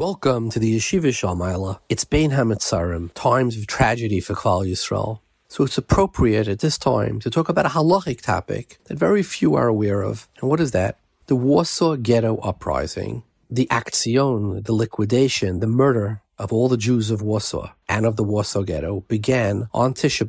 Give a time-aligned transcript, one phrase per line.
[0.00, 1.80] Welcome to the Yeshiva Shalmaila.
[1.90, 5.20] It's Bein Hametzarim, times of tragedy for Klal Yisrael.
[5.48, 9.56] So it's appropriate at this time to talk about a halachic topic that very few
[9.56, 10.26] are aware of.
[10.40, 10.96] And what is that?
[11.26, 13.24] The Warsaw Ghetto Uprising.
[13.50, 18.24] The action, the liquidation, the murder of all the Jews of Warsaw and of the
[18.24, 20.26] Warsaw Ghetto began on Tisha.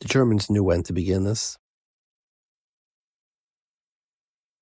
[0.00, 1.58] The Germans knew when to begin this.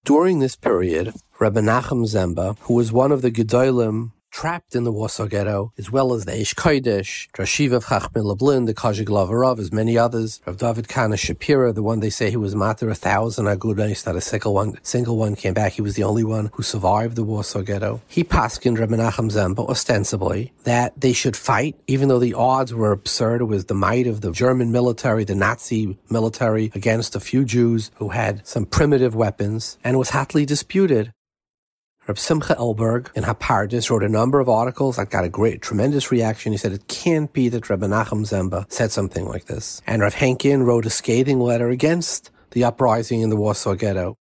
[0.04, 4.92] During this period, Rabbi Nachum Zemba, who was one of the Gedolim trapped in the
[4.92, 9.58] Warsaw Ghetto, as well as the Eish Kodesh, Rashiv of Chachmei Lublin, the Kajik Lavarov,
[9.58, 12.94] as many others, Rav David Kana Shapira, the one they say he was matter a
[12.94, 15.72] thousand Agudanis, not a single one, single one came back.
[15.72, 18.02] He was the only one who survived the Warsaw Ghetto.
[18.06, 22.92] He paskined Rabbi Nachum Zemba ostensibly that they should fight, even though the odds were
[22.92, 23.40] absurd.
[23.40, 27.90] It was the might of the German military, the Nazi military, against a few Jews
[27.94, 31.14] who had some primitive weapons, and was hotly disputed.
[32.10, 36.10] Reb Simcha Elberg in Hapardis wrote a number of articles that got a great, tremendous
[36.10, 36.50] reaction.
[36.50, 39.80] He said it can't be that Reb Menachem Zemba said something like this.
[39.86, 44.16] And Rav Henkin wrote a scathing letter against the uprising in the Warsaw Ghetto.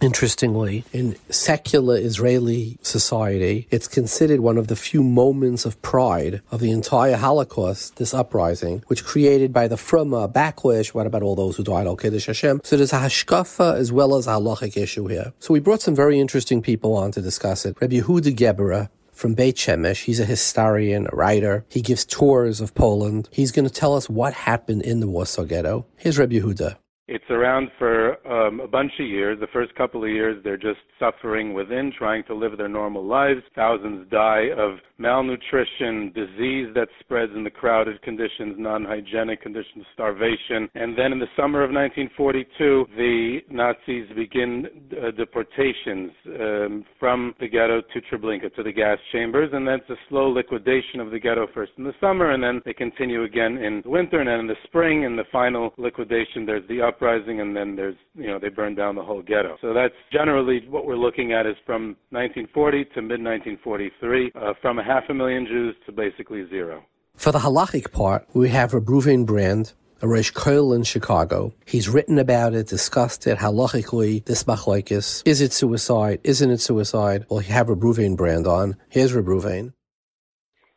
[0.00, 6.60] Interestingly, in secular Israeli society, it's considered one of the few moments of pride of
[6.60, 10.94] the entire Holocaust, this uprising, which created by the Fruma uh, backlash.
[10.94, 12.62] What about all those who died al Kiddush Hashem?
[12.64, 15.34] So there's a hashkafa as well as a halachic issue here.
[15.38, 17.76] So we brought some very interesting people on to discuss it.
[17.78, 20.04] Rabbi Yehuda Geberer, from Beit Shemesh.
[20.04, 21.66] He's a historian, a writer.
[21.68, 23.28] He gives tours of Poland.
[23.30, 25.84] He's going to tell us what happened in the Warsaw Ghetto.
[25.96, 26.78] Here's Rabbi Yehuda.
[27.12, 29.40] It's around for um, a bunch of years.
[29.40, 33.40] The first couple of years, they're just suffering within, trying to live their normal lives.
[33.56, 40.68] Thousands die of malnutrition, disease that spreads in the crowded conditions, non-hygienic conditions, starvation.
[40.76, 47.48] And then in the summer of 1942, the Nazis begin uh, deportations um, from the
[47.48, 49.50] ghetto to Treblinka, to the gas chambers.
[49.52, 52.62] And then it's a slow liquidation of the ghetto first in the summer, and then
[52.64, 56.46] they continue again in the winter, and then in the spring, in the final liquidation,
[56.46, 59.56] there's the up uprising, and then there's, you know, they burned down the whole ghetto.
[59.60, 64.78] So that's generally what we're looking at is from 1940 to mid 1943, uh, from
[64.78, 66.84] a half a million Jews to basically zero.
[67.16, 69.72] For the halachic part, we have a Reuven Brand,
[70.02, 71.52] a Rosh Koil in Chicago.
[71.66, 75.22] He's written about it, discussed it halachically, this machlaikis.
[75.26, 76.20] Is it suicide?
[76.24, 77.26] Isn't it suicide?
[77.28, 78.76] Well, you have a Reuven Brand on.
[78.88, 79.72] Here's Reuven.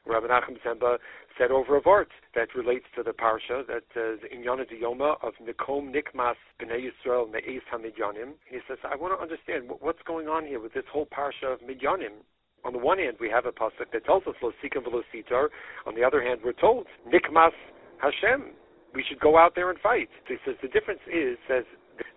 [0.06, 0.98] Rabbi Nachum Zemba
[1.38, 5.34] said over of art that relates to the parsha that says in Yana Yoma of
[5.42, 8.34] Nikom Nikmas Bnei Yisrael Me'ez HaMidyanim.
[8.50, 11.60] He says, I want to understand what's going on here with this whole parsha of
[11.62, 12.24] Midyanim.
[12.66, 15.48] On the one hand, we have a pasuk that tells us Lo Sikim Velositar.
[15.86, 17.52] On the other hand, we're told Nikmas
[17.98, 18.52] Hashem.
[18.96, 20.10] We should go out there and fight.
[20.28, 21.66] He says the difference is says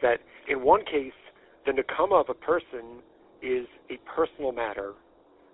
[0.03, 1.13] that in one case,
[1.65, 3.03] the nekama of a person
[3.43, 4.93] is a personal matter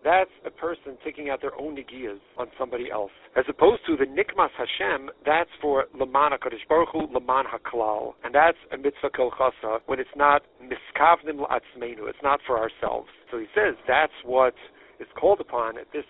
[0.05, 3.13] that's a person taking out their own negiyas on somebody else.
[3.37, 8.15] As opposed to the nikmas Hashem, that's for Laman HaKadosh Baruch Hu, Laman HaKlal.
[8.25, 13.09] And that's a mitzvah kol chasa, when it's not miskavnim la'atzmeinu, it's not for ourselves.
[13.31, 14.55] So he says that's what
[15.01, 16.05] is called upon at this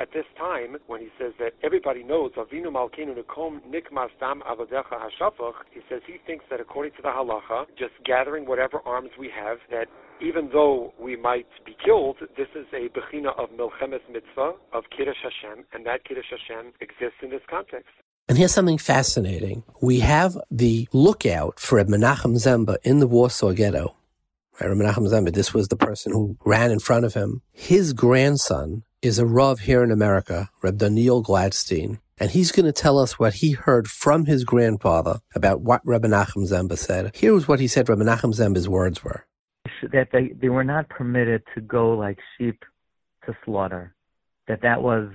[0.00, 5.54] at this time, when he says that everybody knows Avinu Nekom Nikmas Dam Avodecha Hashafach,
[5.72, 9.58] he says he thinks that according to the halacha, just gathering whatever arms we have,
[9.70, 9.86] that
[10.20, 15.16] even though we might be killed, this is a bechina of Milchemes Mitzvah, of Kiddush
[15.22, 17.90] Hashem, and that Kiddush Hashem exists in this context.
[18.28, 19.62] And here's something fascinating.
[19.80, 23.97] We have the lookout for Menachem Zemba in the Warsaw Ghetto.
[24.60, 27.42] Menachem Zemba, this was the person who ran in front of him.
[27.52, 32.72] His grandson is a Rav here in America, Reb Daniel Gladstein, and he's going to
[32.72, 37.12] tell us what he heard from his grandfather about what Reb Menachem Zemba said.
[37.14, 39.24] Here's what he said Reb Menachem Zemba's words were.
[39.92, 42.64] That they, they were not permitted to go like sheep
[43.26, 43.94] to slaughter,
[44.48, 45.10] that that was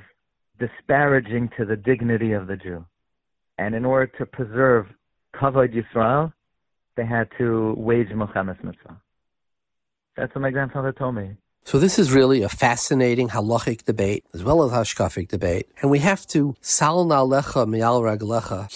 [0.59, 2.85] disparaging to the dignity of the Jew.
[3.57, 4.88] And in order to preserve
[5.35, 6.31] Kavod Yisrael,
[6.95, 9.01] they had to wage Milchemes Mitzvah.
[10.15, 11.38] That's what my grandfather told me.
[11.65, 16.00] So this is really a fascinating halachic debate as well as hashkafic debate, and we
[16.00, 18.68] have to sal na'alecha mi'al raglecha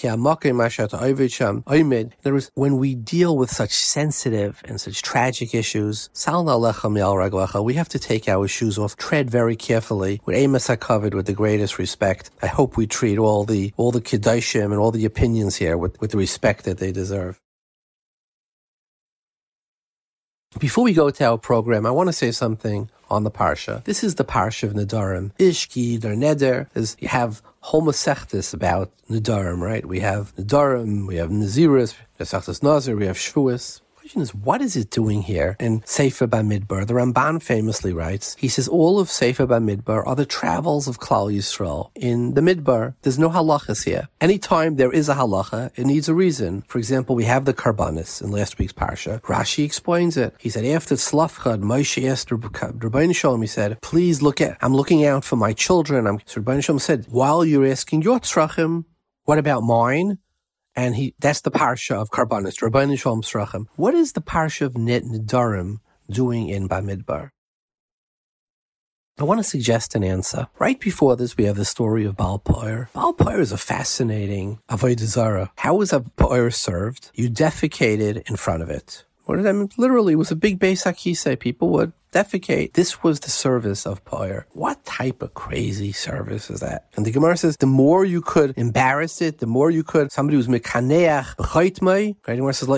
[1.64, 2.12] oimid.
[2.20, 7.14] Other words, when we deal with such sensitive and such tragic issues, sal na'alecha mi'al
[7.14, 11.26] raglecha, we have to take our shoes off, tread very carefully, with amos covered with
[11.26, 12.30] the greatest respect.
[12.42, 16.00] I hope we treat all the all the kedoshim and all the opinions here with,
[16.00, 17.38] with the respect that they deserve.
[20.56, 23.84] Before we go to our program, I want to say something on the parsha.
[23.84, 25.32] This is the parsha of Nedarim.
[25.38, 29.84] Ishki, der Neder, is you have homosechtis about Nedarim, right?
[29.84, 33.82] We have Nedarim, we have Naziris, Nesechtis Nazir, we have Shvuas.
[34.08, 36.86] Question is, what is it doing here in Sefer Bamidbar?
[36.86, 41.30] The Ramban famously writes, he says, all of Sefer Bamidbar are the travels of Klal
[41.30, 41.90] Yisrael.
[41.94, 44.08] In the Midbar, there's no halachas here.
[44.18, 46.62] Anytime there is a halacha, it needs a reason.
[46.68, 49.20] For example, we have the Karbanis in last week's parsha.
[49.20, 50.34] Rashi explains it.
[50.38, 55.04] He said, after Tzlafchad, Moshe asked Rabbeinu Shalom, he said, please look at, I'm looking
[55.04, 56.06] out for my children.
[56.06, 58.86] I'm, so Shalom said, while you're asking your tzrachim,
[59.24, 60.18] what about mine?
[60.78, 63.66] And he, that's the parsha of Karbanis, Rabbeinu Shalom Srachim.
[63.74, 67.30] What is the parsha of Net Nidarim doing in Bamidbar?
[69.18, 70.46] I want to suggest an answer.
[70.60, 72.90] Right before this, we have the story of Baal Poir.
[72.92, 75.50] Baal Poir is a fascinating Avodah Zarah.
[75.56, 77.10] How was a Poir served?
[77.12, 79.04] You defecated in front of it.
[79.28, 79.68] What did that mean?
[79.76, 81.38] Literally, it was a big Beis HaKisei.
[81.38, 82.72] People would defecate.
[82.72, 84.46] This was the service of Poir.
[84.52, 86.86] What type of crazy service is that?
[86.96, 90.38] And the Gemara says, the more you could embarrass it, the more you could, somebody
[90.38, 92.16] who's mekaneach b'chaytmai, right?
[92.24, 92.68] The Gemara says,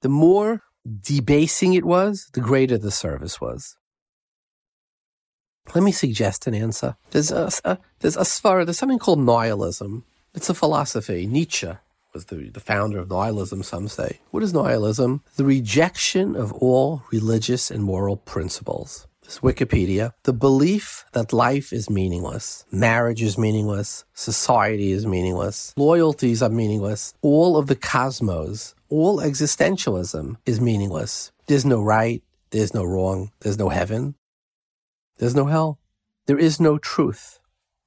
[0.00, 0.62] the more
[1.02, 3.76] debasing it was, the greater the service was.
[5.74, 6.96] Let me suggest an answer.
[7.10, 10.04] There's a, a there's a svara, there's something called nihilism.
[10.32, 11.26] It's a philosophy.
[11.26, 11.72] Nietzsche
[12.16, 14.20] was the, the founder of nihilism, some say.
[14.30, 15.22] What is nihilism?
[15.36, 19.06] The rejection of all religious and moral principles.
[19.22, 20.12] This is Wikipedia.
[20.22, 27.12] The belief that life is meaningless, marriage is meaningless, society is meaningless, loyalties are meaningless,
[27.20, 31.32] all of the cosmos, all existentialism is meaningless.
[31.48, 34.14] There's no right, there's no wrong, there's no heaven,
[35.18, 35.80] there's no hell,
[36.26, 37.40] there is no truth.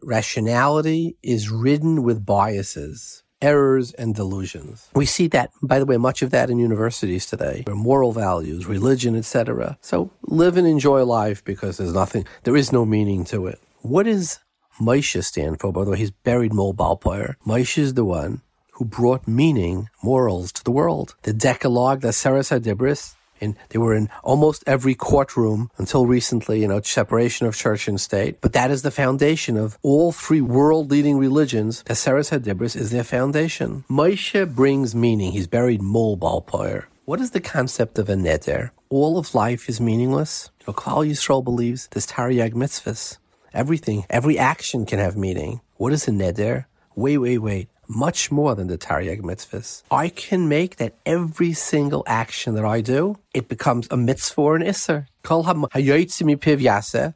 [0.03, 4.89] Rationality is ridden with biases errors and delusions.
[4.93, 9.15] We see that, by the way, much of that in universities today, moral values, religion,
[9.15, 9.77] etc.
[9.81, 13.59] So live and enjoy life because there's nothing, there is no meaning to it.
[13.81, 14.39] What does
[14.79, 15.71] Moshe stand for?
[15.71, 17.35] By the way, he's buried Mol Balpoir.
[17.45, 18.41] Moshe is the one
[18.73, 21.15] who brought meaning, morals to the world.
[21.23, 26.67] The Decalogue, the Seres Hadibris, and they were in almost every courtroom until recently, you
[26.67, 28.41] know, separation of church and state.
[28.41, 31.83] But that is the foundation of all three world leading religions.
[31.83, 33.83] Teseres Hadibris is their foundation.
[33.89, 35.31] Moshe brings meaning.
[35.31, 36.85] He's buried Mol Balpoir.
[37.05, 38.69] What is the concept of a neder?
[38.89, 40.51] All of life is meaningless.
[40.59, 43.17] You know, Klal Yisrael believes this Taryag mitzvahs.
[43.51, 45.61] Everything, every action can have meaning.
[45.77, 46.65] What is a neder?
[46.95, 49.83] Wait, wait, wait much more than the Taryag mitzvahs.
[49.91, 54.55] I can make that every single action that I do, it becomes a mitzvah or
[54.55, 55.07] an isser.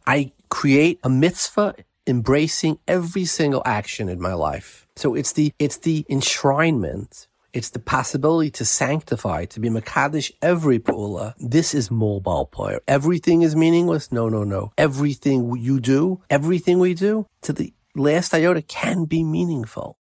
[0.08, 1.76] I create a mitzvah
[2.06, 4.88] embracing every single action in my life.
[4.96, 7.28] So it's the, it's the enshrinement.
[7.54, 11.36] It's the possibility to sanctify, to be Makadish every Pula.
[11.38, 12.80] This is Mol Balpoir.
[12.88, 14.12] Everything is meaningless?
[14.12, 14.74] No, no, no.
[14.76, 19.98] Everything you do, everything we do, to the last iota can be meaningful.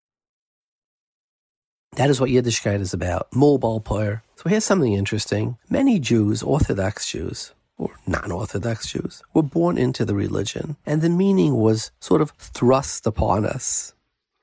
[1.97, 4.23] That is what Yiddishkeit is about, Mol Balpoir.
[4.37, 5.59] So here's something interesting.
[5.69, 11.57] Many Jews, Orthodox Jews, or non-Orthodox Jews, were born into the religion, and the meaning
[11.57, 13.93] was sort of thrust upon us.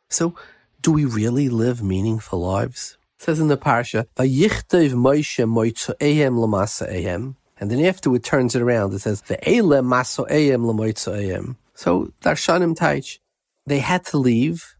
[0.10, 0.36] So,
[0.82, 2.98] do we really live meaningful lives?
[3.18, 8.62] It says in the parsha, "Vayichtav Moshe moitzoehem l'masa'ehem," and then after it turns it
[8.62, 13.20] around, it says, "Ve'ele maso'ehem l'moitzoehem." So Darshanim Taich,
[13.66, 14.76] they had to leave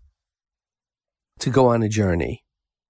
[1.40, 2.44] to go on a journey.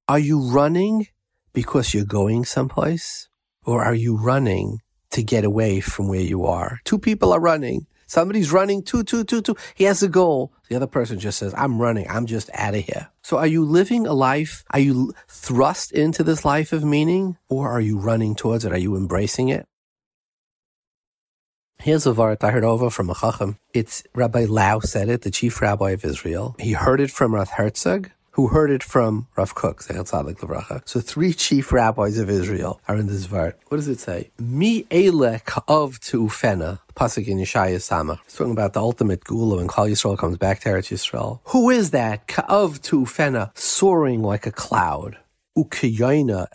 [0.10, 1.08] Are you running
[1.52, 3.28] because you're going someplace?
[3.66, 4.80] Or are you running
[5.12, 6.80] to get away from where you are?
[6.86, 7.88] Two people are running.
[8.06, 9.58] Somebody's running two, two, two, two.
[9.76, 10.54] He has a goal.
[10.70, 12.08] The other person just says, I'm running.
[12.10, 13.10] I'm just out of here.
[13.22, 14.64] So are you living a life?
[14.72, 18.72] Are you thrust into this life of meaning or are you running towards it?
[18.72, 19.68] Are you embracing it?
[21.80, 23.60] Here's a vart I heard over from a chacham.
[23.74, 26.56] It's Rabbi Lau said it, the chief rabbi of Israel.
[26.60, 31.72] He heard it from Rav Herzog, who heard it from Rav Kook, So three chief
[31.72, 33.56] rabbis of Israel are in this verse.
[33.70, 34.30] What does it say?
[34.38, 36.80] Mi elek of ufena.
[36.96, 38.20] Pasuk in Yeshaya Samach.
[38.26, 41.40] It's talking about the ultimate gula when Klal Yisrael comes back to Eretz Yisrael.
[41.46, 42.28] Who is that?
[42.28, 45.18] Ka'av ufena, soaring like a cloud.
[45.58, 46.48] Ukiyayna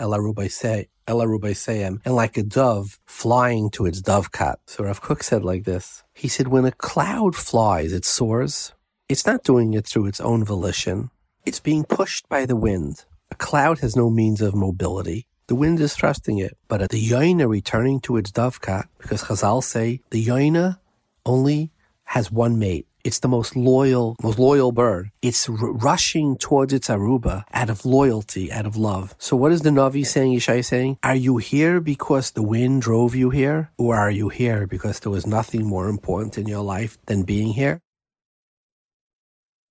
[1.08, 4.58] elarubaiseyem, and like a dove flying to its dovecote.
[4.66, 6.04] So Rav Kook said like this.
[6.14, 8.72] He said, when a cloud flies, it soars.
[9.08, 11.10] It's not doing it through its own volition.
[11.44, 13.04] It's being pushed by the wind.
[13.32, 15.26] A cloud has no means of mobility.
[15.48, 20.00] The wind is thrusting it, but the yaina returning to its dovecote, because Chazal say
[20.10, 20.78] the yaina
[21.26, 21.72] only
[22.04, 22.86] has one mate.
[23.02, 25.10] It's the most loyal, most loyal bird.
[25.20, 29.16] It's r- rushing towards its aruba out of loyalty, out of love.
[29.18, 30.98] So what is the Navi saying, Yishai saying?
[31.02, 33.72] Are you here because the wind drove you here?
[33.76, 37.54] Or are you here because there was nothing more important in your life than being
[37.54, 37.80] here?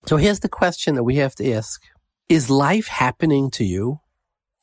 [0.05, 1.81] So here's the question that we have to ask.
[2.27, 3.99] Is life happening to you?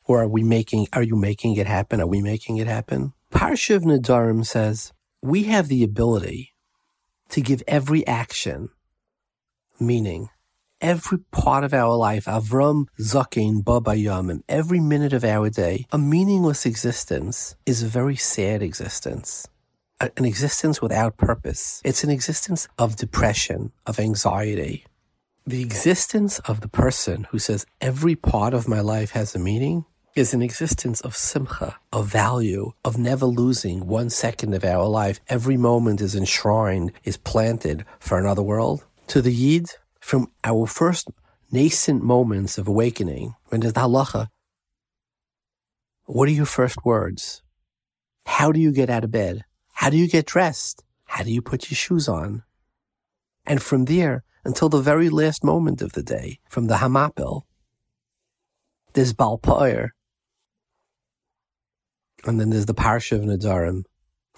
[0.04, 2.00] Or are we making, are you making it happen?
[2.00, 3.12] Are we making it happen?
[3.30, 6.54] Parshiv Nadarim says, we have the ability
[7.28, 8.70] to give every action
[9.80, 10.30] meaning.
[10.80, 15.98] Every part of our life, Avram Zakin Baba Yamim, every minute of our day, a
[15.98, 19.48] meaningless existence is a very sad existence.
[20.00, 21.82] An existence without purpose.
[21.84, 24.86] It's an existence of depression, of anxiety.
[25.48, 29.86] The existence of the person who says every part of my life has a meaning
[30.14, 35.20] is an existence of simcha, of value, of never losing one second of our life.
[35.26, 38.84] Every moment is enshrined, is planted for another world.
[39.06, 41.08] To the Yid, from our first
[41.50, 44.28] nascent moments of awakening, when there's the halacha,
[46.04, 47.40] what are your first words?
[48.26, 49.46] How do you get out of bed?
[49.72, 50.84] How do you get dressed?
[51.06, 52.42] How do you put your shoes on?
[53.46, 57.42] And from there until the very last moment of the day, from the Hamapil,
[58.94, 59.90] there's Balpoir.
[62.24, 63.82] And then there's the Parsha of Nadarim.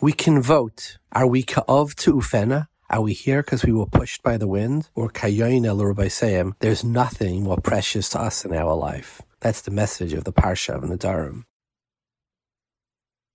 [0.00, 0.98] We can vote.
[1.12, 2.66] Are we ka'ov to Ufena?
[2.90, 4.90] Are we here because we were pushed by the wind?
[4.96, 5.78] Or kayoin el
[6.10, 6.54] Seim?
[6.58, 9.22] There's nothing more precious to us in our life.
[9.38, 11.44] That's the message of the Parsha of Nadarim.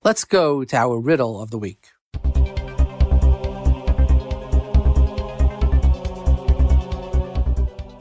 [0.04, 1.92] Let's go to our riddle of the week.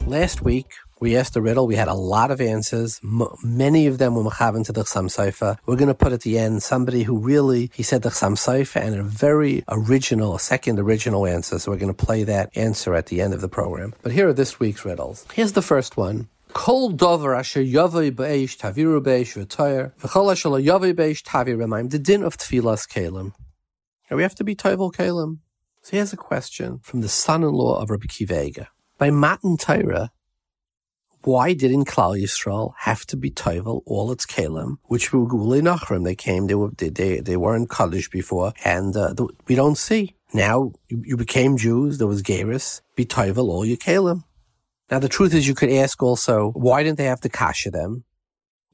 [0.07, 1.65] Last week, we asked a riddle.
[1.65, 3.01] We had a lot of answers.
[3.03, 5.57] M- many of them were mechavan to the Chassam Sofer.
[5.65, 8.79] We're going to put at the end somebody who really, he said the Chassam Sofer
[8.81, 11.57] and a very original, a second original answer.
[11.57, 13.95] So we're going to play that answer at the end of the program.
[14.03, 15.25] But here are this week's riddles.
[15.33, 16.27] Here's the first one.
[16.53, 22.37] Kol dover asher yavoi be'esh taviru be'esh v'toyer v'chol asher lo yavoi the din of
[22.37, 23.33] tfilas kalim.
[24.11, 25.39] We have to be toivel kalim.
[25.81, 28.67] So here's a question from the son-in-law of Rabbi Kivega.
[28.97, 30.11] By Matan Torah,
[31.23, 36.05] why didn't Klal Yisrael have to be Toivel all its Kalim, which were Gulei Nachrim?
[36.05, 39.77] They came, they were, they, they, they weren't Kaddish before, and uh, the, we don't
[39.77, 40.15] see.
[40.33, 44.23] Now, you, you became Jews, there was Geras, be Toivel all your Kalim.
[44.89, 48.05] Now, the truth is you could ask also, why didn't they have to kasha them?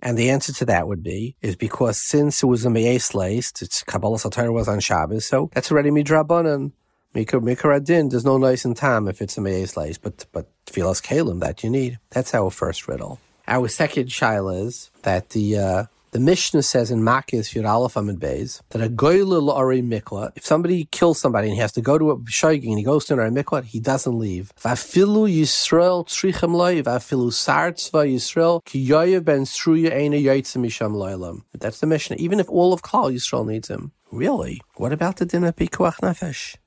[0.02, 3.62] And the answer to that would be, is because since it was a Me'es laced,
[3.62, 6.74] it's Kabbalah Satar was on Shabbos, so that's already Midrabanan.
[7.14, 11.02] Mikar Adin, there's no nice in tam if it's a Me'ez lace, but, but Tfilas
[11.02, 12.00] Kalim, that you need.
[12.12, 13.20] That's our first riddle.
[13.48, 18.20] Our second shaila is that the, uh, the Mishnah says in Makis Yud Aleph Amid
[18.20, 21.98] Beis that a goyle la'ari mikla, if somebody kills somebody and he has to go
[21.98, 24.54] to a shaygin and he goes to an ari mikla, he doesn't leave.
[24.62, 30.94] Vafilu Yisrael trichem loy, vafilu sar tzva Yisrael, ki yoyev ben sruya eina yoytzim misham
[30.94, 31.44] loylam.
[31.58, 32.18] That's the Mishnah.
[32.20, 33.94] Even if all of Klal Yisrael needs him.
[34.12, 34.60] Really?
[34.76, 36.58] What about the din of Pikuach Nefesh?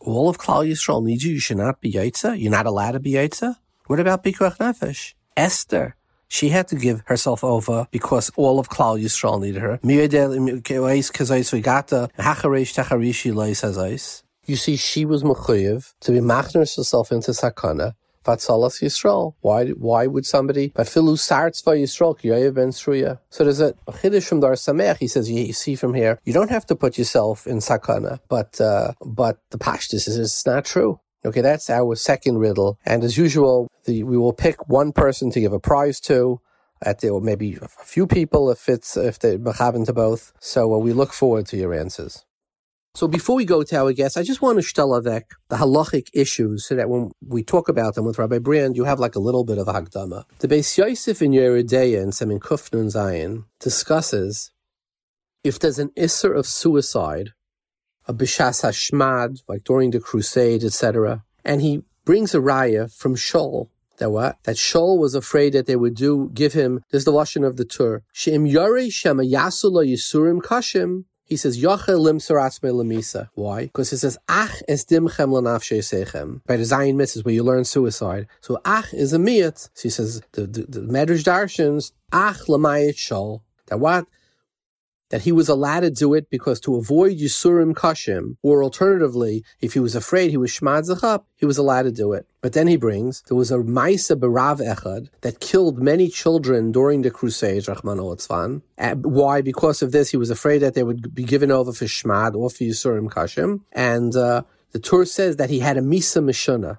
[0.00, 1.34] All of Klal Yisrael needs you.
[1.34, 2.40] You should not be Yaitza.
[2.40, 3.56] You're not allowed to be Yaitza.
[3.86, 5.14] What about Pikuach Nefesh?
[5.36, 5.96] Esther.
[6.28, 9.80] She had to give herself over because all of Klal Yisrael needed her.
[14.46, 17.94] You see, she was mechuyev to be machner herself into sakana
[18.28, 19.34] Vatsalas Yisrael.
[19.40, 23.18] Why, why would somebody, Vatfilu Sartzva Yisrael, Kiyayev Ben Sruya.
[23.30, 26.50] So there's a Chiddush from Dar Samech, he says, you see from here, you don't
[26.50, 31.00] have to put yourself in Sakana, but, uh, but the Pashtus is, it's not true.
[31.24, 32.78] Okay, that's our second riddle.
[32.86, 36.40] And as usual, the, we will pick one person to give a prize to
[36.82, 40.32] at the, or maybe a few people if it's, if they're to both.
[40.38, 42.24] So uh, we look forward to your answers.
[42.94, 46.66] So before we go to our guests, I just want to shtelavek the halachic issues
[46.66, 49.44] so that when we talk about them with Rabbi Brand, you have like a little
[49.44, 50.24] bit of hagdama.
[50.40, 54.50] The Beis Yosef in Yeridea in Semin Kufnun Zayin discusses
[55.44, 57.30] if there's an isser of suicide,
[58.06, 63.68] a bishas hashmad, like during the crusade, etc., and he brings a raya from Shaul
[63.98, 64.36] that what?
[64.44, 67.56] That Shaul was afraid that they would do, give him, this is the washing of
[67.56, 68.02] the Tur.
[68.12, 73.28] She'im yare shema yasula yisurim kashim he says, Yochel lim lemisa.
[73.34, 73.64] Why?
[73.64, 76.40] Because he says, Ach es dimchem lanafshe sechem.
[76.46, 78.26] By the Zion mitzvahs where you learn suicide.
[78.40, 79.68] So Ach is a miyat.
[79.74, 83.42] So he says, the, the, the Medrash Darshans, Ach lamayit shol.
[83.66, 84.06] That what?
[85.10, 89.72] That he was allowed to do it because to avoid Yisurim Kashim, or alternatively, if
[89.74, 92.26] he was afraid he was Shmad Zachap, he was allowed to do it.
[92.40, 97.02] But then he brings, there was a Maisa Barav Echad that killed many children during
[97.02, 98.62] the Crusades, Rahman Otzvan.
[99.04, 99.40] Why?
[99.40, 102.50] Because of this, he was afraid that they would be given over for Shmad or
[102.50, 103.62] for Yisurim Kashim.
[103.72, 106.78] And uh, the Tur says that he had a Misa Mishuna.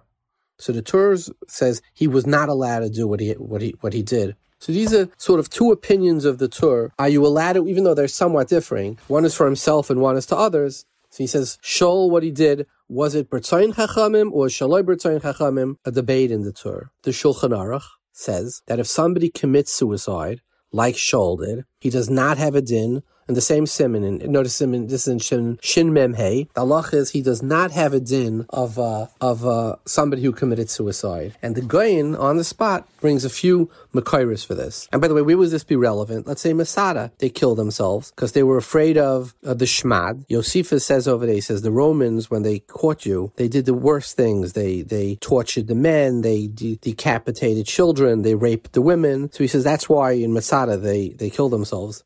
[0.58, 1.18] So the Tur
[1.48, 4.36] says he was not allowed to do what he, what he, what he did.
[4.60, 6.92] So these are sort of two opinions of the Tur.
[7.00, 10.18] Are you allowed to, even though they're somewhat differing, one is for himself and one
[10.18, 10.86] is to others.
[11.10, 15.78] So he says, Shol, what he did, was it Bertzayin Chachamim or Shaloi Bertzayin Chachamim?
[15.86, 16.92] A debate in the Tur.
[17.04, 21.66] The Shulchan Aruch says that if somebody commits suicide, like Shaul did.
[21.80, 24.04] He does not have a din in the same simon.
[24.04, 26.50] And notice simon, this is in Shin, Shin Mem Hey.
[26.56, 30.34] The Allah is he does not have a din of uh, of uh, somebody who
[30.34, 31.38] committed suicide.
[31.42, 34.90] And the Goyin on the spot brings a few Makairis for this.
[34.92, 36.28] And by the way, where would this be relevant?
[36.28, 40.28] Let's say Masada, they killed themselves because they were afraid of uh, the Shmad.
[40.30, 43.74] Josephus says over there, he says the Romans, when they caught you, they did the
[43.74, 44.54] worst things.
[44.54, 49.32] They they tortured the men, they de- decapitated children, they raped the women.
[49.32, 52.04] So he says that's why in Masada they, they killed themselves.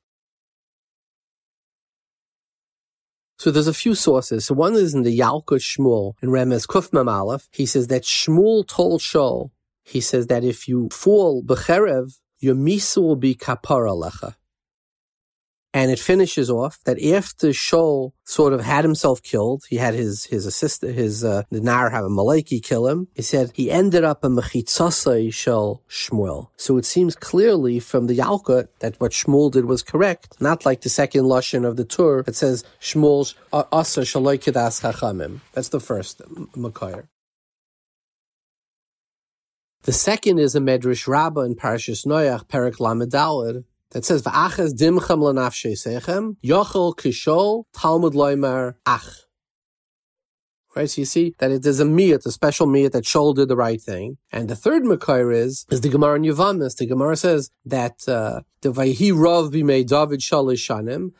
[3.44, 4.46] So there's a few sources.
[4.46, 7.50] So one is in the Yalkut Shmuel in Remez Kufmam Aleph.
[7.52, 9.52] He says that Shmuel told Shaul,
[9.84, 14.36] he says that if you fall becherev, your misa will be kapara lecha.
[15.76, 20.26] And it finishes off that after Shaul sort of had himself killed, he had his
[20.26, 23.08] his assistant, his uh, have a Maliki kill him.
[23.16, 26.50] He said he ended up a mechitzasai Shel Shmuel.
[26.58, 30.82] So it seems clearly from the Yalkut that what Shmuel did was correct, not like
[30.82, 35.40] the second lashon of the Tur that says Shmuel's asa shaloi kedas chachamim.
[35.54, 36.22] That's the first
[36.56, 37.08] makayr.
[39.84, 43.12] The second is a Medrash Rabbah in Parashas Noach, Perak Lamed
[43.94, 49.24] that says v'achas dimchem lanafshe sechem yochel kishol Talmud loimer ach.
[50.76, 53.48] Right, so you see that it is a miyat, a special miyat that Shol did
[53.48, 54.18] the right thing.
[54.32, 56.78] And the third makar is is the Gemara in Yavamis.
[56.78, 61.12] The Gemara says that uh, the vayhi rav b'mei David shalish shanim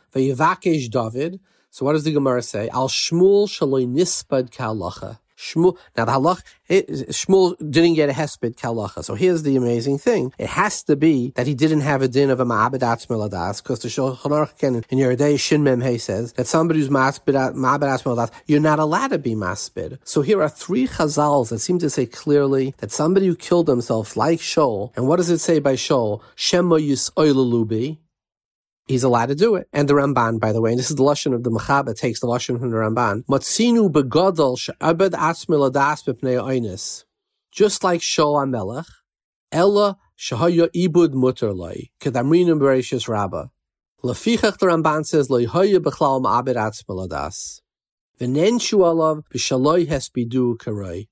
[0.92, 1.40] David.
[1.70, 2.68] So what does the Gemara say?
[2.70, 5.20] Al Shmuel shaloi nispad kalacha.
[5.44, 6.88] Shmuel, now the halach, it,
[7.20, 9.04] Shmuel didn't get a hesped kalacha.
[9.04, 10.32] So here's the amazing thing.
[10.38, 13.80] It has to be that he didn't have a din of a ma'abed atzmeladas, because
[13.80, 18.62] the Shulchan Aruch in your day Shin Mem says that somebody who's ma'abed atzmeladas, you're
[18.72, 20.00] not allowed to be maspid.
[20.06, 24.16] So here are three chazals that seem to say clearly that somebody who killed themselves
[24.16, 26.22] like Shol, and what does it say by Shol?
[26.36, 27.98] Shema oilalubi,
[28.86, 29.68] he's allowed to do it.
[29.74, 32.20] And the Ramban, by the way, and this is the lashon of the Mechaba, takes
[32.20, 33.26] the lashon from the Ramban.
[33.26, 37.04] Matzinu begadol she'abed atzmil adas b'pnei.
[37.52, 38.88] Just like Shol HaMelech,
[39.52, 43.52] Ella shahaya ibud mutter loy, kedamrinim bereshis rabba.
[44.04, 47.62] Lefichach the Ramban says, loy haya bechlal ma'abed atzmil adas.
[48.20, 51.08] V'nenshu alav b'shaloi hespidu karoi.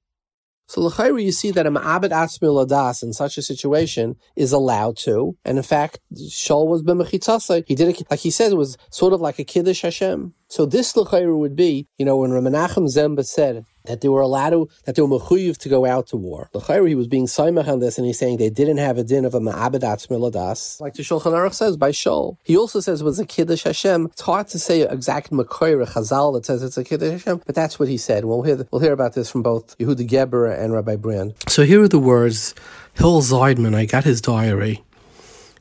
[0.72, 4.96] So l'chayru, you see that a ma'abed atzmil adas in such a situation is allowed
[5.00, 7.66] to, and in fact, Shaul was b'mechitzasai.
[7.68, 10.34] He did it like he said it was sort of like a kiddush Hashem.
[10.52, 14.50] So this l'chayru would be, you know, when Ramanachem Zemba said that they were allowed
[14.50, 16.50] to, that they were mechuyev to go out to war.
[16.54, 19.24] L'chayru, he was being saimach on this, and he's saying they didn't have a din
[19.24, 22.36] of a ma'abed atzmil adas, like the Shulchan Aruch says by Shaul.
[22.44, 24.08] He also says it was a kiddush Hashem.
[24.08, 27.80] It's hard to say exact makoyre chazal that says it's a kiddush Hashem, but that's
[27.80, 28.26] what he said.
[28.26, 31.34] We'll hear we'll hear about this from both Yehuda Geber and Rabbi Brand.
[31.48, 32.54] So here are the words.
[32.96, 34.84] Hill Seidman, I got his diary.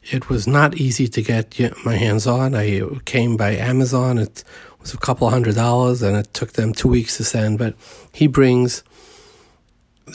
[0.02, 2.54] It was not easy to get my hands on.
[2.54, 4.26] I came by Amazon.
[4.80, 7.58] Was a couple hundred dollars, and it took them two weeks to send.
[7.58, 7.74] But
[8.12, 8.82] he brings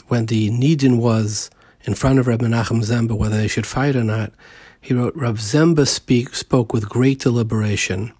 [0.08, 1.50] when the Nidin was
[1.84, 4.32] in front of Reb Menachem Zemba whether they should fight or not.
[4.80, 8.12] He wrote, Reb Zemba speak, spoke with great deliberation.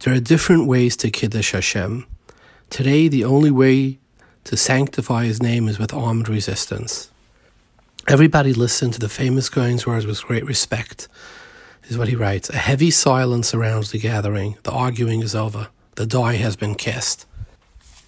[0.00, 2.06] There are different ways to Kiddush Hashem.
[2.70, 3.98] Today, the only way
[4.44, 7.10] to sanctify his name is with armed resistance.
[8.08, 11.06] Everybody listened to the famous Goin's words with great respect,
[11.84, 12.50] is what he writes.
[12.50, 14.56] A heavy silence surrounds the gathering.
[14.64, 15.68] The arguing is over.
[15.96, 17.26] The die has been cast.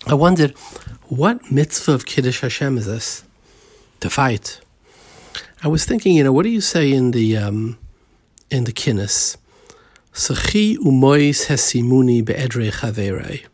[0.06, 0.52] I wondered,
[1.08, 3.24] what mitzvah of Kiddush Hashem is this?
[4.00, 4.60] To fight.
[5.62, 7.78] I was thinking, you know, what do you say in the um,
[8.50, 9.36] in the kinnis?
[10.12, 13.46] Sachi umois hesimuni be'edrei chaverei.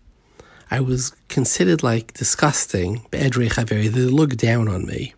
[0.71, 3.89] I was considered like disgusting be'edrei chaverei.
[3.89, 5.15] They looked down on me.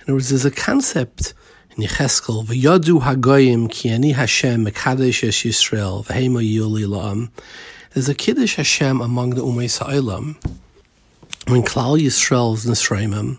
[0.00, 1.34] In other words, there's a concept
[1.76, 7.30] in Yecheskel, v'yadu hagoyim ki ani Hashem mekadesh es Yisrael v'heima yuli la'am.
[7.94, 10.34] There's a Kiddush Hashem among the Umay Sa'ilam.
[11.46, 13.38] When Klal Yisrael's Nisraimim,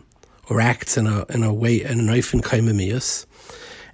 [0.50, 3.26] or acts in a, in a way, in a knife and kaimamias,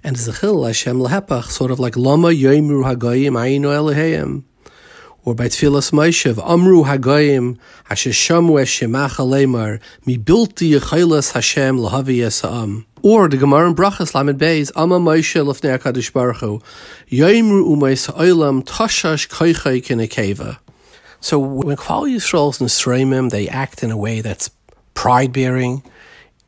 [0.04, 4.44] and Zechil Hashem lehepach, sort of like Lama Yoimru Hagoyim Ainu Eloheim.
[5.24, 7.58] Or by Tfilas Moshev, Amru Hagoyim,
[7.90, 12.84] Asher Shamu Eshemach Alemar, Mi Bilti Yechilas Hashem Lahavi Yesa'am.
[13.02, 16.60] Or the Gemara in Brachas Lamed Beis, Amma Moshe Lefnei HaKadosh Baruch Hu,
[17.08, 20.58] Yoimru Umay Sa'olam Tashash Koichai Kinekeva.
[21.20, 24.50] So when Klal Yisrael's Nisraimim, they act in a way that's
[24.94, 25.82] pride-bearing,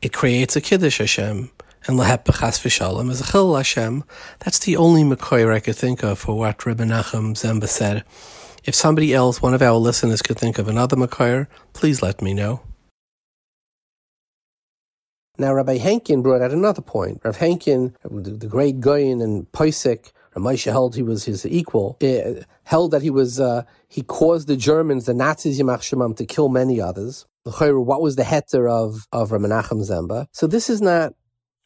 [0.01, 1.51] it creates a Kiddush Hashem.
[1.87, 4.03] And Lahep B'chas V'Shalom is a Chil Hashem.
[4.39, 8.03] That's the only Mekoyer I could think of for what Rebbe Nachum Zemba said.
[8.63, 12.33] If somebody else, one of our listeners, could think of another Makar, please let me
[12.33, 12.61] know.
[15.37, 17.21] Now, Rabbi Henkin brought out another point.
[17.23, 22.91] Rav Henkin, the great Goyin and Poisek, Ramesha held he was his equal, eh, held
[22.91, 26.81] that he was uh, he caused the Germans, the Nazis, Yamach Shemam, to kill many
[26.81, 27.25] others.
[27.43, 30.27] What was the heter of of Ramanachem Zemba?
[30.31, 31.13] So this is not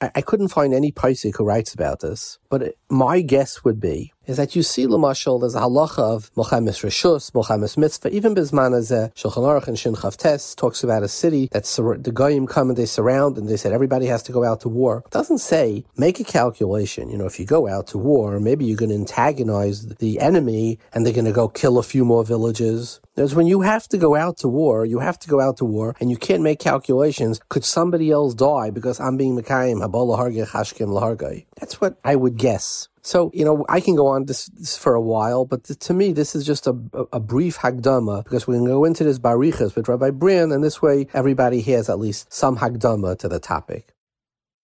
[0.02, 4.14] I, I couldn't find any Paisik who writes about this, but my guess would be
[4.30, 8.74] is that you see Lamashal there's a halacha of Mochamis Rishus, Mochamis Mitzvah, even Bisman
[9.16, 12.78] Shulchan Aruch and Shin Chavtes talks about a city that sur- the Goyim come and
[12.78, 15.02] they surround and they said everybody has to go out to war.
[15.06, 17.10] It doesn't say make a calculation.
[17.10, 20.78] You know, if you go out to war, maybe you're going to antagonize the enemy
[20.94, 23.02] and they're going to go kill a few more villages.
[23.16, 25.66] There's when you have to go out to war, you have to go out to
[25.66, 27.42] war and you can't make calculations.
[27.50, 31.46] Could somebody else die because I'm being Mekayim, Habolah Hargeh, Hashkim Lahargai?
[31.60, 32.79] That's what I would guess.
[33.02, 36.14] So, you know, I can go on this, this for a while, but to me,
[36.14, 36.76] this is just a,
[37.14, 40.82] a, brief Hagdama because we can go into this Barichas with Rabbi Brand, and this
[40.82, 43.94] way everybody has at least some Hagdama to the topic.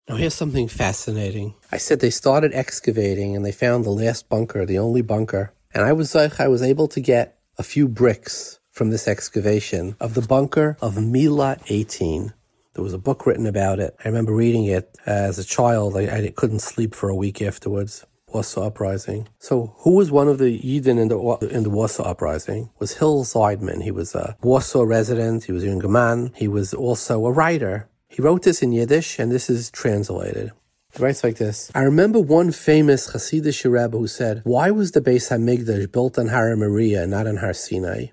[0.07, 1.55] Now, here's something fascinating.
[1.71, 5.51] I said they started excavating and they found the last bunker, the only bunker.
[5.73, 9.95] And I was like, I was able to get a few bricks from this excavation
[9.99, 12.33] of the bunker of Mila 18.
[12.75, 13.95] There was a book written about it.
[14.03, 15.97] I remember reading it as a child.
[15.97, 18.05] I, I couldn't sleep for a week afterwards.
[18.35, 19.29] Warsaw Uprising.
[19.39, 21.17] So, who was one of the Yidden in the
[21.49, 22.69] in the Warsaw Uprising?
[22.79, 23.81] Was Hill Seidman.
[23.81, 25.45] He was a Warsaw resident.
[25.45, 26.33] He was a young man.
[26.35, 27.87] He was also a writer.
[28.09, 30.51] He wrote this in Yiddish, and this is translated.
[30.93, 31.71] He writes like this.
[31.73, 36.27] I remember one famous Hasidic Rebbe who said, Why was the Beis Hamikdash built on
[36.27, 38.07] Har Moriah and not on Har Sinai?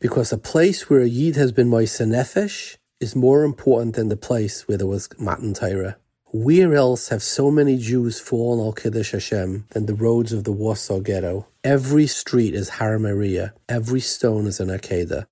[0.00, 4.16] Because a place where a Yid has been Moise Nefesh is more important than the
[4.16, 5.98] place where there was Matan Torah.
[6.30, 10.52] Where else have so many Jews fallen al Kiddush Hashem than the roads of the
[10.52, 11.46] Warsaw Ghetto?
[11.64, 13.54] Every street is Har Moriah.
[13.66, 15.26] Every stone is an Akedah.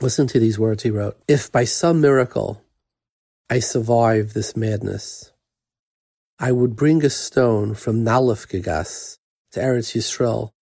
[0.00, 1.18] Listen to these words he wrote.
[1.28, 2.62] If by some miracle
[3.50, 5.30] I survive this madness,
[6.38, 9.18] I would bring a stone from Nalef Gagas
[9.52, 10.52] to Eretz Yisrael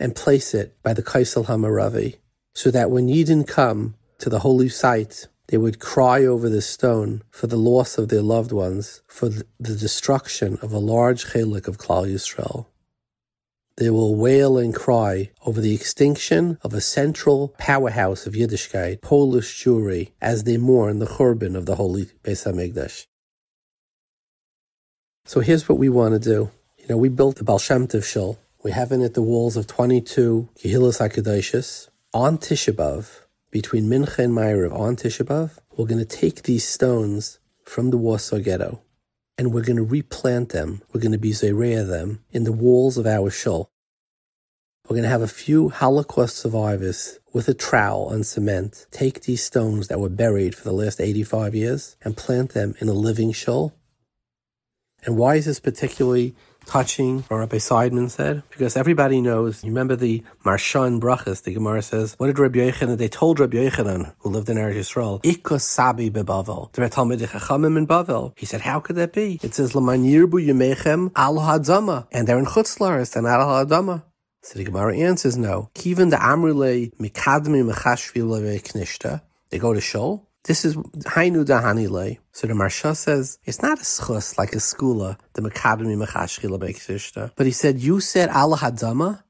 [0.00, 2.16] and place it by the Kaisel Hamaravi,
[2.52, 7.22] so that when Yidden come to the holy site they would cry over the stone
[7.30, 9.44] for the loss of their loved ones, for the
[9.76, 12.66] destruction of a large chelik of Klal Yisrael.
[13.76, 19.64] They will wail and cry over the extinction of a central powerhouse of Yiddishkeit, Polish
[19.64, 23.06] Jewry, as they mourn the Churban of the Holy Beis Hamikdash.
[25.26, 26.50] So here's what we want to do.
[26.78, 28.38] You know, we built the Baal Shem Tov Shul.
[28.62, 33.23] We have in it the walls of 22 Kehillas HaKadoshis on Tisha B'Av
[33.54, 35.24] between Mincha and Ma'ariv on Tisha
[35.76, 38.82] we're going to take these stones from the Warsaw Ghetto
[39.38, 40.82] and we're going to replant them.
[40.92, 43.70] We're going to be Zereya them in the walls of our shul.
[44.88, 49.44] We're going to have a few Holocaust survivors with a trowel and cement take these
[49.44, 53.30] stones that were buried for the last 85 years and plant them in a living
[53.30, 53.72] shul.
[55.04, 56.34] And why is this particularly
[56.66, 59.62] touching, or Rabbi Seidman said, because everybody knows.
[59.64, 63.56] You remember the Marshan Brachas, the Gemara says, what did Rabbi Yochanan, they told Rabbi
[63.56, 66.72] Yochanan, who lived in Eretz Yisrael, Ikos Sabi beBavel.
[66.72, 68.32] There are Talmud Chachamim in Bavel.
[68.36, 69.38] He said, how could that be?
[69.42, 74.02] It says, Laman Yirbu Yemechem Al Hadzama, And they're in Chutzlaris and Al Hadama.
[74.42, 75.70] So the Gemara answers no.
[75.74, 79.22] Kivan the Amrule Mikadmi Mechashvile Knishta.
[79.48, 80.23] They go to Shul.
[80.44, 82.18] This is Hainu Dahanile.
[82.32, 87.46] So the Marsha says it's not a schus like a skula, the Makadami Machashchila But
[87.46, 89.23] he said, You said Allah?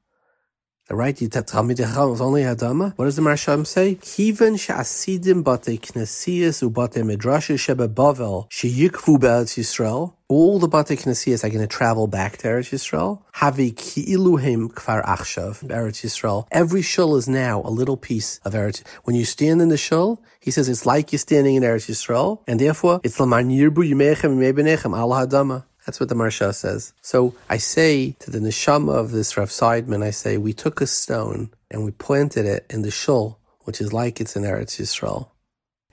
[0.87, 1.19] Right?
[1.19, 2.93] You the was only Hadama?
[2.95, 3.95] What does the Marsham say?
[3.95, 10.13] Kiven she'asidim bate knesias ubate midrasha shebe bavel sheyikvu be'eretz Yisrael.
[10.27, 13.23] All the bate knesias are going to travel back to Eretz Yisrael.
[13.33, 16.45] Havi ki'iluhim kfar achshav Eretz Yisrael.
[16.51, 18.85] Every shul is now a little piece of Eretz.
[19.05, 22.41] When you stand in the shul, he says it's like you're standing in Eretz Yisrael,
[22.47, 25.63] and therefore it's laman yirbu yimechem yimei al hadama.
[25.85, 26.93] That's what the Marsha says.
[27.01, 30.87] So I say to the neshama of this Rav Seidman, I say, we took a
[30.87, 35.29] stone and we planted it in the shul, which is like it's in Eretz Yisrael.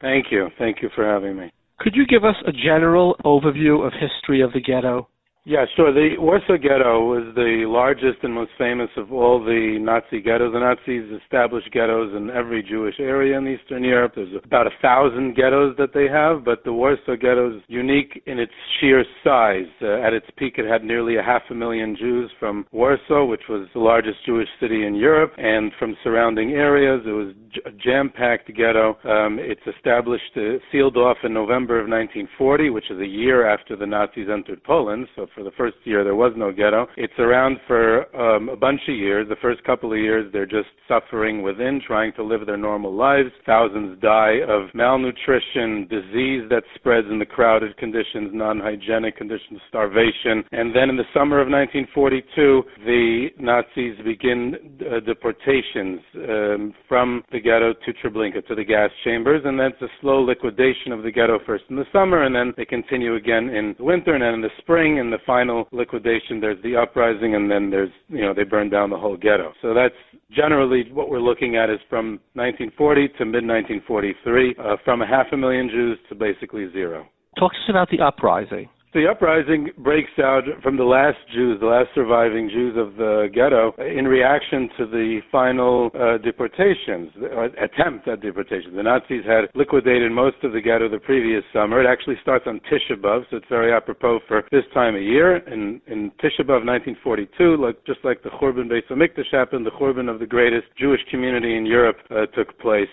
[0.01, 0.51] Thank you.
[0.57, 1.53] Thank you for having me.
[1.81, 5.09] Could you give us a general overview of history of the ghetto?
[5.49, 5.93] Yeah, sure.
[5.95, 10.53] The Warsaw Ghetto was the largest and most famous of all the Nazi ghettos.
[10.53, 14.15] The Nazis established ghettos in every Jewish area in Eastern Europe.
[14.17, 18.41] There's about a thousand ghettos that they have, but the Warsaw Ghetto is unique in
[18.41, 19.71] its sheer size.
[19.81, 23.47] Uh, at its peak, it had nearly a half a million Jews from Warsaw, which
[23.49, 27.03] was the largest Jewish city in Europe, and from surrounding areas.
[27.07, 27.35] It was
[27.67, 28.99] a jam-packed ghetto.
[29.05, 33.77] Um, it's established, uh, sealed off in November of 1940, which is a year after
[33.77, 35.07] the Nazis entered Poland.
[35.15, 36.87] So for the first year there was no ghetto.
[36.97, 39.29] It's around for um, a bunch of years.
[39.29, 43.29] The first couple of years they're just suffering within, trying to live their normal lives.
[43.45, 50.43] Thousands die of malnutrition, disease that spreads in the crowded conditions, non-hygienic conditions, starvation.
[50.53, 57.41] And then in the summer of 1942, the Nazis begin uh, deportations um, from the
[57.41, 61.39] ghetto to Treblinka, to the gas chambers, and that's a slow liquidation of the ghetto
[61.45, 64.41] first in the summer, and then they continue again in the winter, and then in
[64.41, 68.45] the spring, and the final liquidation, there's the uprising, and then there's, you know, they
[68.45, 69.53] burn down the whole ghetto.
[69.61, 69.95] So that's
[70.31, 75.27] generally what we're looking at is from 1940 to mid 1943, uh, from a half
[75.33, 77.07] a million Jews to basically zero.
[77.39, 81.67] Talk to us about the uprising the uprising breaks out from the last Jews, the
[81.67, 88.09] last surviving Jews of the ghetto, in reaction to the final uh, deportations, uh, attempt
[88.09, 88.75] at deportation.
[88.75, 91.79] The Nazis had liquidated most of the ghetto the previous summer.
[91.79, 95.45] It actually starts on Tisha B'Av, so it's very apropos for this time of year.
[95.53, 100.09] In, in Tisha B'Av 1942, like, just like the Churban Beis HaMikdash happened, the Churban
[100.09, 102.89] of the greatest Jewish community in Europe uh, took place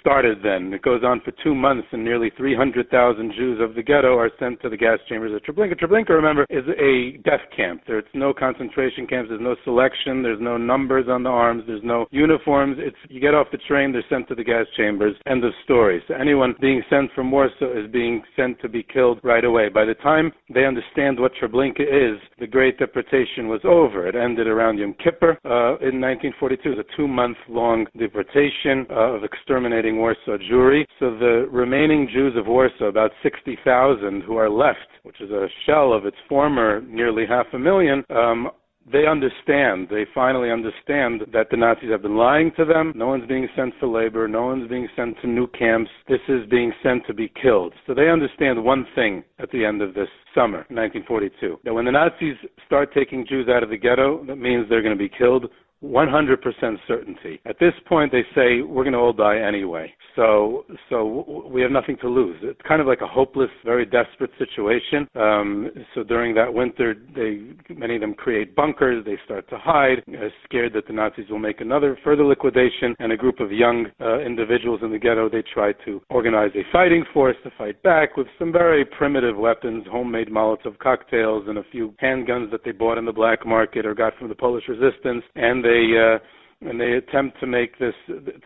[0.00, 0.72] started then.
[0.72, 4.60] It goes on for two months, and nearly 300,000 Jews of the ghetto are sent
[4.62, 5.78] to the gas chambers at Treblinka.
[5.78, 7.82] Treblinka, remember, is a death camp.
[7.86, 9.28] There's no concentration camps.
[9.28, 10.22] There's no selection.
[10.22, 11.64] There's no numbers on the arms.
[11.66, 12.76] There's no uniforms.
[12.78, 15.14] It's you get off the train, they're sent to the gas chambers.
[15.26, 16.02] End of story.
[16.08, 19.68] So anyone being sent from Warsaw is being sent to be killed right away.
[19.68, 24.06] By the time they understand what Treblinka is, the Great Deportation was over.
[24.06, 26.72] It ended around Yom Kippur uh, in 1942.
[26.72, 30.86] It was a two-month-long deportation uh, of extermination fascinating Warsaw Jewry.
[30.98, 35.92] So the remaining Jews of Warsaw, about 60,000 who are left, which is a shell
[35.92, 38.50] of its former nearly half a million, um,
[38.90, 42.92] they understand, they finally understand that the Nazis have been lying to them.
[42.94, 45.90] No one's being sent for labor, no one's being sent to new camps.
[46.08, 47.74] This is being sent to be killed.
[47.86, 51.90] So they understand one thing at the end of this summer, 1942, that when the
[51.90, 55.46] Nazis start taking Jews out of the ghetto, that means they're going to be killed
[55.86, 57.40] 100% certainty.
[57.46, 59.92] At this point, they say we're going to all die anyway.
[60.16, 62.36] So, so we have nothing to lose.
[62.42, 65.06] It's kind of like a hopeless, very desperate situation.
[65.14, 67.42] Um, so during that winter, they
[67.74, 69.04] many of them create bunkers.
[69.04, 72.94] They start to hide, uh, scared that the Nazis will make another further liquidation.
[72.98, 76.62] And a group of young uh, individuals in the ghetto they try to organize a
[76.72, 81.64] fighting force to fight back with some very primitive weapons, homemade Molotov cocktails, and a
[81.70, 85.22] few handguns that they bought in the black market or got from the Polish resistance.
[85.34, 86.18] And they uh,
[86.62, 87.94] and they attempt to make this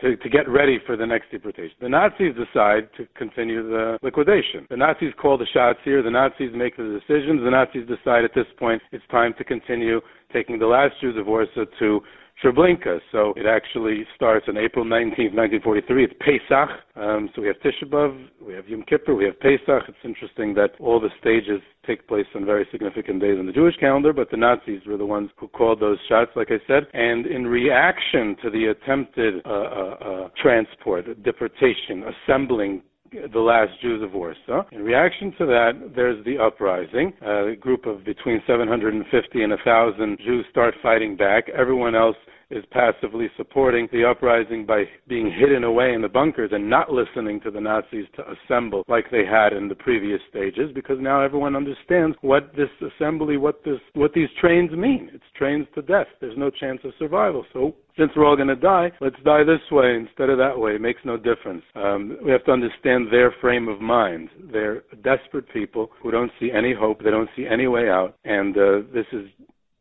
[0.01, 1.75] to, to get ready for the next deportation.
[1.79, 4.67] The Nazis decide to continue the liquidation.
[4.69, 6.03] The Nazis call the shots here.
[6.03, 7.41] The Nazis make the decisions.
[7.43, 10.01] The Nazis decide at this point it's time to continue
[10.33, 12.01] taking the last Jews of Warsaw to
[12.43, 12.99] Treblinka.
[13.11, 16.03] So it actually starts on April 19th, 1943.
[16.03, 16.69] It's Pesach.
[16.95, 19.83] Um, so we have Tisha B'Av, we have Yom Kippur, we have Pesach.
[19.87, 23.77] It's interesting that all the stages take place on very significant days in the Jewish
[23.77, 26.87] calendar, but the Nazis were the ones who called those shots, like I said.
[26.93, 34.01] And in reaction to the attempted uh, uh, uh, transport, deportation, assembling the last Jews
[34.01, 34.63] of Warsaw.
[34.71, 37.13] In reaction to that, there's the uprising.
[37.21, 41.49] a group of between 750 and 1,000 Jews start fighting back.
[41.49, 42.15] Everyone else
[42.51, 47.39] is passively supporting the uprising by being hidden away in the bunkers and not listening
[47.41, 51.55] to the Nazis to assemble like they had in the previous stages because now everyone
[51.55, 55.09] understands what this assembly, what this, what these trains mean.
[55.13, 56.07] It's trains to death.
[56.19, 57.45] There's no chance of survival.
[57.53, 60.75] So since we're all going to die, let's die this way instead of that way.
[60.75, 61.63] It makes no difference.
[61.75, 64.29] Um, we have to understand their frame of mind.
[64.51, 67.03] They're desperate people who don't see any hope.
[67.03, 68.15] They don't see any way out.
[68.23, 69.25] And uh, this is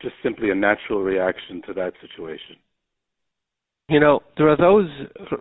[0.03, 2.57] just simply a natural reaction to that situation.
[3.89, 4.89] You know, there are those.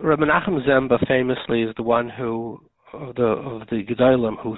[0.02, 2.60] Rabbi Menachem Zemba famously is the one who
[2.92, 4.56] of the of the Gedolim who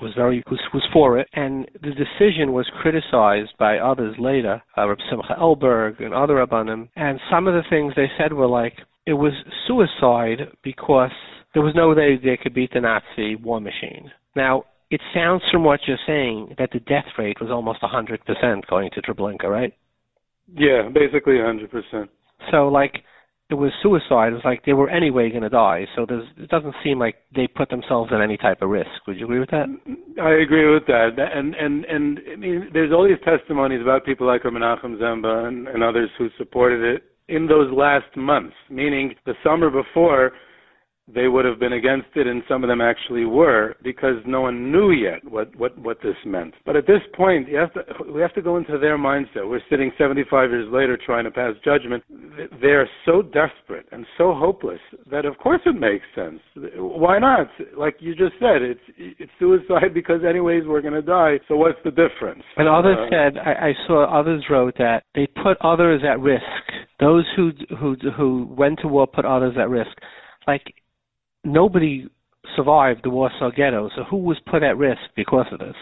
[0.00, 4.88] was very who was for it, and the decision was criticized by others later, uh,
[4.88, 8.74] Rabbi Simcha Elberg and other Rabbanim, and some of the things they said were like
[9.06, 9.32] it was
[9.66, 11.10] suicide because
[11.52, 14.10] there was no way they could beat the Nazi war machine.
[14.34, 18.90] Now, it sounds from what you're saying that the death rate was almost 100% going
[18.94, 19.72] to Treblinka, right?
[20.54, 22.08] Yeah, basically 100%.
[22.52, 23.02] So, like,
[23.50, 24.28] it was suicide.
[24.28, 25.86] It was like they were anyway going to die.
[25.96, 28.88] So there's, it doesn't seem like they put themselves at any type of risk.
[29.08, 29.66] Would you agree with that?
[30.22, 31.10] I agree with that.
[31.18, 35.66] And and and I mean, there's all these testimonies about people like Menachem Zemba and,
[35.66, 40.32] and others who supported it in those last months, meaning the summer before
[41.12, 44.72] they would have been against it, and some of them actually were, because no one
[44.72, 46.54] knew yet what what what this meant.
[46.64, 49.48] But at this point, you have to we have to go into their mindset.
[49.48, 52.02] We're sitting 75 years later trying to pass judgment.
[52.60, 56.40] They're so desperate and so hopeless that of course it makes sense.
[56.76, 57.48] Why not?
[57.76, 61.38] Like you just said, it's it's suicide because anyways we're going to die.
[61.48, 62.42] So what's the difference?
[62.56, 66.44] And others uh, said I, I saw others wrote that they put others at risk.
[66.98, 69.92] Those who who who went to war put others at risk.
[70.46, 70.62] Like
[71.44, 72.06] nobody
[72.56, 75.76] survived the Warsaw Ghetto, so who was put at risk because of this?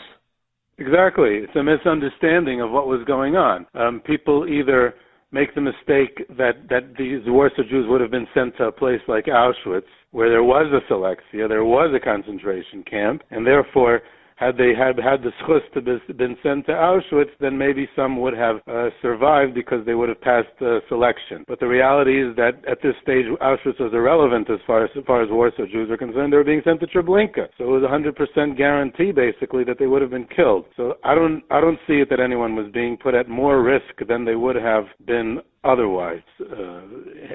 [0.78, 1.36] Exactly.
[1.36, 3.66] It's a misunderstanding of what was going on.
[3.74, 4.94] Um, people either
[5.30, 9.00] make the mistake that, that these Warsaw Jews would have been sent to a place
[9.08, 14.02] like Auschwitz, where there was a selexia, there was a concentration camp, and therefore
[14.42, 18.20] had they had had the schus to be, been sent to Auschwitz, then maybe some
[18.20, 21.44] would have uh, survived because they would have passed the selection.
[21.46, 25.04] But the reality is that at this stage, Auschwitz was irrelevant as far as, as
[25.06, 26.32] far as Warsaw Jews are concerned.
[26.32, 29.78] They were being sent to Treblinka, so it was a hundred percent guarantee, basically, that
[29.78, 30.64] they would have been killed.
[30.76, 33.94] So I don't I don't see it that anyone was being put at more risk
[34.08, 36.80] than they would have been otherwise uh,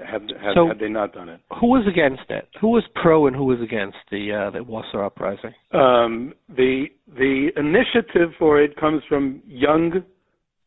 [0.09, 1.39] had, had, so, had, they not done it.
[1.59, 2.47] Who was against it?
[2.61, 5.53] Who was pro and who was against the uh, the Warsaw uprising?
[5.71, 6.85] Um, the
[7.15, 10.03] the initiative for it comes from young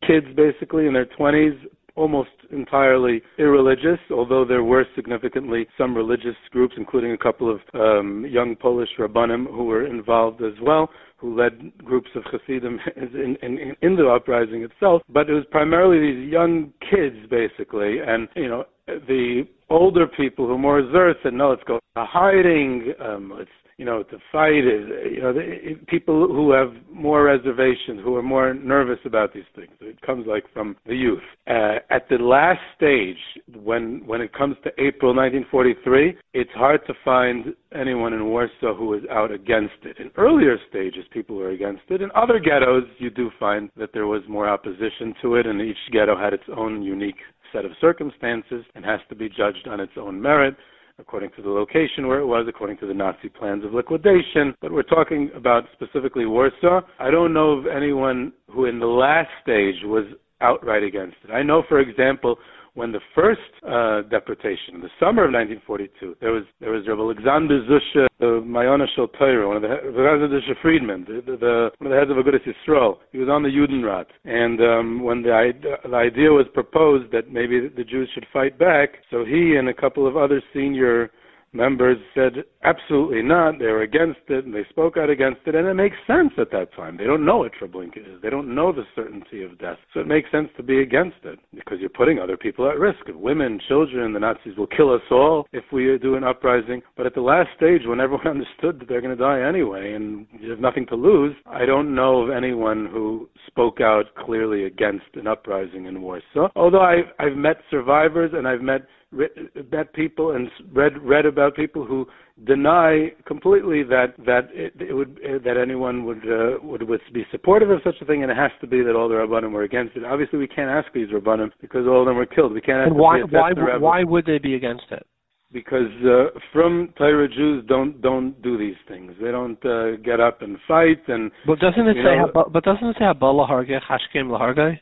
[0.07, 1.55] kids, basically in their twenties,
[1.96, 8.26] almost entirely irreligious, although there were significantly some religious groups, including a couple of um,
[8.29, 13.76] young Polish rabbanim who were involved as well who led groups of Hasidim in, in,
[13.83, 18.64] in the uprising itself, but it was primarily these young kids, basically, and you know
[18.87, 23.50] the older people who were more reserved said, no, let's go hiding, um, let's
[23.81, 25.14] you know, to fight it.
[25.14, 29.71] You know, the, people who have more reservations, who are more nervous about these things.
[29.81, 31.23] It comes like from the youth.
[31.49, 33.16] Uh, at the last stage,
[33.64, 38.88] when when it comes to April 1943, it's hard to find anyone in Warsaw who
[38.88, 39.97] was out against it.
[39.99, 42.03] In earlier stages, people were against it.
[42.03, 45.79] In other ghettos, you do find that there was more opposition to it, and each
[45.90, 49.93] ghetto had its own unique set of circumstances and has to be judged on its
[49.97, 50.55] own merit
[51.00, 54.54] according to the location where it was, according to the Nazi plans of liquidation.
[54.60, 56.82] But we're talking about specifically Warsaw.
[56.98, 60.04] I don't know of anyone who in the last stage was
[60.40, 61.32] outright against it.
[61.32, 62.36] I know, for example,
[62.74, 67.02] when the first uh, deportation, in the summer of 1942, there was there was Rabbi
[67.02, 69.09] Alexander Zusha, the Mayona Shel
[69.46, 72.46] one of the Alexander Zusha Friedman, the, the, the, one of the heads of Agudas
[72.46, 72.98] Yisrael.
[73.12, 75.52] He was on the Judenrat, and um, when the,
[75.85, 79.74] the idea was proposed that maybe the Jews should fight back, so he and a
[79.74, 81.11] couple of other senior
[81.52, 83.58] members said absolutely not.
[83.58, 86.50] They were against it, and they spoke out against it, and it makes sense at
[86.52, 86.96] that time.
[86.96, 88.22] They don't know what Treblinka is.
[88.22, 89.78] They don't know the certainty of death.
[89.92, 93.00] So it makes sense to be against it because you're putting other people at risk.
[93.08, 96.82] Women, children, the Nazis will kill us all if we do an uprising.
[96.96, 100.26] But at the last stage, when everyone understood that they're going to die anyway and
[100.38, 105.07] you have nothing to lose, I don't know of anyone who spoke out clearly against
[105.14, 106.48] an uprising in Warsaw.
[106.55, 108.82] Although I, I've met survivors and I've met
[109.12, 112.06] met people and read read about people who
[112.46, 117.70] deny completely that that it, it would that anyone would, uh, would would be supportive
[117.70, 119.96] of such a thing, and it has to be that all the rabbanim were against
[119.96, 120.04] it.
[120.04, 122.52] Obviously, we can't ask these rabbanim because all of them were killed.
[122.52, 122.82] We can't.
[122.82, 125.04] Ask and why why why would they be against it?
[125.52, 129.12] Because uh, from Torah Jews don't don't do these things.
[129.20, 131.32] They don't uh, get up and fight and.
[131.46, 132.16] But doesn't it say?
[132.16, 134.78] Know, but doesn't it say Abba Hashkem laharge?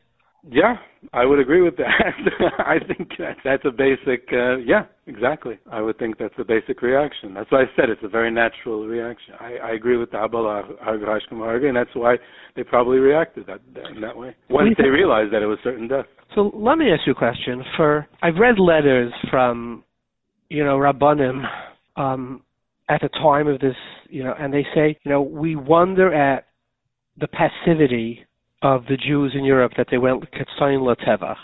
[0.46, 0.76] Yeah,
[1.12, 2.12] I would agree with that.
[2.58, 5.58] I think that's, that's a basic, uh, yeah, exactly.
[5.70, 7.34] I would think that's a basic reaction.
[7.34, 9.34] That's why I said it's a very natural reaction.
[9.40, 12.16] I, I agree with the Abel and that's why
[12.56, 15.88] they probably reacted that, that in that way once they realized that it was certain
[15.88, 16.06] death.
[16.34, 17.62] So let me ask you a question.
[17.76, 19.84] For I've read letters from,
[20.48, 21.42] you know, Rabbanim
[21.96, 22.42] um,
[22.88, 23.76] at the time of this,
[24.08, 26.46] you know, and they say, you know, we wonder at
[27.18, 28.24] the passivity
[28.62, 31.36] of the Jews in Europe that they went Ketzain Latevach.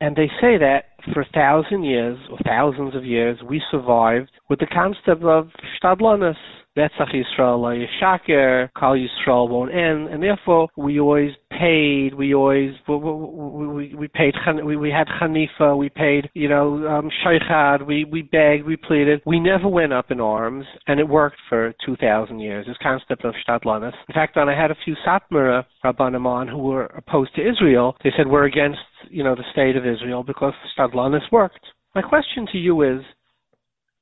[0.00, 4.60] And they say that for a thousand years, or thousands of years, we survived with
[4.60, 5.48] the concept of
[5.82, 6.36] Stadlanis.
[6.76, 12.96] Netzach Yisrael Yishaker, Kal Yisrael won't end, and therefore we always paid, we always we
[12.96, 18.22] we, we paid we, we had Hanifa, we paid you know um, Shaykhad, we we
[18.22, 22.40] begged, we pleaded, we never went up in arms, and it worked for two thousand
[22.40, 22.66] years.
[22.66, 23.94] This concept of Shtadlanis.
[24.08, 28.10] In fact, I had a few Satmara Rabbanim on who were opposed to Israel, they
[28.16, 28.78] said we're against
[29.10, 31.66] you know the state of Israel because Shtadlanis worked.
[31.94, 33.00] My question to you is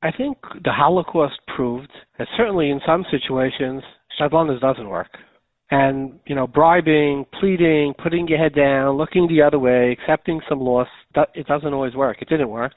[0.03, 3.82] I think the Holocaust proved that certainly in some situations,
[4.20, 5.09] Shadlanis doesn't work.
[5.70, 10.61] And, you know, bribing, pleading, putting your head down, looking the other way, accepting some
[10.61, 10.86] loss,
[11.34, 12.18] it doesn't always work.
[12.22, 12.72] It didn't work.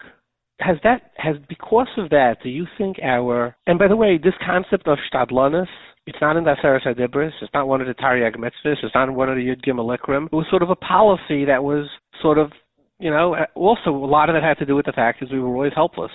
[0.59, 4.33] Has that, has, because of that, do you think our, and by the way, this
[4.45, 5.67] concept of Stadlanis,
[6.07, 9.13] it's not in the Aseret HaDibris, it's not one of the Taryag Mitzvahs, it's not
[9.13, 10.25] one of the Yud Gimel Ikrim.
[10.25, 11.87] It was sort of a policy that was
[12.21, 12.51] sort of,
[12.99, 15.39] you know, also a lot of it had to do with the fact that we
[15.39, 16.11] were always helpless.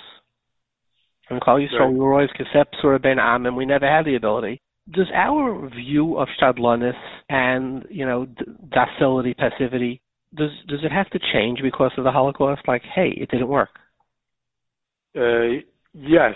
[1.31, 1.93] And Klal Yisrael, right.
[1.93, 4.61] we were always Kesep Surah Ben Am, and we never had the ability.
[4.91, 6.93] Does our view of Shadlanis
[7.31, 8.27] and, you know,
[8.71, 10.03] docility, passivity,
[10.37, 12.63] does does it have to change because of the Holocaust?
[12.67, 13.71] Like, hey, it didn't work.
[15.17, 15.63] Uh,
[15.95, 16.35] yes,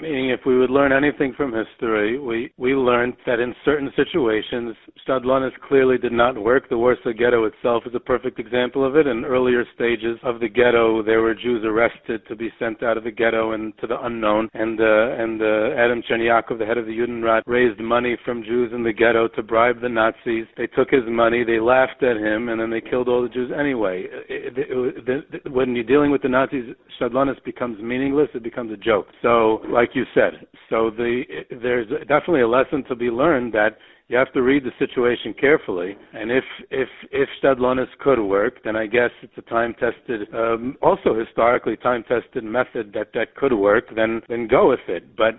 [0.00, 4.74] Meaning, if we would learn anything from history, we, we learned that in certain situations,
[5.06, 6.68] Stadlanis clearly did not work.
[6.68, 9.06] The Warsaw Ghetto itself is a perfect example of it.
[9.06, 13.04] In earlier stages of the ghetto, there were Jews arrested to be sent out of
[13.04, 14.48] the ghetto and to the unknown.
[14.54, 14.84] And uh,
[15.22, 18.92] and uh, Adam Czerniaków, the head of the Judenrat, raised money from Jews in the
[18.92, 20.46] ghetto to bribe the Nazis.
[20.56, 23.50] They took his money, they laughed at him, and then they killed all the Jews
[23.58, 24.06] anyway.
[24.28, 28.28] It, it, it, when you're dealing with the Nazis, Stadlanis becomes meaningless.
[28.34, 29.08] It becomes a joke.
[29.22, 30.46] So, like like you said.
[30.68, 31.22] So the
[31.62, 33.76] there's definitely a lesson to be learned that
[34.08, 35.96] you have to read the situation carefully.
[36.14, 40.76] And if if if Stadlonis could work, then I guess it's a time tested, um,
[40.82, 43.84] also historically time tested method that that could work.
[43.94, 45.16] Then then go with it.
[45.16, 45.34] But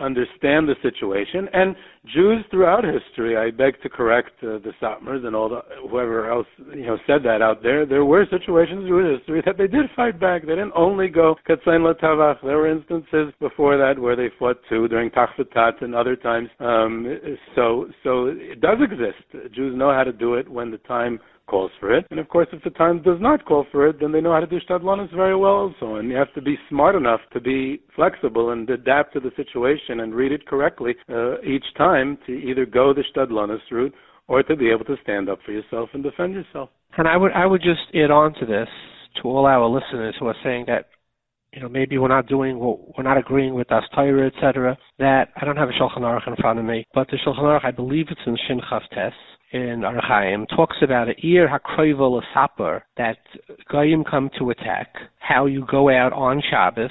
[0.00, 1.48] understand the situation.
[1.52, 1.76] And
[2.14, 6.46] Jews throughout history, I beg to correct uh, the Satmars and all the whoever else
[6.74, 7.84] you know said that out there.
[7.84, 10.42] There were situations through history that they did fight back.
[10.42, 12.38] They didn't only go Katzain Latavach.
[12.42, 16.48] There were instances before that where they fought too during Tachvatat and other times.
[16.58, 17.18] Um,
[17.54, 19.54] so so it does exist.
[19.54, 21.20] Jews know how to do it when the time
[21.50, 22.06] calls for it.
[22.10, 24.40] And of course, if the time does not call for it, then they know how
[24.40, 25.96] to do shtadlanis very well also.
[25.96, 30.00] And you have to be smart enough to be flexible and adapt to the situation
[30.00, 33.94] and read it correctly uh, each time to either go the shtadlanis route
[34.28, 36.70] or to be able to stand up for yourself and defend yourself.
[36.96, 38.68] And I would I would just add on to this
[39.20, 40.86] to all our listeners who are saying that
[41.52, 44.78] you know, maybe we're not doing what we're not agreeing with Das Torah, etc.
[44.98, 47.64] That I don't have a Shulchan Aruch in front of me, but the Shulchan Aruch,
[47.64, 49.12] I believe it's in Shin Chav Tes,
[49.52, 53.18] in Orach Chaim talks about a Ir HaKroivel Saper that
[53.70, 56.90] Goyim come to attack, how you go out on Shabbos,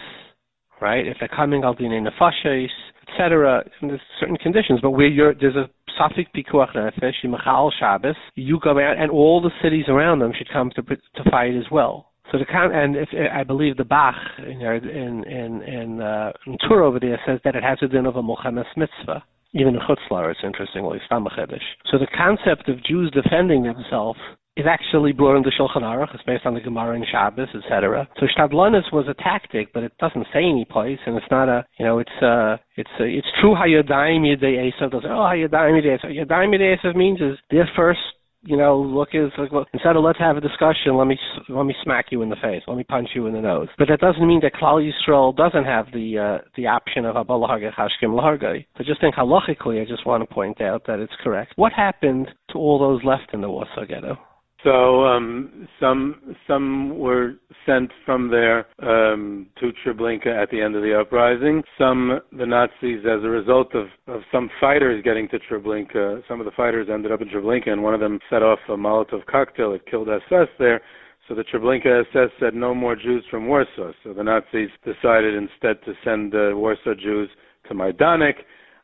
[0.81, 1.07] right?
[1.07, 2.67] If they're coming al dinei nefashos,
[3.07, 3.63] etc.
[3.81, 8.71] There's certain conditions, but where you're there's a Safik Pikuach Nefesh, Machal Shabbos, you go
[8.79, 12.11] out, and all the cities around them should come to to fight as well.
[12.31, 16.83] So the and if I believe the Bach in in in in, uh, in Tur
[16.83, 19.23] over there says that it has a din of a Mochames mitzvah
[19.53, 21.65] even in Chutzlaritz, interestingly, Stamachedish.
[21.91, 24.19] So the concept of Jews defending themselves
[24.57, 26.13] is actually brought in the Shulchan Aruch.
[26.13, 28.07] It's based on the Gemara and Shabbos, etc.
[28.19, 31.65] So Shtadlanis was a tactic, but it doesn't say any place, and it's not a,
[31.79, 34.91] you know, it's uh, it's uh, it's true Hayadayim Yedei Esav.
[34.91, 36.11] They'll say, oh, Hayadayim Yedei Esav.
[36.11, 37.99] Hayadayim Yedei Esav means is their first
[38.43, 41.17] you know, look is like, well, instead of let's have a discussion, let me
[41.49, 43.67] let me smack you in the face, let me punch you in the nose.
[43.77, 47.73] But that doesn't mean that Klal Yisrael doesn't have the uh, the option of Abalahagah
[47.73, 48.65] Hashkim Lahargai.
[48.77, 51.53] So just think halachically, I just want to point out that it's correct.
[51.55, 54.17] What happened to all those left in the Warsaw Ghetto?
[54.63, 57.35] So um, some some were
[57.65, 61.63] sent from there um, to Treblinka at the end of the uprising.
[61.77, 66.45] Some the Nazis, as a result of, of some fighters getting to Treblinka, some of
[66.45, 69.73] the fighters ended up in Treblinka, and one of them set off a Molotov cocktail.
[69.73, 70.81] It killed SS there.
[71.29, 73.93] So the Treblinka SS said no more Jews from Warsaw.
[74.03, 77.29] So the Nazis decided instead to send the Warsaw Jews
[77.69, 78.33] to Majdanek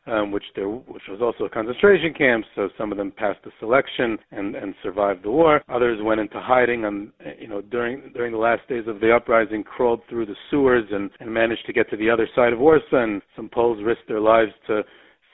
[0.06, 2.44] um, which there, which was also a concentration camp.
[2.54, 5.62] So some of them passed the selection and, and survived the war.
[5.68, 6.84] Others went into hiding.
[6.84, 10.84] On you know during during the last days of the uprising, crawled through the sewers
[10.90, 13.02] and, and managed to get to the other side of Warsaw.
[13.02, 14.82] And some Poles risked their lives to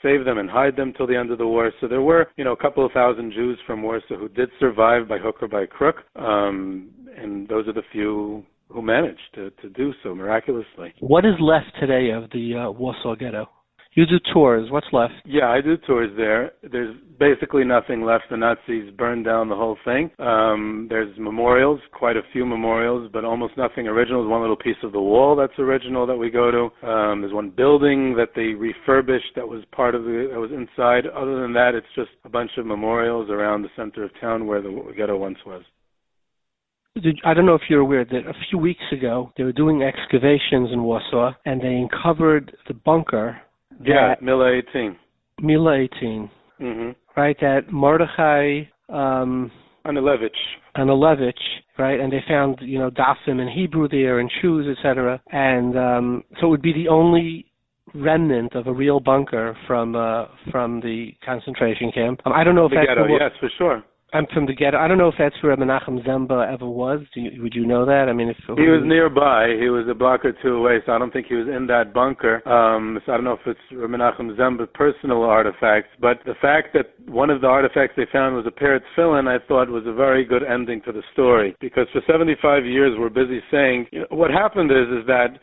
[0.02, 1.70] save them and hide them till the end of the war.
[1.80, 5.08] So there were, you know, a couple of thousand Jews from Warsaw who did survive
[5.08, 9.68] by hook or by crook, um, and those are the few who managed to, to
[9.70, 10.94] do so miraculously.
[11.00, 13.48] What is left today of the uh, Warsaw Ghetto?
[13.94, 14.70] You do tours.
[14.70, 15.12] What's left?
[15.26, 16.52] Yeah, I do tours there.
[16.62, 18.24] There's basically nothing left.
[18.30, 20.10] The Nazis burned down the whole thing.
[20.18, 24.22] Um, there's memorials, quite a few memorials, but almost nothing original.
[24.22, 26.88] There's one little piece of the wall that's original that we go to.
[26.88, 31.06] Um, there's one building that they refurbished that was part of the that was inside.
[31.06, 34.62] Other than that, it's just a bunch of memorials around the center of town where
[34.62, 35.62] the ghetto once was.
[37.24, 40.70] I don't know if you're aware that a few weeks ago they were doing excavations
[40.72, 43.40] in Warsaw and they uncovered the bunker.
[43.84, 44.96] Yeah, Mila 18.
[45.40, 46.30] Mila 18.
[46.60, 47.20] Mm-hmm.
[47.20, 49.50] Right, that Mordechai um,
[49.86, 50.30] Anielewicz.
[50.76, 51.32] Anielewicz,
[51.78, 55.20] right, and they found you know dafim in Hebrew there and shoes, etc.
[55.30, 57.46] And um, so it would be the only
[57.94, 62.20] remnant of a real bunker from uh, from the concentration camp.
[62.24, 63.06] Um, I don't know if the that's ghetto.
[63.06, 63.84] the, yes, for sure.
[64.12, 64.76] I'm from the ghetto.
[64.76, 67.00] I don't know if that's where Menachem Zemba ever was.
[67.14, 68.08] Do you, would you know that?
[68.08, 70.98] I mean, if he was nearby, he was a block or two away, so I
[70.98, 72.46] don't think he was in that bunker.
[72.46, 76.92] Um, so I don't know if it's Menachem Zemba's personal artifacts, but the fact that
[77.08, 79.94] one of the artifacts they found was a pair of tefillin, I thought was a
[79.94, 81.56] very good ending to the story.
[81.60, 85.38] Because for 75 years, we're busy saying you know, what happened is is that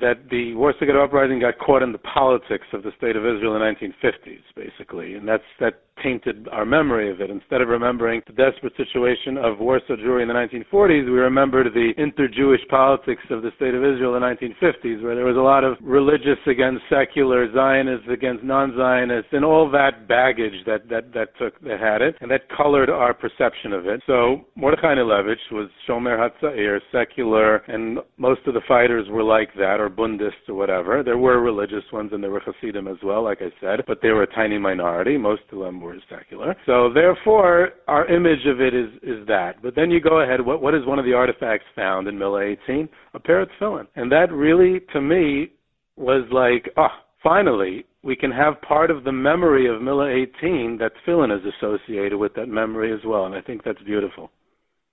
[0.00, 3.56] that the Warsaw Ghetto Uprising got caught in the politics of the state of Israel
[3.56, 7.30] in the 1950s, basically, and that's that tainted our memory of it.
[7.30, 11.92] Instead of remembering the desperate situation of Warsaw Jewry in the 1940s, we remembered the
[11.96, 15.64] inter-Jewish politics of the state of Israel in the 1950s, where there was a lot
[15.64, 21.60] of religious against secular, Zionists against non-Zionists, and all that baggage that that that took
[21.62, 24.00] that had it, and that colored our perception of it.
[24.06, 29.80] So Mordechai Anielewicz was Shomer Hatzair, secular, and most of the fighters were like that
[29.80, 31.02] or Bundists or whatever.
[31.02, 34.10] There were religious ones and there were Hasidim as well, like I said, but they
[34.10, 35.16] were a tiny minority.
[35.16, 36.54] Most of them were secular.
[36.66, 39.62] So therefore, our image of it is is that.
[39.62, 40.40] But then you go ahead.
[40.44, 42.88] What what is one of the artifacts found in Mila 18?
[43.14, 45.50] A pair of tefillin, and that really, to me,
[45.96, 50.78] was like, ah, oh, finally, we can have part of the memory of Mila 18
[50.80, 54.30] that tefillin is associated with that memory as well, and I think that's beautiful.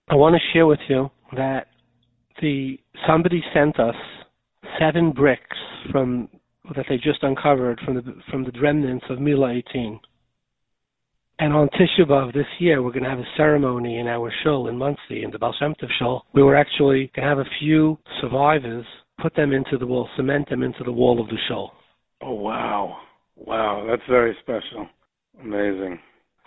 [0.10, 1.68] I want to share with you that
[2.42, 3.96] the somebody sent us
[4.80, 5.58] seven bricks
[5.92, 6.30] from
[6.76, 10.00] that they just uncovered from the from the remnants of Mila 18.
[11.40, 14.70] And on Tisha B'av this year, we're going to have a ceremony in our shul
[14.70, 16.26] in Monsey, in the Baal Shem Tov shul.
[16.34, 18.86] We were actually going to have a few survivors
[19.22, 21.74] put them into the wall, cement them into the wall of the shul.
[22.22, 22.98] Oh wow,
[23.36, 24.88] wow, that's very special,
[25.42, 26.00] amazing.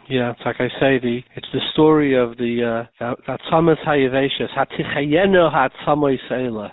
[0.09, 5.53] Yeah, it's like I say, the it's the story of the uh, Atzamas Hayaveshus Hatichayenu
[5.53, 6.70] Hatzamoy Seila.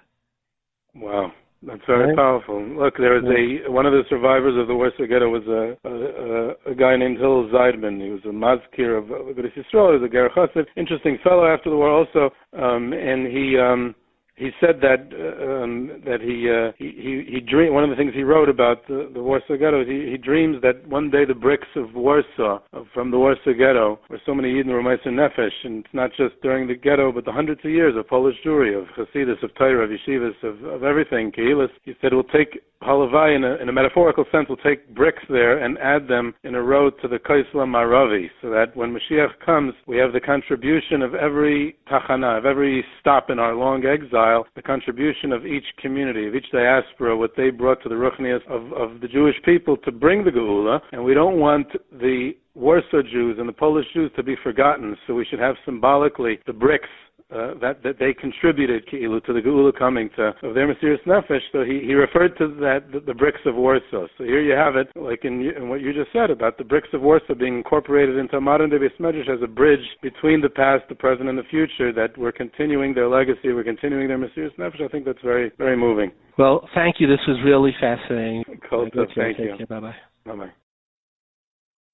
[0.95, 1.32] Wow.
[1.63, 2.15] That's very right.
[2.15, 2.61] powerful.
[2.61, 6.69] Look, there was a one of the survivors of the Warsaw Ghetto was a a,
[6.69, 7.99] a, a guy named Hillel Seidman.
[7.99, 9.97] He was a mazkir of Agudas Yisrael.
[9.97, 13.95] He was a Ger Chassid, interesting fellow after the war also, um, and he um,
[14.38, 17.73] he said that uh, um, that he uh, he he, he dream.
[17.73, 20.57] One of the things he wrote about the, the Warsaw Ghetto is he, he dreams
[20.61, 22.59] that one day the bricks of Warsaw
[22.93, 26.39] from the Warsaw Ghetto, where so many Yidden were Meiser Nefesh, and it's not just
[26.43, 29.85] during the ghetto, but the hundreds of years of Polish Jewry, of Hasidus, of Torah,
[29.85, 31.69] of Yeshivas, of, of everything, Keilas.
[31.83, 35.23] He said it will take Halavai, in a, in a metaphorical sense, will take bricks
[35.29, 39.39] there and add them in a road to the Kaisla Maravi, so that when Mashiach
[39.43, 44.26] comes, we have the contribution of every tachana, of every stop in our long exile,
[44.55, 48.73] the contribution of each community, of each diaspora, what they brought to the Ruchnias of,
[48.73, 53.38] of the Jewish people to bring the Geula, and we don't want the Warsaw Jews
[53.39, 56.89] and the Polish Jews to be forgotten, so we should have symbolically the bricks
[57.30, 61.41] uh, that that they contributed Ki'ilu to the Geula coming to of their Mesiris Nefesh.
[61.51, 64.07] So he, he referred to that the, the, bricks of Warsaw.
[64.17, 66.88] So here you have it, like in, in, what you just said about the bricks
[66.93, 70.95] of Warsaw being incorporated into modern day Medrash as a bridge between the past, the
[70.95, 71.91] present, and the future.
[71.91, 74.82] That we're continuing their legacy, we're continuing their Mesiris Nefesh.
[74.82, 76.11] I think that's very very moving.
[76.38, 77.07] Well, thank you.
[77.07, 78.43] This was really fascinating.
[78.69, 78.89] Cool.
[79.15, 79.65] Thank you.
[79.67, 79.95] Bye bye.
[80.25, 80.51] Bye bye.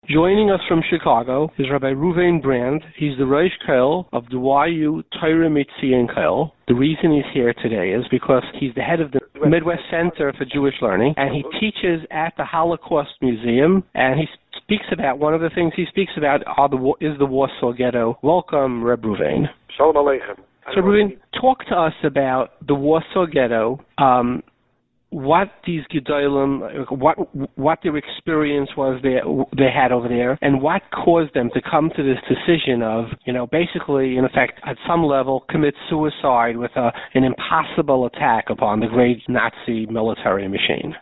[0.10, 2.84] Joining us from Chicago is Rabbi Ruvain Brand.
[2.98, 6.52] He's the Rosh Kollel of the YU Torah Mitzion Kollel.
[6.68, 10.44] The reason he's here today is because he's the head of the Midwest Center for
[10.44, 14.26] Jewish Learning, and he teaches at the Holocaust Museum, and he
[14.62, 18.20] speaks about, one of the things he speaks about are the, is the Warsaw Ghetto.
[18.22, 19.46] Welcome, Reb Ruvain.
[19.78, 20.38] Shalom Aleichem.
[20.76, 24.44] So, Ruvain, talk to us about the Warsaw Ghetto, um,
[25.14, 27.18] what these Gedolim, what
[27.58, 29.20] what their experience was they
[29.56, 33.34] they had over there, and what caused them to come to this decision of, you
[33.34, 38.80] know, basically, in effect, at some level, commit suicide with a, an impossible attack upon
[38.80, 40.96] the great Nazi military machine.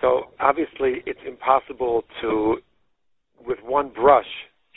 [0.00, 2.56] So obviously, it's impossible to,
[3.46, 4.26] with one brush,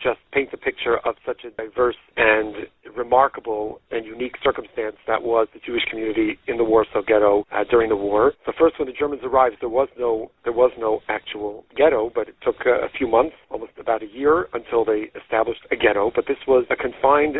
[0.01, 5.47] just paints a picture of such a diverse and remarkable and unique circumstance that was
[5.53, 8.33] the Jewish community in the Warsaw Ghetto uh, during the war.
[8.45, 12.29] So first, when the Germans arrived, there was no there was no actual ghetto, but
[12.29, 16.11] it took uh, a few months, almost about a year, until they established a ghetto.
[16.13, 17.37] But this was a confined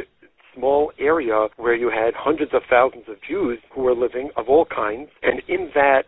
[0.56, 4.66] small area where you had hundreds of thousands of Jews who were living of all
[4.66, 6.04] kinds, and in that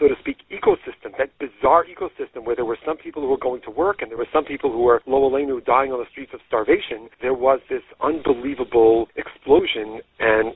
[0.00, 3.60] so to speak, ecosystem, that bizarre ecosystem where there were some people who were going
[3.62, 6.32] to work and there were some people who were Lo Aleinu dying on the streets
[6.32, 10.54] of starvation, there was this unbelievable explosion and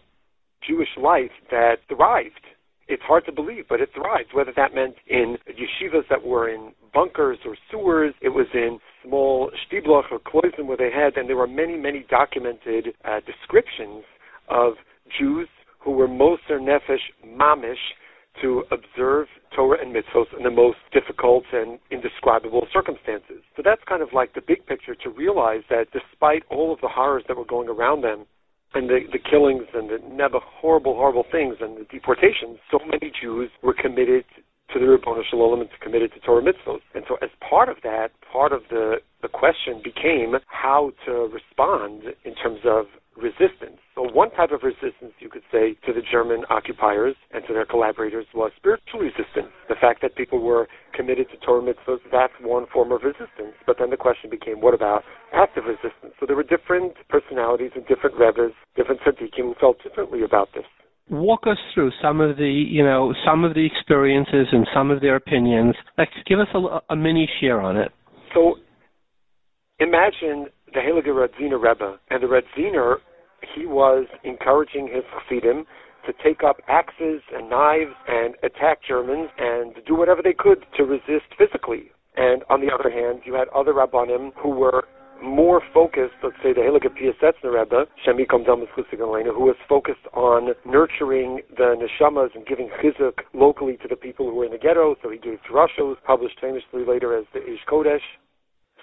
[0.66, 2.40] Jewish life that thrived.
[2.88, 6.72] It's hard to believe, but it thrived, whether that meant in yeshivas that were in
[6.92, 11.36] bunkers or sewers, it was in small shtibloch or kloisim where they had, and there
[11.36, 14.05] were many, many documented uh, descriptions
[14.49, 14.74] of
[15.18, 15.49] Jews
[15.80, 17.92] who were Moser Nefesh Mamish,
[18.43, 23.43] to observe Torah and mitzvos in the most difficult and indescribable circumstances.
[23.57, 26.89] So that's kind of like the big picture to realize that despite all of the
[26.89, 28.26] horrors that were going around them,
[28.74, 33.12] and the, the killings and the never horrible, horrible things and the deportations, so many
[33.22, 34.24] Jews were committed
[34.74, 36.80] to the Shel Olam and committed to Torah mitzvos.
[36.94, 42.02] And so as part of that, part of the, the question became how to respond
[42.24, 43.78] in terms of resistance.
[43.94, 47.64] So one type of resistance, you could say, to the German occupiers and to their
[47.64, 49.54] collaborators was spiritual resistance.
[49.68, 53.54] The fact that people were committed to Torah mitzvahs, that's one form of resistance.
[53.66, 56.18] But then the question became, what about active resistance?
[56.18, 60.66] So there were different personalities and different rebbes, different tzaddikim who felt differently about this.
[61.11, 65.00] Walk us through some of the, you know, some of the experiences and some of
[65.00, 65.74] their opinions.
[65.98, 67.92] Like, give us a, a mini share on it.
[68.34, 68.57] So
[69.78, 72.96] imagine the Heilige Radziner Rebbe, and the Radziner,
[73.55, 75.66] he was encouraging his Chassidim
[76.07, 80.84] to take up axes and knives and attack Germans and do whatever they could to
[80.84, 81.90] resist physically.
[82.16, 84.84] And on the other hand, you had other Rabbanim who were
[85.22, 91.74] more focused, let's say the Heilige Piasetzner Rebbe, Shemi who was focused on nurturing the
[91.76, 94.96] neshamas and giving chizuk locally to the people who were in the ghetto.
[95.02, 98.04] So he gave drashos, published famously later as the Esh Kodesh.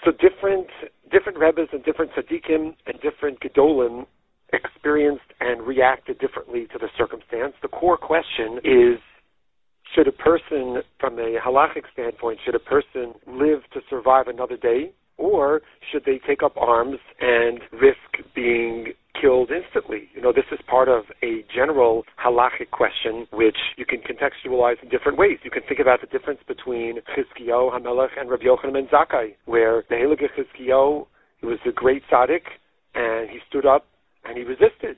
[0.03, 0.67] So different
[1.11, 4.05] different rebbes and different tzaddikim and different gedolim
[4.53, 7.53] experienced and reacted differently to the circumstance.
[7.61, 8.99] The core question is
[9.93, 14.91] should a person, from a halachic standpoint, should a person live to survive another day?
[15.17, 20.09] Or should they take up arms and risk being killed instantly?
[20.15, 24.89] You know, this is part of a general halachic question which you can contextualize in
[24.89, 25.37] different ways.
[25.43, 29.83] You can think about the difference between Chizkiyahu Hamelech and Rabbi Yochanan ben Zakkai, where
[29.89, 31.05] the Heilige Chizkiyahu
[31.41, 32.43] he was a great tzaddik,
[32.93, 33.87] and he stood up
[34.23, 34.97] and he resisted.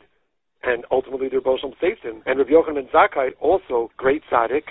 [0.61, 2.21] And ultimately, the Rebbe saved him.
[2.25, 4.63] And Rabbi Yochanan ben Zakkai, also great tzaddik,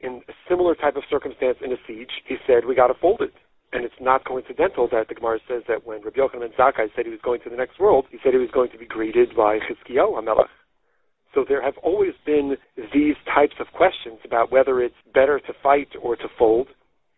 [0.00, 3.20] in a similar type of circumstance in a siege, he said, we got to fold
[3.20, 3.32] it.
[3.72, 7.04] And it's not coincidental that the Gemara says that when Rabbi Yochanan ben Zakkai said
[7.04, 9.36] he was going to the next world, he said he was going to be greeted
[9.36, 10.48] by Chizkiyahu HaMelech.
[11.34, 12.56] So there have always been
[12.94, 16.68] these types of questions about whether it's better to fight or to fold.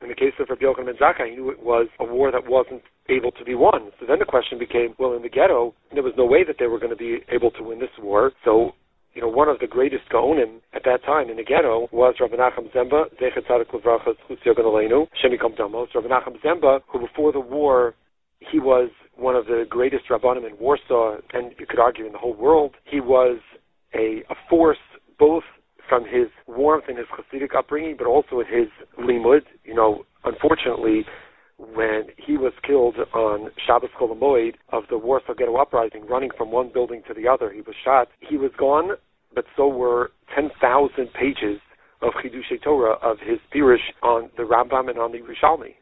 [0.02, 2.48] In the case of Rabbi Yochanan ben Zakkai, he knew it was a war that
[2.48, 3.92] wasn't able to be won.
[4.00, 6.66] So then the question became, well, in the ghetto, there was no way that they
[6.66, 8.32] were going to be able to win this war.
[8.44, 8.72] So
[9.14, 12.36] you know, one of the greatest Gaonim at that time in the ghetto was Rabbi
[12.36, 14.64] Nachum Zemba, Zechet Tzadik Levracha, Zchus Yogan
[15.22, 15.88] Shemi Kom Damos.
[15.94, 17.94] Rabbi Nachum Zemba, who before the war,
[18.38, 22.18] he was one of the greatest Rabbanim in Warsaw, and you could argue in the
[22.18, 22.74] whole world.
[22.84, 23.38] He was
[23.94, 24.78] a, a force
[25.18, 25.44] both
[25.88, 29.42] from his warmth and his Hasidic upbringing, but also with his limud.
[29.64, 31.04] You know, unfortunately,
[31.74, 34.10] when he was killed on Shabbos Chol
[34.72, 37.52] of the Warsaw Ghetto Uprising, running from one building to the other.
[37.52, 38.08] He was shot.
[38.20, 38.90] He was gone,
[39.34, 41.60] but so were 10,000 pages
[42.02, 45.74] of Chidushei Torah of his Pirush on the Rambam and on the Yerushalmi.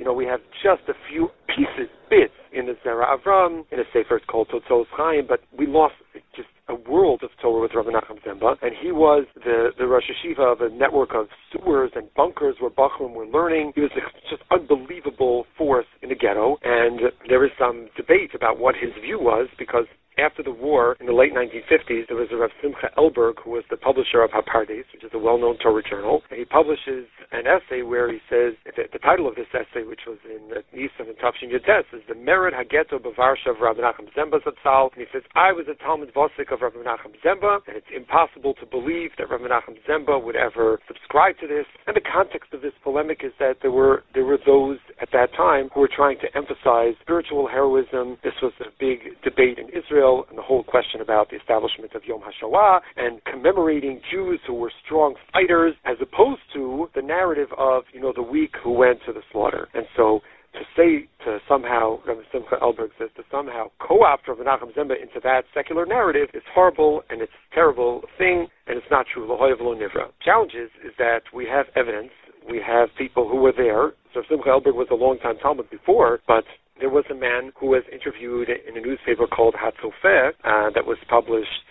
[0.00, 3.82] You know, we have just a few pieces, bits in the Zera Avram, in a
[3.92, 5.92] Sefer called Totzos Chaim, but we lost
[6.34, 10.04] just a world of Torah with Rabbi Nachum Zemba, and he was the, the Rosh
[10.08, 13.72] Hashiva of a network of sewers and bunkers where Bachram were learning.
[13.74, 13.90] He was
[14.30, 19.18] just unbelievable force in the ghetto, and there is some debate about what his view
[19.20, 19.84] was because
[20.20, 23.64] after the war, in the late 1950s, there was a Rav Simcha Elberg, who was
[23.70, 26.22] the publisher of Hapardes, which is a well-known Torah journal.
[26.30, 30.18] And he publishes an essay where he says, the, title of this essay, which was
[30.28, 34.42] in the Nisan and Tafshin Yates, is The Mered Hageto Bavarsha of Rabbi Nachum Zemba
[34.42, 34.92] Zatzal.
[34.92, 38.54] And he says, I was a Talmud Vosik of Rabbi Nachum Zemba, and it's impossible
[38.60, 41.66] to believe that Rabbi Nachum Zemba would ever subscribe to this.
[41.86, 45.32] And the context of this polemic is that there were, there were those at that
[45.36, 48.18] time who were trying to emphasize spiritual heroism.
[48.22, 51.94] This was a big debate in Israel Israel and the whole question about the establishment
[51.94, 57.48] of Yom HaShoah and commemorating Jews who were strong fighters as opposed to the narrative
[57.56, 59.68] of, you know, the weak who went to the slaughter.
[59.74, 60.20] And so
[60.54, 65.20] to say to somehow, Rabbi Simcha Elberg says, to somehow co-opt Rabbi Nachum Zemba into
[65.22, 69.26] that secular narrative is horrible and it's a terrible thing and it's not true.
[69.28, 70.10] Nivra.
[70.24, 72.10] Challenge is, is that we have evidence,
[72.48, 73.92] we have people who were there.
[74.12, 76.42] So Simcha Elberg was a long-time Talmud before, but
[76.80, 80.98] there was a man who was interviewed in a newspaper called Hatzofeh uh, that was
[81.08, 81.68] published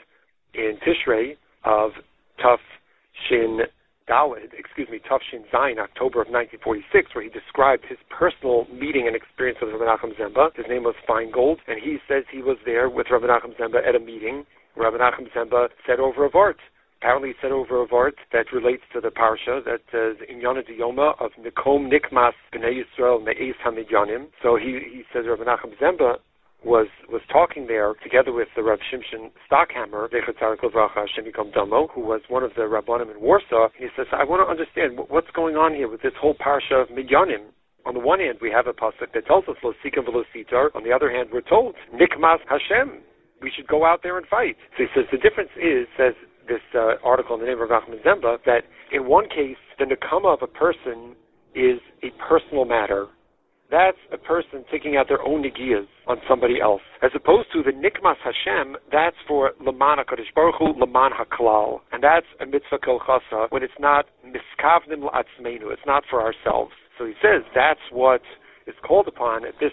[0.53, 1.91] in Tishrei of
[2.43, 2.59] Tuf
[3.27, 3.61] Shin
[4.09, 9.15] Dalid, excuse me, Tufshin Zayin, October of 1946, where he described his personal meeting and
[9.15, 10.49] experience with Rabbi Nachum Zemba.
[10.55, 13.93] His name was Feingold, and he says he was there with Rabbi Nachum Zemba at
[13.93, 14.45] a meeting.
[14.75, 16.57] Rabbi Nachum Zemba said over a vart.
[17.01, 21.31] Apparently, said over a vart that relates to the parsha that says in Yonah of
[21.39, 24.27] Nikom Nikmas Bnei Yisrael Me'ez Hamidyanim.
[24.43, 26.17] So he he says Rabbi Nachum Zemba
[26.63, 30.09] was was talking there together with the Rav Shimshon Stockhammer,
[31.93, 33.69] who was one of the Rabbanim in Warsaw.
[33.77, 36.89] He says, I want to understand what's going on here with this whole parsha of
[36.89, 37.47] Midyanim.
[37.85, 40.67] On the one hand, we have a pasuk that tells us lo sikim velositar.
[40.75, 42.99] On the other hand, we're told nikmas Hashem.
[43.41, 44.57] We should go out there and fight.
[44.75, 46.13] So he says the difference is, says
[46.49, 50.33] this uh, article in the name of Rahman Zemba, that in one case the nekama
[50.33, 51.15] of a person
[51.55, 53.07] is a personal matter
[53.71, 56.81] that's a person taking out their own negiyas on somebody else.
[57.03, 61.81] As opposed to the nikmas Hashem, that's for Laman HaKadosh Baruch Hu, Laman HaKlal.
[61.91, 62.99] And that's a mitzvah kol
[63.49, 66.71] when it's not miskavnim la'atzmeinu, it's not for ourselves.
[66.97, 68.21] So he says that's what
[68.65, 69.71] is called upon at this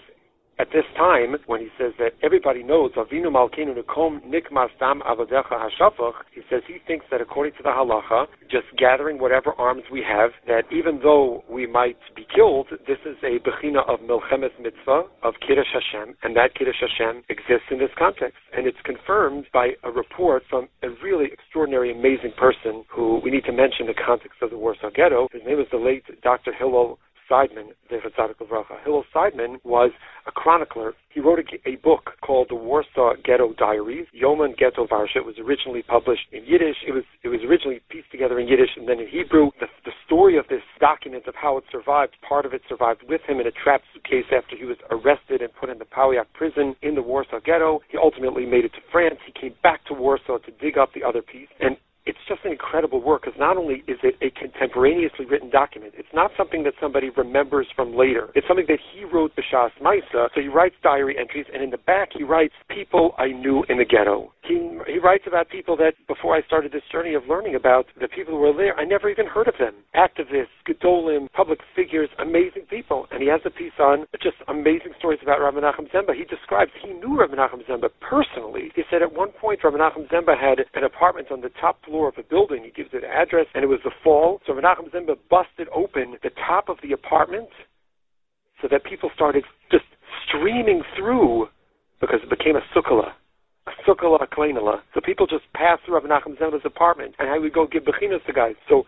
[0.59, 5.53] at this time, when he says that everybody knows Avinu Malkeinu Nikom Nikmas Dam Avodecha
[5.53, 10.01] Hashafach, he says he thinks that according to the halacha, just gathering whatever arms we
[10.01, 15.03] have, that even though we might be killed, this is a bechina of Milchemes Mitzvah,
[15.21, 18.37] of Kiddush Hashem, and that Kiddush Hashem exists in this context.
[18.55, 23.45] And it's confirmed by a report from a really extraordinary, amazing person who we need
[23.45, 25.27] to mention the context of the Warsaw Ghetto.
[25.31, 26.51] His name is the late Dr.
[26.51, 26.97] Hillel
[27.29, 29.91] Seidman, Hillel Seidman was
[30.25, 30.93] a chronicler.
[31.09, 35.17] He wrote a, a, book called The Warsaw Ghetto Diaries, Yoman Ghetto Varsha.
[35.17, 36.77] It was originally published in Yiddish.
[36.87, 39.51] It was it was originally pieced together in Yiddish and then in Hebrew.
[39.59, 43.21] The, the story of this document of how it survived, part of it survived with
[43.27, 46.75] him in a trapped suitcase after he was arrested and put in the Pawiak prison
[46.81, 47.79] in the Warsaw Ghetto.
[47.89, 49.17] He ultimately made it to France.
[49.25, 51.49] He came back to Warsaw to dig up the other piece.
[51.59, 51.77] And
[52.07, 56.07] it's just an incredible work because not only is it a contemporaneously written document, it's
[56.13, 58.29] not something that somebody remembers from later.
[58.33, 60.29] It's something that he wrote B'Shas Maisa.
[60.33, 63.77] So he writes diary entries, and in the back he writes people I knew in
[63.77, 64.31] the ghetto.
[64.47, 64.55] He
[64.87, 68.33] he writes about people that before I started this journey of learning about the people
[68.35, 69.75] who were there, I never even heard of them.
[69.93, 73.07] Activists, gedolim, public figures, amazing people.
[73.11, 76.15] And he has a piece on just amazing stories about Rabbi Nachum Zemba.
[76.15, 78.71] He describes he knew Rabbi Nachum Zemba personally.
[78.75, 81.96] He said at one point Rabbi Nachum Zemba had an apartment on the top floor
[81.97, 82.63] floor of a building.
[82.63, 84.39] He gives it an address, and it was the fall.
[84.45, 87.49] So Menachem Zemba busted open the top of the apartment
[88.61, 89.85] so that people started just
[90.27, 91.47] streaming through
[91.99, 93.13] because it became a sukkah.
[93.65, 94.81] A sukkah, a kleinala.
[94.93, 98.23] So people just passed through Rav Nachum Zemba's apartment, and I would go give bechinas
[98.27, 98.55] to guys.
[98.69, 98.83] So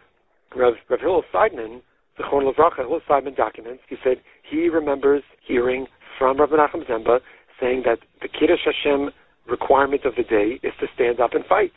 [0.56, 1.82] Rav, Rav Hillel Seidman,
[2.18, 4.18] the Chorn Lavracha, Hillel Seidman documents, he said
[4.50, 5.88] he remembers hearing
[6.18, 7.20] from Rav Nachum Zemba
[7.60, 9.10] saying that the Kiddush Hashem
[9.50, 11.72] requirement of the day is to stand up and fight.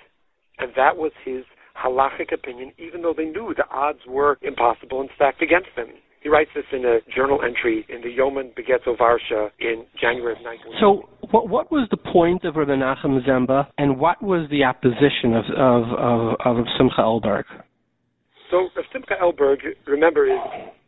[0.62, 1.44] And that was his
[1.76, 5.88] halachic opinion, even though they knew the odds were impossible and stacked against them.
[6.22, 10.38] He writes this in a journal entry in the Yoman Begetzo Varsha in January of
[10.44, 10.72] 19.
[10.80, 15.34] So, what, what was the point of Rabbi Nachum Zemba, and what was the opposition
[15.34, 17.42] of of, of, of Simcha Elberg?
[18.52, 20.38] So, Simcha Elberg, remember, is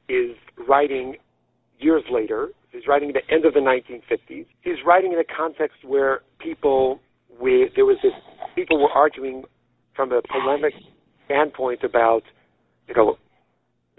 [0.09, 0.37] is
[0.69, 1.17] writing
[1.81, 2.51] years later.
[2.71, 4.47] He's writing at the end of the 1950s.
[4.63, 7.01] He's writing in a context where people,
[7.39, 8.13] where there was this,
[8.55, 9.45] people were arguing
[9.95, 10.75] from a polemic
[11.27, 12.23] standpoint about,
[12.89, 13.17] you know,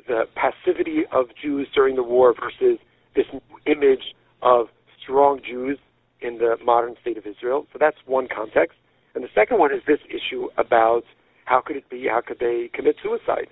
[0.07, 2.79] the passivity of Jews during the war versus
[3.15, 3.25] this
[3.65, 4.67] image of
[5.01, 5.79] strong Jews
[6.21, 7.65] in the modern state of Israel.
[7.73, 8.77] So that's one context.
[9.15, 11.03] And the second one is this issue about
[11.45, 13.47] how could it be, how could they commit suicide?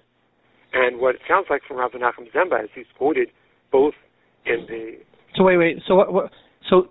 [0.74, 3.30] And what it sounds like from Rabbi Nachum Zemba, as he's quoted
[3.72, 3.94] both
[4.46, 4.98] in the.
[5.36, 5.78] So wait, wait.
[5.88, 6.12] So what?
[6.12, 6.32] what
[6.70, 6.88] so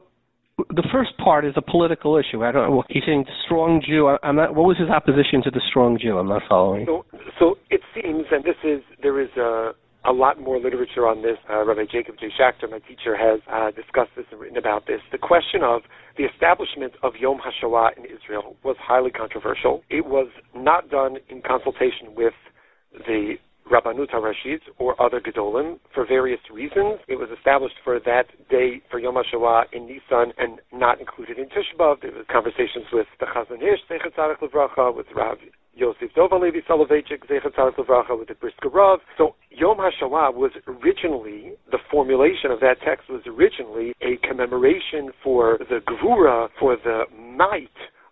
[0.58, 2.44] the first part is a political issue.
[2.44, 2.70] I don't.
[2.70, 2.82] know.
[2.88, 4.16] He's saying the strong Jew.
[4.22, 4.54] I'm not.
[4.54, 6.18] What was his opposition to the strong Jew?
[6.18, 6.86] I'm not following.
[6.86, 7.04] So,
[7.38, 9.72] so it seems, and this is there is a
[10.04, 11.38] a lot more literature on this.
[11.48, 12.28] Uh, Rabbi Jacob J.
[12.38, 15.00] Schachter, my teacher, has uh, discussed this and written about this.
[15.12, 15.82] The question of
[16.18, 19.82] the establishment of Yom HaShoah in Israel was highly controversial.
[19.90, 22.34] It was not done in consultation with
[23.06, 23.36] the
[23.70, 27.00] Rabbanut HaRashit or other Gedolim for various reasons.
[27.08, 31.46] It was established for that day for Yom HaShoah in Nisan and not included in
[31.46, 32.00] Tisha B'Av.
[32.02, 35.38] There was conversations with the Chazon Ish, Zeichet Tzarech Levracha, with Rav
[35.74, 39.00] Yosef Dov HaLevi Soloveitchik, Zeichet Tzarech Levracha, with the Brisker Rav.
[39.16, 45.58] So Yom HaShoah was originally, the formulation of that text was originally a commemoration for
[45.70, 47.68] the Gvura, for the might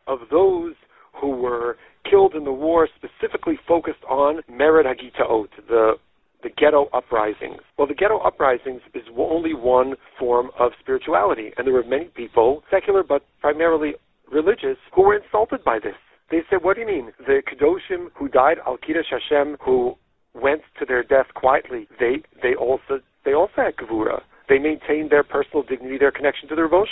[0.06, 0.74] of those
[1.20, 1.76] who were
[2.08, 5.94] killed in the war specifically focused on Mered Hagitaot, the
[6.42, 7.60] the ghetto uprisings.
[7.76, 12.62] Well, the ghetto uprisings is only one form of spirituality, and there were many people,
[12.70, 13.92] secular but primarily
[14.32, 15.96] religious, who were insulted by this.
[16.30, 17.12] They said, "What do you mean?
[17.18, 19.96] The Kedoshim who died al Kiddush Hashem, who
[20.32, 25.22] went to their death quietly, they they also they also had Gevura they maintained their
[25.22, 26.82] personal dignity, their connection to the Rebbe.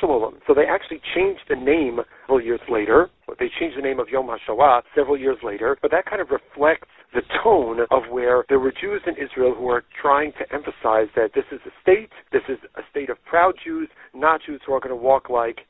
[0.47, 3.11] So they actually changed the name several years later.
[3.39, 6.87] They changed the name of Yom HaShoah several years later, but that kind of reflects
[7.13, 11.31] the tone of where there were Jews in Israel who are trying to emphasize that
[11.35, 14.81] this is a state, this is a state of proud Jews, not Jews who are
[14.81, 15.61] going to walk like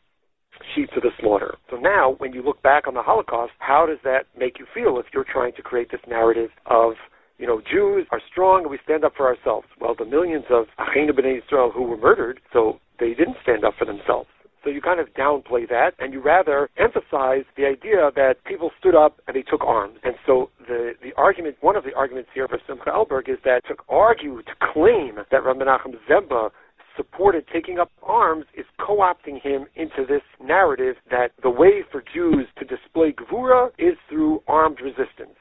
[0.75, 1.57] sheep to the slaughter.
[1.71, 4.99] So now, when you look back on the Holocaust, how does that make you feel
[4.99, 6.95] if you're trying to create this narrative of
[7.39, 9.67] you know, Jews are strong and we stand up for ourselves.
[9.81, 13.75] Well, the millions of Achenu B'nai Israel who were murdered, so they didn't stand up
[13.79, 14.29] for themselves.
[14.65, 18.97] So you kind of downplay that, and you rather emphasize the idea that people stood
[18.97, 19.99] up and they took arms.
[20.03, 23.63] And so the, the argument, one of the arguments here for Simcha Elberg is that
[23.69, 26.51] to argue, to claim that Menachem Zemba
[26.97, 32.47] supported taking up arms is co-opting him into this narrative that the way for Jews
[32.59, 35.39] to display gvura is through armed resistance.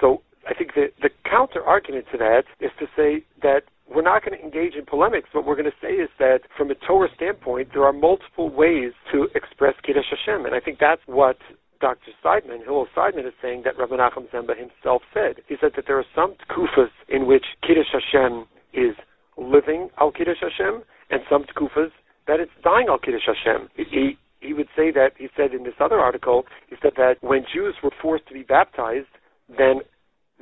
[0.00, 4.24] So I think the, the counter argument to that is to say that we're not
[4.24, 5.28] going to engage in polemics.
[5.32, 8.92] What we're going to say is that from a Torah standpoint, there are multiple ways
[9.12, 10.46] to express Kiddush Hashem.
[10.46, 11.36] And I think that's what
[11.80, 12.12] Dr.
[12.24, 15.42] Seidman, Hillel Seidman, is saying that Rabbi Nachum Zemba himself said.
[15.48, 18.96] He said that there are some tkufas in which Kiddush Hashem is
[19.36, 21.90] living al Kiddush Hashem, and some tkufas
[22.26, 23.68] that it's dying al Kiddush Hashem.
[23.76, 27.44] He, he would say that, he said in this other article, he said that when
[27.52, 29.12] Jews were forced to be baptized,
[29.48, 29.80] then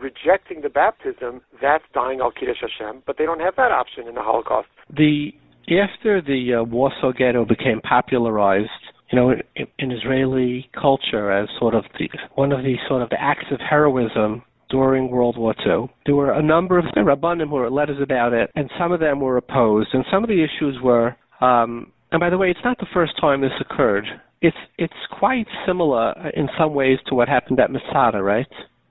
[0.03, 4.14] rejecting the baptism, that's dying al Kiddush Hashem, but they don't have that option in
[4.14, 4.68] the Holocaust.
[4.94, 5.32] The
[5.68, 8.68] after the uh, Warsaw Ghetto became popularized,
[9.11, 13.11] you know, in, in Israeli culture as sort of the one of the sort of
[13.11, 15.88] the acts of heroism during World War II.
[16.07, 19.20] There were a number of rabbanim who wrote letters about it, and some of them
[19.20, 21.14] were opposed, and some of the issues were.
[21.40, 24.05] Um, and by the way, it's not the first time this occurred.
[24.40, 28.48] It's it's quite similar in some ways to what happened at Masada, right?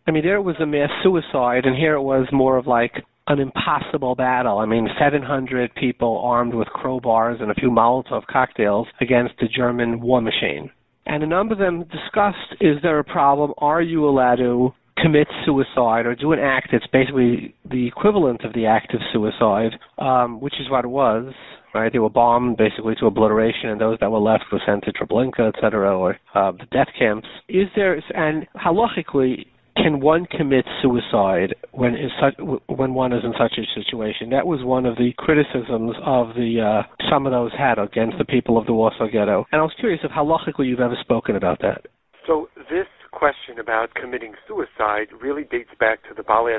[0.07, 3.39] I mean, there was a mass suicide, and here it was more of like an
[3.39, 4.57] impossible battle.
[4.57, 10.01] I mean, 700 people armed with crowbars and a few Molotov cocktails against a German
[10.01, 10.71] war machine.
[11.05, 13.53] And a number of them discussed is there a problem?
[13.57, 18.53] Are you allowed to commit suicide or do an act that's basically the equivalent of
[18.53, 21.33] the act of suicide, um, which is what it was?
[21.73, 24.91] Right, they were bombed basically to obliteration, and those that were left were sent to
[24.91, 27.29] Treblinka, etc., or uh, the death camps.
[27.47, 29.45] Is there, and halachically,
[29.75, 32.35] can one commit suicide when such,
[32.67, 34.29] when one is in such a situation?
[34.29, 38.25] That was one of the criticisms of the uh, some of those had against the
[38.25, 39.45] people of the Warsaw Ghetto.
[39.51, 41.85] And I was curious how logically you've ever spoken about that.
[42.27, 46.57] So this question about committing suicide really dates back to the Balei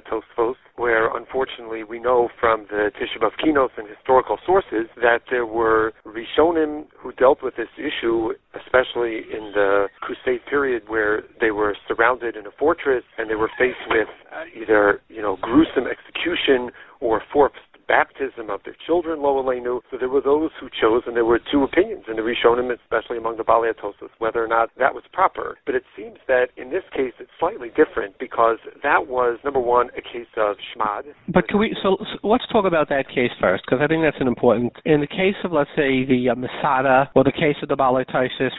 [0.76, 5.92] where unfortunately we know from the Tisha B'Av Kinos and historical sources that there were
[6.06, 12.36] Rishonim who dealt with this issue, especially in the Crusade period, where they were surrounded
[12.36, 17.22] in a fortress and they were faced with uh, either you know gruesome execution or
[17.32, 17.56] forced
[17.92, 19.80] baptism of their children, lo aleinu.
[19.90, 23.18] So there were those who chose, and there were two opinions in the Rishonim, especially
[23.18, 25.58] among the Balei Tosfos, whether or not that was proper.
[25.66, 29.90] But it seems that in this case it's slightly different because that was number one
[29.92, 31.12] a case of shmad.
[31.28, 31.76] But can we?
[31.82, 34.72] So, so let's talk about that case first because I think that's an important.
[34.86, 38.08] In the case of let's say the uh, Masada or the case of the Balei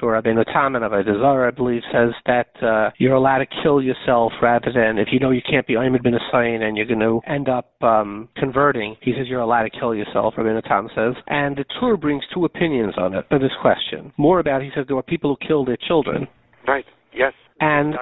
[0.01, 4.31] where Rabbeinu Tam and Avodah I believe says that uh, you're allowed to kill yourself
[4.41, 7.21] rather than if you know you can't be Ayman bin Hussein and you're going to
[7.27, 8.95] end up um, converting.
[9.01, 11.13] He says you're allowed to kill yourself, Rabbi Tom says.
[11.27, 14.11] And the Torah brings two opinions on it, on this question.
[14.17, 16.27] More about, he says, there were people who killed their children.
[16.67, 17.33] Right, yes.
[17.59, 17.95] And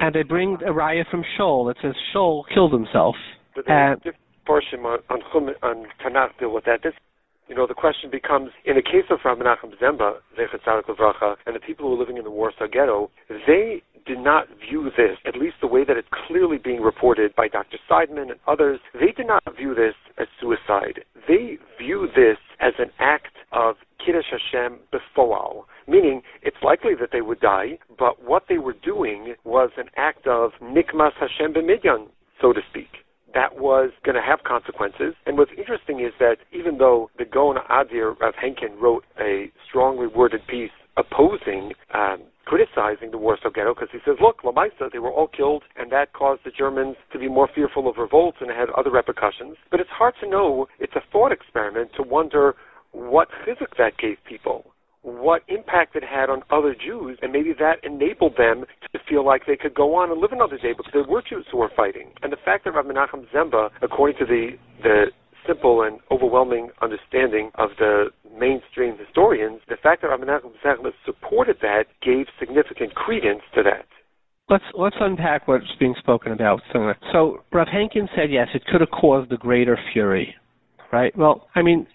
[0.00, 3.16] and they bring a raya from Shaul that says Shaul killed himself.
[3.56, 6.80] But there's a portion on, on, on Tanakh deal with that.
[6.84, 6.94] This
[7.48, 10.16] you know, the question becomes, in the case of Rabbi Menachem Zemba,
[11.46, 13.10] and the people who were living in the Warsaw Ghetto,
[13.46, 17.48] they did not view this, at least the way that it's clearly being reported by
[17.48, 17.78] Dr.
[17.90, 21.00] Seidman and others, they did not view this as suicide.
[21.26, 27.20] They view this as an act of Kiddush Hashem befoal, meaning it's likely that they
[27.20, 32.08] would die, but what they were doing was an act of Nikmas Hashem b'midyan,
[32.40, 32.88] so to speak
[33.34, 35.14] that was going to have consequences.
[35.26, 40.06] And what's interesting is that even though the Gaon Adir Rav Henkin wrote a strongly
[40.06, 45.12] worded piece opposing um, criticizing the Warsaw Ghetto because he says, look, Lamaisa, they were
[45.12, 48.70] all killed, and that caused the Germans to be more fearful of revolts and had
[48.70, 49.56] other repercussions.
[49.70, 50.66] But it's hard to know.
[50.80, 52.54] It's a thought experiment to wonder
[52.92, 54.64] what chizuk that gave people,
[55.02, 59.42] what impact it had on other Jews, and maybe that enabled them to feel like
[59.46, 62.12] they could go on and live another day because there were Jews who were fighting.
[62.22, 65.06] And the fact that Rabbi Menachem Zemba, according to the the
[65.46, 68.06] simple and overwhelming understanding of the
[68.36, 73.86] mainstream historians, the fact that Rabbi Menachem Zemba supported that gave significant credence to that.
[74.48, 76.62] Let's let's unpack what's being spoken about.
[76.72, 80.34] So Rav Henkin said yes, it could have caused a greater fury,
[80.90, 81.16] right?
[81.18, 81.86] Well, I mean,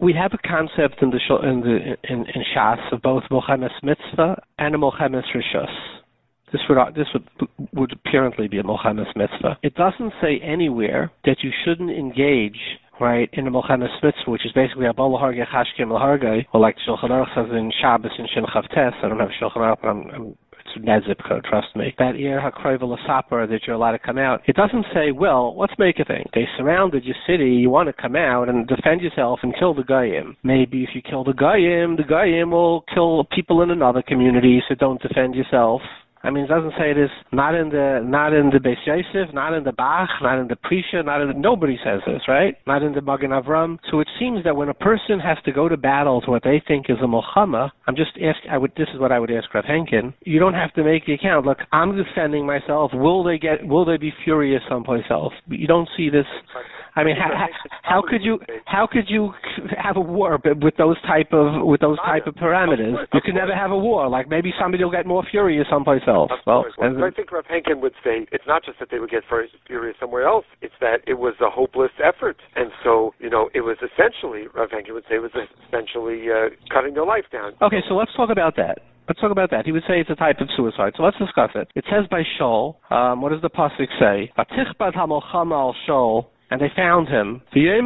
[0.00, 4.42] we have a concept in the in the in, in Shas of both Mochemes Mitzvah
[4.58, 5.70] and a Mochemes Rishus.
[6.52, 9.58] This would this would would apparently be a Mochemes Mitzvah.
[9.62, 12.58] It doesn't say anywhere that you shouldn't engage
[13.02, 17.10] right in the Mochemes Mitzvah, which is basically a Harge Chashkim Harge, or like Shulchan
[17.10, 18.94] Aruch says in Shabbos in Shin Chavtes.
[19.02, 20.36] I don't have Shulchan Aruch, but I'm, I'm
[20.78, 21.94] Nezip code, trust me.
[21.98, 24.40] That Ir HaKroivel Sapar that you're allowed to come out.
[24.46, 26.24] It doesn't say, well, let's make a thing.
[26.34, 29.82] They surrounded your city, you want to come out and defend yourself and kill the
[29.82, 30.36] Goyim.
[30.42, 34.74] Maybe if you kill the Goyim, the Goyim will kill people in another community, so
[34.74, 35.82] don't defend yourself.
[36.24, 39.54] I mean, it doesn't say this not in the not in the Beis Yosef, not
[39.54, 42.56] in the Bach, not in the Prisha, not in the, nobody says this, right?
[42.66, 43.78] Not in the Magen Avram.
[43.90, 46.62] So it seems that when a person has to go to battle to what they
[46.66, 48.50] think is a Mulchama, I'm just asking.
[48.50, 48.72] I would.
[48.76, 50.14] This is what I would ask Rav Henkin.
[50.24, 51.44] You don't have to make the account.
[51.44, 52.92] Look, I'm defending myself.
[52.94, 53.66] Will they get?
[53.66, 55.32] Will they be furious someplace else?
[55.48, 56.26] You don't see this.
[56.94, 57.46] I mean, how,
[57.82, 59.32] how could you how could you
[59.82, 62.94] have a war with those type of with those type of parameters?
[63.14, 64.08] You can never have a war.
[64.08, 66.11] Like maybe somebody will get more furious someplace else.
[66.12, 66.74] Of well, course.
[66.78, 69.48] Well, I think Rav Henkin would say it's not just that they would get very
[69.66, 73.60] furious somewhere else; it's that it was a hopeless effort, and so you know it
[73.62, 75.32] was essentially Rav Henkin would say it was
[75.68, 77.52] essentially uh, cutting their life down.
[77.62, 78.78] Okay, so let's talk about that.
[79.08, 79.66] Let's talk about that.
[79.66, 80.92] He would say it's a type of suicide.
[80.96, 81.68] So let's discuss it.
[81.74, 82.76] It says by Shaul.
[82.90, 84.30] Um, what does the pasuk say?
[86.52, 87.40] And they found him.
[87.54, 87.82] Kill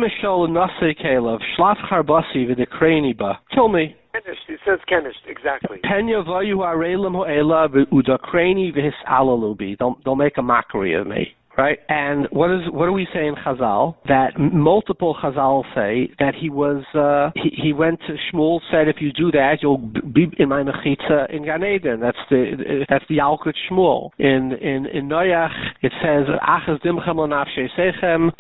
[3.69, 3.95] me.
[4.13, 4.41] Kenished.
[4.49, 5.79] It says Kenished, exactly.
[5.85, 9.79] Penya vayu arelim ho'ela udakreni v'his alalubi.
[9.79, 11.79] They'll, they'll make a mockery of me right?
[11.89, 13.97] And what is what do we say in Chazal?
[14.07, 18.97] That multiple Chazal say that he was uh, he, he went to Shmuel said if
[19.01, 22.01] you do that you'll be in my mechitza in Gan Eden.
[22.01, 24.11] That's the that's the Yalkut Shmuel.
[24.19, 25.51] In in in Noach
[25.83, 27.17] it says achas dimchem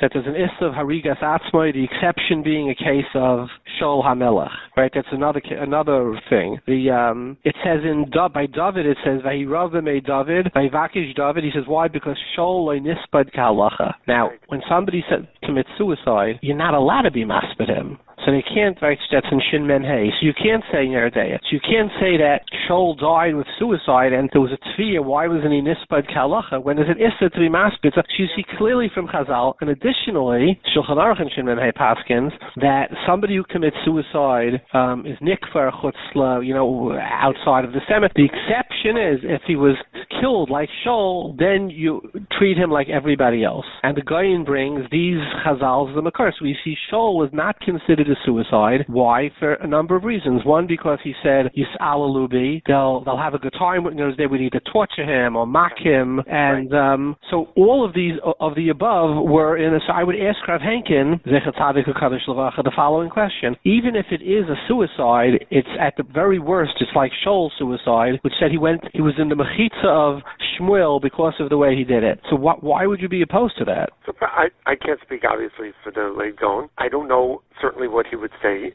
[0.01, 1.73] that there's an ist of harigas atzmoi.
[1.73, 3.49] The exception being a case of
[3.81, 4.51] Shol Hamelach.
[4.77, 4.91] Right?
[4.95, 6.59] That's another another thing.
[6.67, 11.45] The um, it says in by David it says Vayirav David Vayivakish David.
[11.45, 11.89] He says why?
[11.89, 13.95] Because Shol Spud Kalacha.
[14.07, 15.03] Now, when somebody
[15.43, 17.99] commits suicide, you're not allowed to be maspid him.
[18.27, 19.83] So you can't write Stetson Shin Men.
[19.87, 21.39] So you can't say Yeridea.
[21.39, 25.05] So you can't say that Shaul died with suicide and there was a tefiyah.
[25.05, 27.95] Why wasn't he nispad kalacha when there's an issa to be maspid?
[27.95, 32.33] So you see clearly from Chazal, and additionally, Shulchan Aruch and Shin Men Hay Paskins,
[32.57, 38.11] that somebody who commits suicide um, is nikvar chutzla, you know, outside of the cemetery.
[38.17, 39.77] The exception is if he was
[40.21, 42.03] killed like Shaul, then you
[42.37, 43.67] treat him like everybody else.
[43.85, 46.33] And the Goyin brings these Chazals the Makar.
[46.37, 48.85] So we see Shaul was not considered a suicide.
[48.87, 49.31] Why?
[49.39, 50.45] For a number of reasons.
[50.45, 54.41] One, because he said, Yis'alalubi, they'll, they'll have a good time, you know, they would
[54.41, 56.21] either torture him or mock him.
[56.27, 60.17] And um, so all of these, of the above were in a, so I would
[60.17, 63.57] ask Rav Henkin, the following question.
[63.65, 68.19] Even if it is a suicide, it's at the very worst, it's like Shaul's suicide,
[68.23, 70.23] which said he went, he was in the mechitza of
[70.59, 72.21] Shmuel because of the way he did it.
[72.31, 73.91] So wh- why would you be opposed to that?
[74.21, 76.37] I, I can't speak obviously for the late.
[76.79, 78.75] I don't know certainly what he would say.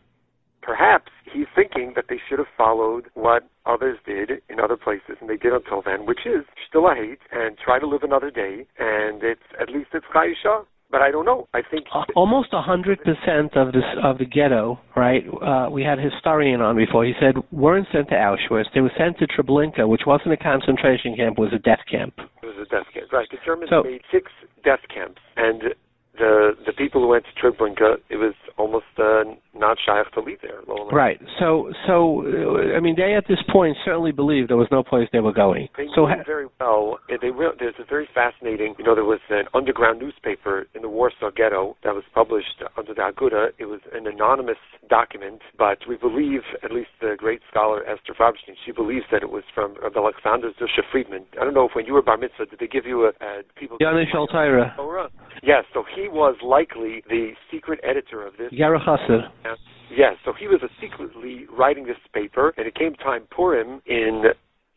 [0.62, 5.28] Perhaps he's thinking that they should have followed what others did in other places, and
[5.28, 8.68] they did until then, which is still a hate and try to live another day,
[8.78, 10.66] and it's at least it's Chaisha.
[10.92, 11.48] But I don't know.
[11.54, 15.24] I think uh, almost a hundred percent of this of the ghetto, right?
[15.42, 17.06] Uh, we had a historian on before.
[17.06, 18.66] He said weren't sent to Auschwitz.
[18.76, 22.14] They were sent to Treblinka, which wasn't a concentration camp; was a death camp.
[22.44, 23.28] It was a death camp, right?
[23.32, 24.30] The Germans so, made six
[24.66, 25.74] death camps, and
[26.18, 29.24] the the people who went to Treblinka, it was almost uh,
[29.56, 30.62] not shaykh to leave there.
[30.92, 31.20] Right.
[31.40, 32.24] So, so
[32.76, 35.68] I mean, they at this point certainly believed there was no place they were going.
[35.78, 37.00] They so knew ha- very well.
[37.10, 38.76] They re- there's a very fascinating.
[38.78, 42.94] You know, there was an underground newspaper in the Warsaw Ghetto that was published under
[42.94, 43.50] the Aguda.
[43.58, 48.56] It was an anonymous document, but we believe, at least the great scholar Esther Farbstein,
[48.66, 51.26] she believes that it was from Rabbi Alexander Zusha Friedman.
[51.40, 53.44] I don't know if when you were bar mitzvah, did they give you a, a
[53.56, 53.78] people?
[53.80, 54.74] Yanish Altaira.
[55.44, 58.52] Yes, so he was likely the secret editor of this.
[58.52, 59.30] Yara Chassid.
[59.94, 64.24] Yes, so he was secretly writing this paper, and it came time Purim in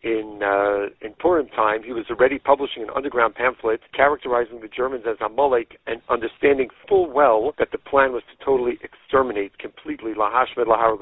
[0.05, 5.05] in uh, in Purim time, he was already publishing an underground pamphlet characterizing the Germans
[5.09, 10.66] as Amalek and understanding full well that the plan was to totally exterminate completely Lahashmed
[10.66, 11.01] Laharug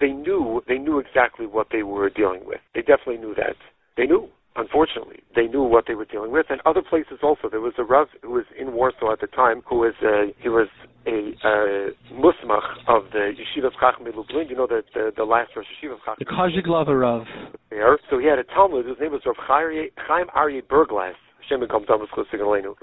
[0.00, 2.60] They knew they knew exactly what they were dealing with.
[2.74, 3.54] They definitely knew that.
[3.96, 6.46] They knew unfortunately, they knew what they were dealing with.
[6.50, 7.48] And other places also.
[7.50, 10.48] There was a Rav who was in Warsaw at the time who was uh, he
[10.48, 10.68] was
[11.06, 14.48] a uh, musmach of the Yeshiva Chachmei Lublin.
[14.48, 16.16] You know the the, the last Rosh Yeshiva Chacham.
[16.18, 17.26] The Kazhiglava Rav.
[17.70, 17.98] There.
[18.10, 21.14] So he had a Talmud whose name was Rav Chaim Aryeh Berglas.
[21.50, 21.82] Hashem Rav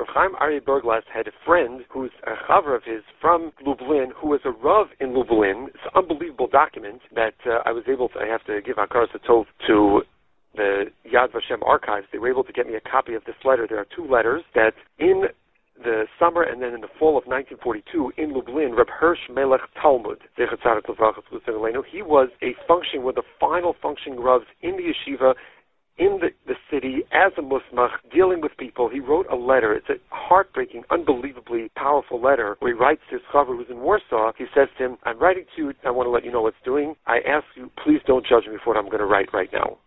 [0.10, 4.42] Chaim Aryeh Berglas had a friend who's a chaver of his from Lublin who was
[4.46, 5.68] a Rav in Lublin.
[5.70, 9.16] It's an unbelievable document that uh, I was able to, I have to give Hakaras
[9.28, 10.02] Tov to
[10.58, 13.66] the Yad Vashem archives, they were able to get me a copy of this letter.
[13.70, 15.24] There are two letters that in
[15.84, 20.20] the summer and then in the fall of 1942 in Lublin, Reb Hirsch Melech Talmud,
[20.36, 25.36] he was a function, one of the final functioning Ravs in the yeshiva
[25.98, 28.88] in the, the city as a musmach, dealing with people.
[28.88, 29.74] He wrote a letter.
[29.74, 34.32] It's a heartbreaking, unbelievably powerful letter where he writes to his chaver who's in Warsaw.
[34.38, 35.74] He says to him, I'm writing to you.
[35.86, 36.96] I want to let you know what's doing.
[37.08, 39.78] I ask you, please don't judge me for what I'm going to write right now.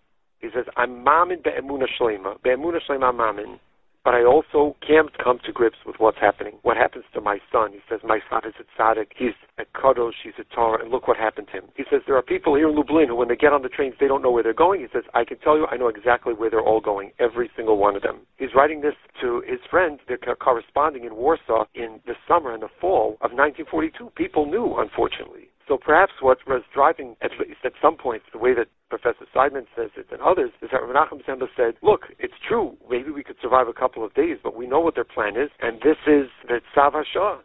[0.40, 2.42] He says, I'm mamin be'emuna shlema.
[2.42, 3.58] Be'emuna shlema mamin.
[4.02, 6.54] But I also can't come to grips with what's happening.
[6.62, 7.72] What happens to my son?
[7.72, 9.08] He says, my son is a tzaddik.
[9.14, 10.14] He's a kadosh.
[10.24, 10.80] He's a Torah.
[10.80, 11.64] And look what happened to him.
[11.76, 13.96] He says, there are people here in Lublin who, when they get on the trains,
[14.00, 14.80] they don't know where they're going.
[14.80, 17.12] He says, I can tell you, I know exactly where they're all going.
[17.18, 18.20] Every single one of them.
[18.38, 20.00] He's writing this to his friend.
[20.08, 24.12] They're corresponding in Warsaw in the summer and the fall of 1942.
[24.16, 25.49] People knew, unfortunately.
[25.70, 29.66] So perhaps what was driving, at least at some point, the way that Professor Seidman
[29.76, 33.36] says it and others, is that Menachem Zemba said, look, it's true, maybe we could
[33.40, 36.26] survive a couple of days, but we know what their plan is, and this is
[36.48, 37.38] the Tzav Shah.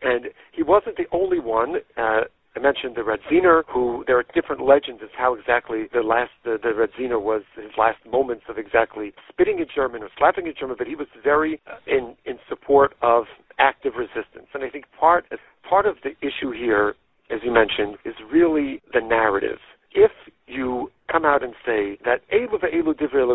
[0.00, 1.76] And he wasn't the only one.
[1.98, 2.22] Uh,
[2.56, 6.56] I mentioned the Radziner, who there are different legends as how exactly the last the,
[6.62, 10.76] the Radziner was his last moments of exactly spitting a German or slapping a German,
[10.78, 13.24] but he was very uh, in in support of
[13.58, 14.48] active resistance.
[14.54, 15.26] And I think part
[15.68, 16.94] part of the issue here
[17.32, 19.58] as you mentioned, is really the narrative.
[19.92, 20.12] If
[20.46, 23.26] you come out and say that Elu divrei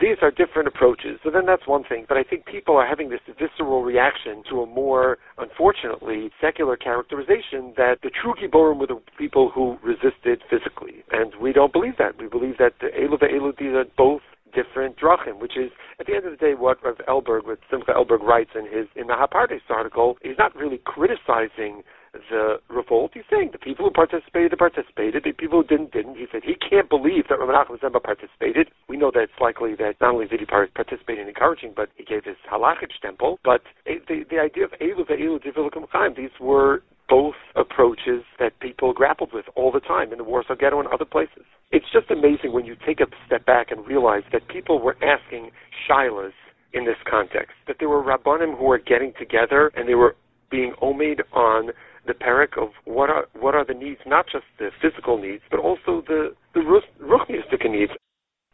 [0.00, 1.18] these are different approaches.
[1.24, 2.06] So then that's one thing.
[2.08, 7.74] But I think people are having this visceral reaction to a more, unfortunately, secular characterization
[7.76, 11.02] that the true Gibborim were the people who resisted physically.
[11.10, 12.18] And we don't believe that.
[12.18, 14.22] We believe that the Elu these are both
[14.54, 17.92] different drachim, which is at the end of the day what Rav Elberg, what Simcha
[17.92, 20.16] Elberg writes in his in the Hapardes article.
[20.22, 21.82] He's not really criticizing
[22.12, 23.12] the revolt.
[23.14, 25.24] He's saying the people who participated, they participated.
[25.24, 26.16] The people who didn't, didn't.
[26.16, 28.70] He said he can't believe that Rabbi Nachman Zemba participated.
[28.88, 32.04] We know that it's likely that not only did he participate in encouraging, but he
[32.04, 33.38] gave his halachic temple.
[33.44, 38.92] But the, the idea of Elu ve'elu divilikum chaim, these were both approaches that people
[38.92, 41.44] grappled with all the time in the Warsaw Ghetto and other places.
[41.72, 45.50] It's just amazing when you take a step back and realize that people were asking
[45.88, 46.32] shilas
[46.72, 50.14] in this context, that there were rabbanim who were getting together and they were
[50.50, 51.70] being omed on
[52.06, 55.60] the parak of what are what are the needs, not just the physical needs, but
[55.60, 56.60] also the the
[57.02, 57.92] ruchnistic needs.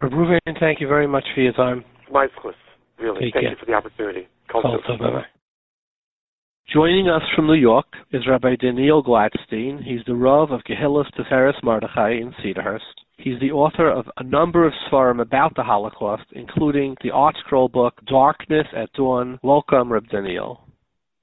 [0.03, 1.85] Reuven, thank you very much for your time.
[2.11, 2.27] My
[2.99, 3.21] really.
[3.21, 3.51] Take thank care.
[3.51, 4.29] you for the opportunity.
[6.73, 9.83] Joining us from New York is Rabbi Daniel Gladstein.
[9.83, 12.81] He's the Rav of Kehillas Tiferes Mordechai in Cedarhurst.
[13.19, 17.95] He's the author of a number of svarim about the Holocaust, including the ArtScroll book
[18.07, 19.39] Darkness at Dawn.
[19.43, 20.66] Welcome, Rabbi Daniel.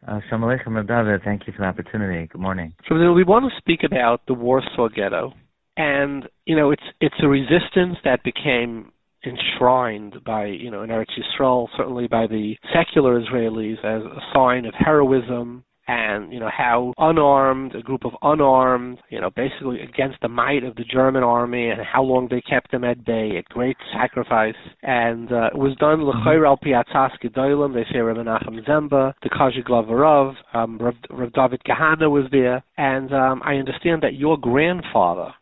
[0.07, 1.21] Uh, Shalom Aleichem, David.
[1.23, 2.27] Thank you for the opportunity.
[2.27, 2.73] Good morning.
[2.89, 5.34] So we want to speak about the Warsaw Ghetto,
[5.77, 8.91] and you know, it's it's a resistance that became
[9.25, 14.65] enshrined by you know in Eretz Yisrael, certainly by the secular Israelis, as a sign
[14.65, 20.18] of heroism and you know how unarmed a group of unarmed you know basically against
[20.22, 23.45] the might of the German army and how long they kept them at bay at
[23.45, 26.27] great sacrifice and uh, it was done mm-hmm.
[26.27, 31.61] l'chayr al piatzas gedolim they say Rabbi Nachum Zemba the Kazhiglava um, Rav, Rav David
[31.68, 35.34] Kahana was there and um, I understand that your grandfather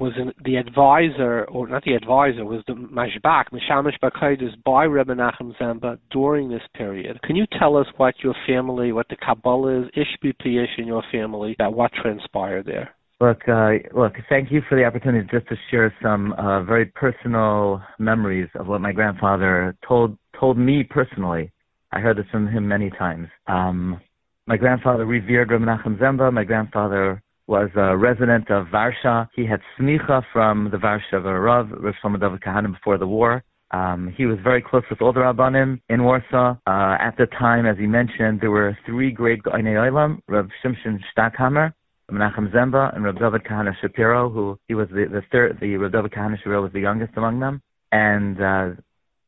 [0.00, 5.14] was an, the advisor, or not the advisor, was the Mashbak, Mishamish Bakaidus, by Rebbe
[5.14, 7.20] Nachum Zemba during this period.
[7.22, 11.04] Can you tell us what your family, what the Kabbalah is, Ishbi Piyish in your
[11.12, 12.94] family, that what transpired there?
[13.20, 14.14] Look, uh, look.
[14.30, 18.80] Thank you for the opportunity just to share some uh, very personal memories of what
[18.80, 21.52] my grandfather told told me personally.
[21.92, 23.28] I heard this from him many times.
[23.46, 24.00] Um,
[24.46, 26.32] my grandfather revered Reb Menachem Zemba.
[26.32, 29.26] My grandfather was a resident of Varsha.
[29.34, 33.42] He had smicha from the Varsha Rav, Rav Shlomo David Kahanim before the war.
[33.72, 36.54] Um, he was very close with all the Rabbanim in Warsaw.
[36.64, 41.00] Uh, at the time, as he mentioned, there were three great Goinei Olam, Rav Shimshon
[41.12, 41.72] Stackhammer,
[42.10, 45.92] Menachem Zemba and Reb David Kahana Shapiro, who he was the, the third, the Reb
[45.92, 47.62] David Kahana Shapiro was the youngest among them.
[47.90, 48.80] And uh,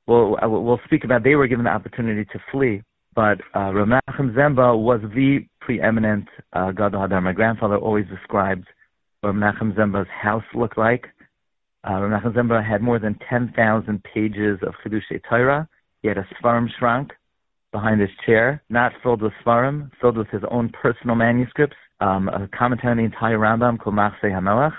[0.07, 2.83] we'll we'll speak about they were given the opportunity to flee,
[3.17, 7.09] but uh, Reb Menachem Zemba was the preeminent uh, Gadol.
[7.21, 8.67] My grandfather always described
[9.21, 11.07] what Menachem Zemba's house looked like.
[11.85, 15.69] Uh, Menachem Zemba had more than 10,000 pages of Chidushei Torah.
[16.03, 17.11] He had a Svarim Shrank
[17.73, 22.49] behind his chair, not filled with Svarim, filled with his own personal manuscripts um, a
[22.57, 24.75] commentary on the entire Rambam called Machse Hamelach,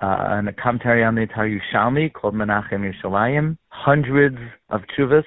[0.00, 4.36] uh, and a commentary on the entire Yerushalmi called Menachem Yerushalayim, hundreds
[4.68, 5.24] of chuvas,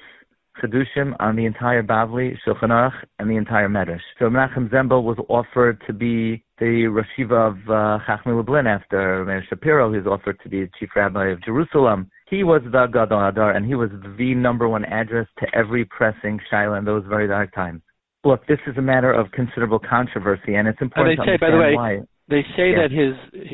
[0.62, 4.00] chedushim on the entire Bavli, Shulchan Aruch, and the entire Medrash.
[4.18, 9.44] So Menachem Zemba was offered to be the Rashiva of uh, Chachmei Lublin after Meir
[9.48, 9.90] Shapiro.
[9.92, 12.10] He was offered to be the chief rabbi of Jerusalem.
[12.28, 16.40] He was the Gadol Hadar, and he was the number one address to every pressing
[16.50, 17.82] shaila in those very dark times
[18.24, 21.40] look, this is a matter of considerable controversy, and it's important and they to say,
[21.40, 21.98] by the way, why.
[22.32, 22.88] They say yeah.
[22.88, 23.12] that his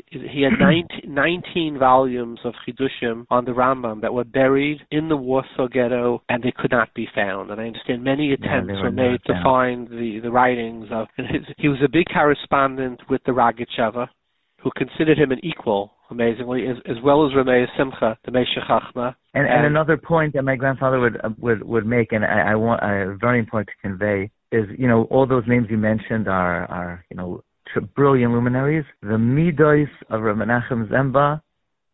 [0.09, 5.17] he had 19, 19 volumes of chidushim on the Rambam that were buried in the
[5.17, 7.51] Warsaw Ghetto, and they could not be found.
[7.51, 11.09] And I understand many attempts yeah, were, were made to find the the writings of.
[11.19, 14.07] And his, he was a big correspondent with the Rogatchover,
[14.63, 19.15] who considered him an equal amazingly, as, as well as Ramey Simcha, the Meshech Chachma.
[19.35, 22.53] And, and, and, another point that my grandfather would uh, would would make, and I,
[22.53, 26.29] I want uh, very important to convey, is you know all those names you mentioned
[26.29, 27.43] are are you know
[27.95, 28.85] brilliant luminaries.
[29.03, 31.40] The midos of Rav Menachem Zemba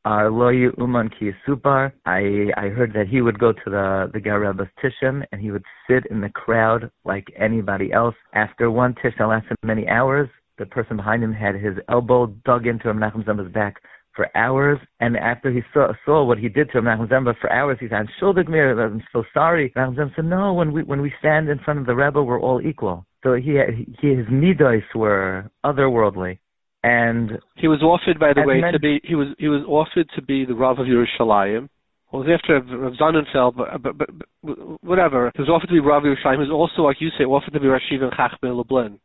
[0.05, 1.93] are loy uman ki supar.
[2.05, 5.51] I I heard that he would go to the the Ger Rebbe's tishim and he
[5.51, 8.15] would sit in the crowd like anybody else.
[8.35, 10.29] After one tish that lasted many hours,
[10.59, 13.77] the person behind him had his elbow dug into Rav Menachem Zemba's back
[14.15, 14.79] for hours.
[15.01, 17.97] And after he saw, saw what he did to Menachem Zemba for hours, he said,
[17.97, 19.73] I'm so sorry.
[19.77, 22.41] Menachem Zemba said, no, when we, when we stand in front of the Rebbe, we're
[22.41, 23.07] all equal.
[23.25, 23.59] So he,
[24.01, 26.39] he his midos were otherworldly.
[26.83, 30.23] And he was offered, by the way, to be he was he was offered to
[30.23, 31.69] be the Rav of Yerushalayim.
[32.13, 34.09] Well, it was after Rav Sonnenfeld, but, but, but,
[34.43, 35.33] but whatever.
[35.35, 36.35] He was offered to be Rav Yerushalayim.
[36.35, 39.01] He was also, like you say, offered to be Rashiv and Chachmei Lublin.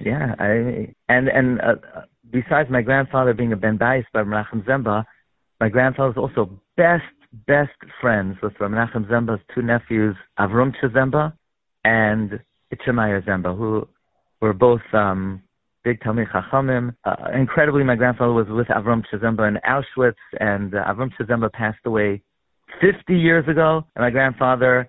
[0.00, 1.74] Yeah, I and and uh,
[2.30, 5.04] besides my grandfather being a Ben Bayis by Menachem Zemba,
[5.60, 7.04] my grandfather was also best,
[7.46, 11.34] best friends with Menachem Zemba's two nephews, Avrum Zemba
[11.84, 12.40] and
[12.72, 13.86] Itchemeyer Zemba, who
[14.40, 15.42] were both um,
[15.84, 16.94] big Talmid Chachamim.
[17.04, 22.22] Uh, incredibly, my grandfather was with Avram Zemba in Auschwitz, and uh, Avram passed away
[22.80, 24.88] 50 years ago, and my grandfather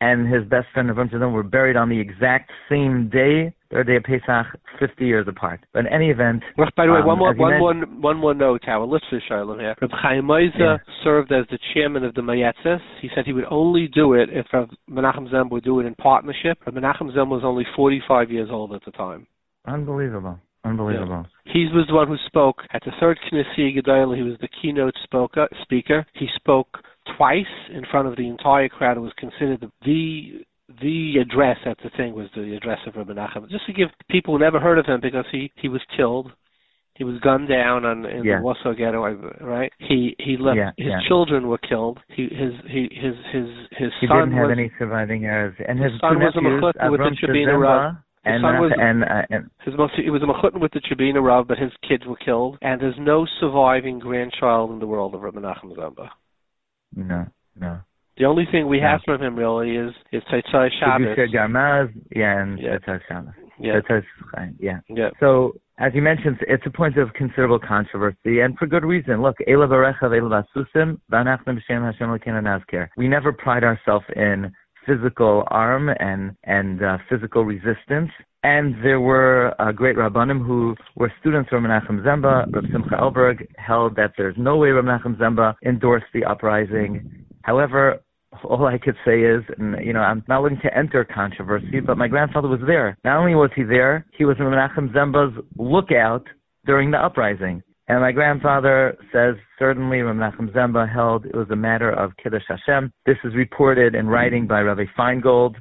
[0.00, 3.96] and his best friend Avram Zemba were buried on the exact same day third day
[3.96, 4.46] of Pesach,
[4.78, 5.60] 50 years apart.
[5.72, 6.42] But in any event.
[6.56, 9.20] Well, by the way, um, one, more, one, mentioned, more, one more note, our listener,
[9.26, 9.74] Charlotte here.
[9.80, 10.76] Reb Chaim Moiza yeah.
[11.04, 12.80] served as the chairman of the Mayetzes.
[13.00, 15.94] He said he would only do it if Rav Menachem Zem would do it in
[15.96, 16.58] partnership.
[16.66, 19.26] Rav Menachem Zem was only 45 years old at the time.
[19.66, 20.38] Unbelievable.
[20.64, 21.26] Unbelievable.
[21.46, 21.52] Yeah.
[21.52, 24.16] He was the one who spoke at the third Knesset Gedolah.
[24.16, 26.06] He was the keynote spoker, speaker.
[26.14, 26.78] He spoke
[27.16, 30.44] twice in front of the entire crowd and was considered the
[30.82, 33.48] the address at the thing was the address of Rabbi Nachum.
[33.48, 36.32] Just to give people who never heard of him because he he was killed.
[36.94, 38.38] He was gunned down on in yeah.
[38.38, 39.00] the Warsaw Ghetto,
[39.40, 39.72] right?
[39.78, 40.58] He he left.
[40.58, 41.08] Yeah, his yeah.
[41.08, 42.00] children were killed.
[42.08, 45.78] He his he his his his he son didn't have was, any surviving heirs, and
[45.78, 47.94] his, his son was a with the Shabina Rav.
[48.24, 50.72] His and, son uh, was and, uh, and his most he was a mechutton with
[50.72, 54.86] the Chabina Rav, but his kids were killed, and there's no surviving grandchild in the
[54.86, 56.08] world of Rabbi Nachum Zemba.
[56.94, 57.26] No,
[57.58, 57.78] no.
[58.16, 58.92] The only thing we Yeah.
[58.92, 61.16] have from him really is is Tzaitzai Shabbos.
[61.16, 62.78] Kedusha Garmaz, yeah, and Yeah.
[62.78, 63.34] Tzatz Shabbos.
[63.60, 63.80] Yeah,
[64.58, 64.80] yeah.
[64.88, 65.10] yeah.
[65.20, 69.20] So, as you mentioned, it's a point of considerable controversy, and for good reason.
[69.22, 72.88] Look, Ela Barecha Ela Basusim, Banachim B'Shem Hashem Lekena Nazker.
[72.96, 74.52] We never pride ourselves in
[74.88, 78.10] physical arm and and uh, physical resistance.
[78.42, 82.52] And there were uh, great rabbanim who were students from Menachem Zemba.
[82.52, 87.26] Reb Simcha Elberg held that there's no way Menachem Zemba endorsed the uprising.
[87.42, 88.00] However,
[88.44, 91.98] all I could say is, and you know, I'm not looking to enter controversy, but
[91.98, 92.96] my grandfather was there.
[93.04, 96.26] Not only was he there, he was Menachem Zemba's lookout
[96.64, 97.62] during the uprising.
[97.88, 102.42] And my grandfather says certainly Rav Menachem Zemba held it was a matter of Kiddush
[102.46, 102.92] Hashem.
[103.06, 105.54] This is reported in writing by Rabbi Feingold.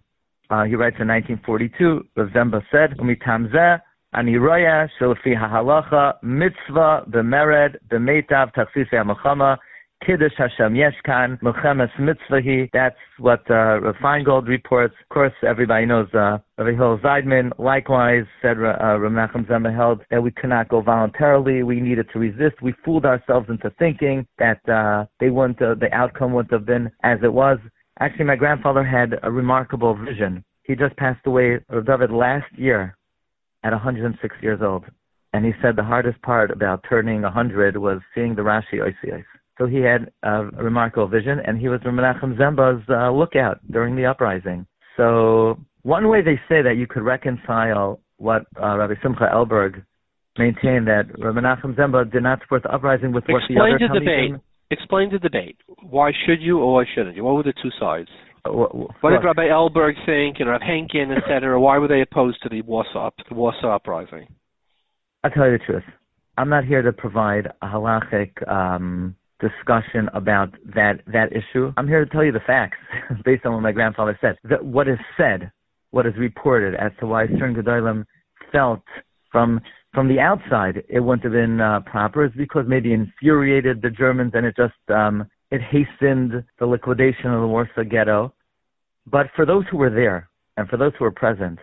[0.50, 3.80] Uh, he writes in 1942, Rav Zemba said, "Umitam zeh
[4.14, 9.58] ani roya shelafi hahalacha mitzvah b'mered b'meitav tachsisei hamachama
[10.06, 12.70] Kiddush Hashem Yeshkan, Milchemes Mitzvahi.
[12.72, 14.94] That's what uh, Rav Feingold reports.
[15.02, 20.02] Of course, everybody knows uh, Rabbi Hillel Seidman likewise said uh, Rav Nachum Zemba held
[20.12, 21.64] that we could not go voluntarily.
[21.64, 22.62] We needed to resist.
[22.62, 26.92] We fooled ourselves into thinking that uh, they wouldn't, uh, the outcome wouldn't have been
[27.04, 27.58] as it was.
[28.00, 30.44] Actually, my grandfather had a remarkable vision.
[30.64, 32.96] He just passed away, Rav David, last year
[33.64, 34.86] at 106 years old.
[35.34, 39.24] And he said the hardest part about turning 100 was seeing the Rashi Oisiyos.
[39.58, 44.06] So he had a remarkable vision, and he was Menachem Zemba's uh, lookout during the
[44.06, 44.68] uprising.
[44.98, 49.84] So one way they say that you could reconcile what uh, Rabbi Simcha Elberg
[50.38, 53.94] maintained that Rabbi Menachem Zemba did not support the uprising with what Explain the other
[53.94, 54.42] the debate.
[54.70, 55.58] Explain the debate.
[55.82, 57.24] Why should you or why shouldn't you?
[57.24, 58.10] What were the two sides?
[58.46, 61.60] Uh, what, what did Rabbi Elberg think and Rabbi Henkin, etc.?
[61.60, 64.28] Why were they opposed to the Warsaw, the Warsaw uprising?
[65.24, 65.84] I'll tell you the truth.
[66.38, 71.72] I'm not here to provide a halachic um, discussion about that that issue.
[71.78, 72.78] I'm here to tell you the facts
[73.26, 74.38] based on what my grandfather said.
[74.44, 75.52] That what is said,
[75.92, 78.06] what is reported as to why Stern Gedolim
[78.52, 78.84] felt
[79.32, 79.62] from
[79.94, 84.32] from the outside it wouldn't have been uh, proper is because maybe infuriated the Germans
[84.36, 88.34] and it just um, it hastened the liquidation of the Warsaw Ghetto.
[89.06, 91.60] But for those who were there and for those who were present,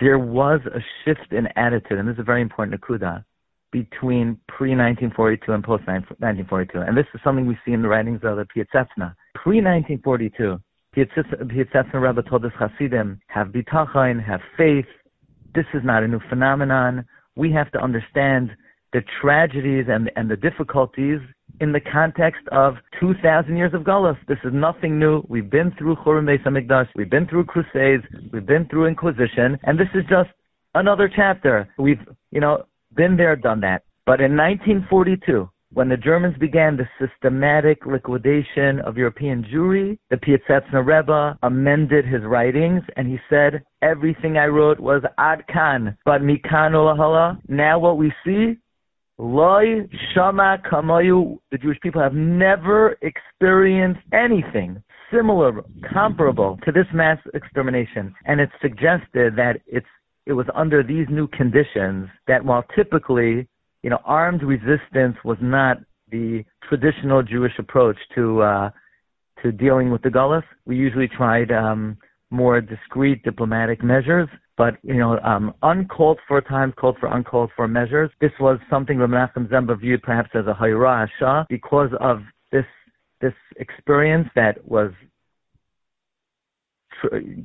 [0.00, 3.24] there was a shift in attitude, and this is a very important nakuda
[3.72, 6.86] between pre-1942 and post-1942.
[6.86, 9.14] And this is something we see in the writings of the Piasetzna.
[9.34, 10.60] Pre-1942,
[10.94, 14.86] Piasetzna Rebbe told us Hasidim, have bitachon, have faith.
[15.54, 17.04] This is not a new phenomenon.
[17.34, 18.50] We have to understand
[18.92, 21.20] the tragedies and, and the difficulties
[21.60, 24.16] in the context of 2,000 years of Gullus.
[24.28, 25.22] This is nothing new.
[25.28, 26.88] We've been through Churban Beis HaMikdash.
[26.94, 28.04] We've been through Crusades.
[28.32, 29.58] We've been through Inquisition.
[29.62, 30.28] And this is just
[30.74, 31.72] another chapter.
[31.78, 32.00] We've,
[32.30, 33.82] you know, been there, done that.
[34.06, 40.84] But in 1942, when the Germans began the systematic liquidation of European Jewry, the Piasetzna
[40.84, 46.72] Rebbe amended his writings and he said, everything I wrote was ad kan, but mikan
[46.72, 47.38] olahala.
[47.48, 48.58] Now what we see,
[49.16, 55.62] loy shama kamayu, the Jewish people have never experienced anything similar,
[55.92, 58.14] comparable to this mass extermination.
[58.26, 59.86] And it's suggested that it's
[60.26, 63.46] it was under these new conditions that while typically,
[63.82, 65.78] you know, armed resistance was not
[66.10, 68.70] the traditional Jewish approach to uh,
[69.42, 71.96] to dealing with the Gullus, we usually tried um,
[72.30, 74.28] more discreet diplomatic measures.
[74.56, 78.10] But you know, um, uncalled for times called for uncalled for measures.
[78.20, 82.20] This was something that Menachem Zemba viewed perhaps as a hayra shah because of
[82.52, 82.66] this
[83.20, 84.92] this experience that was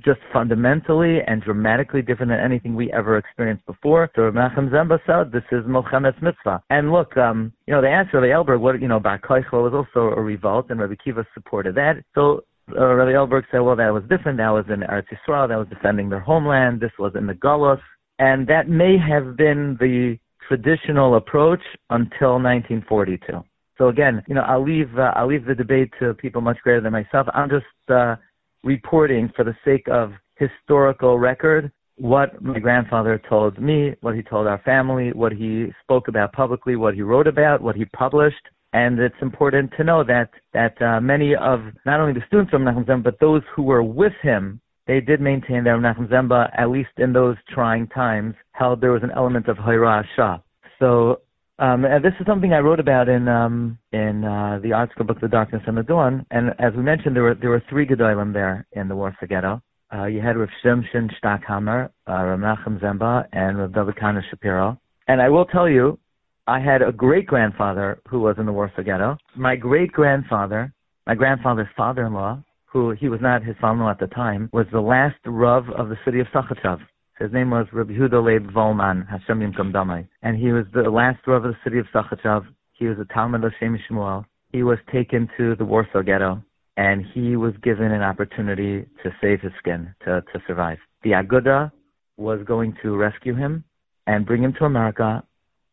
[0.04, 4.10] just fundamentally and dramatically different than anything we ever experienced before.
[4.16, 6.62] So Menachem Zemba said, this is Milchemes Mitzvah.
[6.70, 9.74] And look, um, you know, they asked Rabbi Elberg, what, you know, Bar Koichel was
[9.74, 12.04] also a revolt, and Rabbi Kiva supported that.
[12.16, 12.42] So
[12.78, 14.38] uh, Rabbi Elberg said, well, that was different.
[14.38, 15.48] That was in Eretz Yisrael.
[15.48, 16.80] That was defending their homeland.
[16.82, 17.80] This was in the Golos.
[18.20, 20.18] And that may have been the
[20.48, 23.44] traditional approach until 1942.
[23.78, 26.82] So again, you know, I'll leave uh, I'll leave the debate to people much greater
[26.82, 27.28] than myself.
[27.34, 28.16] I'm just uh,
[28.64, 34.48] reporting for the sake of historical record what my grandfather told me, what he told
[34.48, 38.36] our family, what he spoke about publicly, what he wrote about, what he published.
[38.74, 42.64] And it's important to know that that uh, many of not only the students from
[42.64, 46.70] Menachem Zemba, but those who were with him, they did maintain that Menachem Zemba, at
[46.70, 50.40] least in those trying times, held there was an element of Hayra Shah.
[50.80, 51.22] So
[51.60, 55.20] um, and this is something I wrote about in um, in uh, the ArtScroll book,
[55.20, 56.26] The Darkness and the Dawn.
[56.32, 59.62] And as we mentioned, there were there were three Gedolim there in the Warsaw Ghetto.
[59.94, 64.78] Uh, you had Rav Shimshon Stackhammer, uh, Rav Nachum Zemba, and Rav David Kana Shapiro.
[65.08, 65.98] And I will tell you,
[66.46, 69.18] I had a great grandfather who was in the Warsaw Ghetto.
[69.36, 70.74] My great grandfather,
[71.06, 75.16] my grandfather's father-in-law, who he was not his father-in-law at the time, was the last
[75.26, 76.80] Rav of the city of Sachachev.
[77.20, 80.08] His name was Rabbi Huda Leib Volman, Hashem Yimkom Damai.
[80.22, 82.46] And he was the last Rav of the city of Sachachav.
[82.74, 84.24] He was a Talmud of Shem Shmuel.
[84.52, 86.44] He was taken to the Warsaw Ghetto,
[86.78, 90.78] and he was given an opportunity to save his skin, to, to survive.
[91.04, 91.72] The Aguda
[92.18, 93.64] was going to rescue him
[94.06, 95.24] and bring him to America,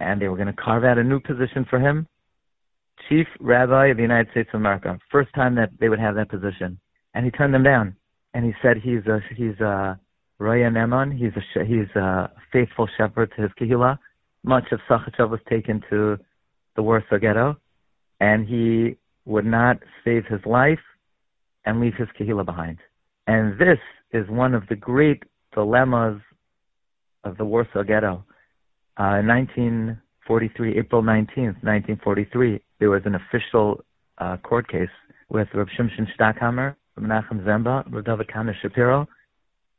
[0.01, 2.07] and they were going to carve out a new position for him.
[3.11, 4.99] Chief Rabbi of the United States of America.
[5.13, 6.79] First time that they would have that position.
[7.13, 7.97] And he turned them down.
[8.33, 10.01] And he said he's a, he's a,
[10.41, 13.99] Raya Neman, he's a he's a faithful shepherd to his kehillah.
[14.43, 16.19] Much of Sachachev was taken to
[16.77, 17.57] the Warsaw Ghetto,
[18.21, 20.81] and he would not save his life
[21.65, 22.79] and leave his kahila behind.
[23.27, 23.79] And this
[24.13, 25.23] is one of the great
[25.55, 26.21] dilemmas
[27.25, 28.25] of the Warsaw Ghetto.
[28.99, 33.83] Uh, in 1943, April 19th, 1943, there was an official
[34.19, 34.89] uh, court case
[35.31, 39.09] with Reb Shimshon Stackhammer, Menachem Zemba, Reb David Kana Shapiro.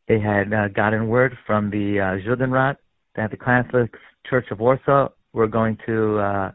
[0.07, 2.77] They had uh, gotten word from the uh, Judenrat
[3.15, 3.94] that the Catholic
[4.30, 6.52] Church of Warsaw were going to uh,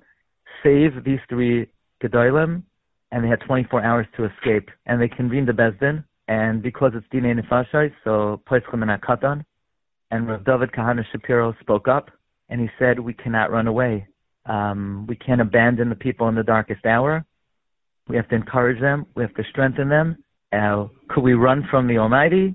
[0.63, 1.67] save these three
[2.03, 2.63] Gedolim,
[3.13, 4.71] and they had 24 hours to escape.
[4.87, 9.45] And they convened the Bezdin, and because it's Dine Nefashai, so Poitzchem and Akatan,
[10.11, 12.11] and Rav David Kahana Shapiro spoke up,
[12.49, 14.07] and he said, we cannot run away.
[14.47, 17.25] Um, we can't abandon the people in the darkest hour.
[18.09, 19.07] We have to encourage them.
[19.15, 20.17] We have to strengthen them.
[20.53, 22.55] Uh, could we run from the Almighty?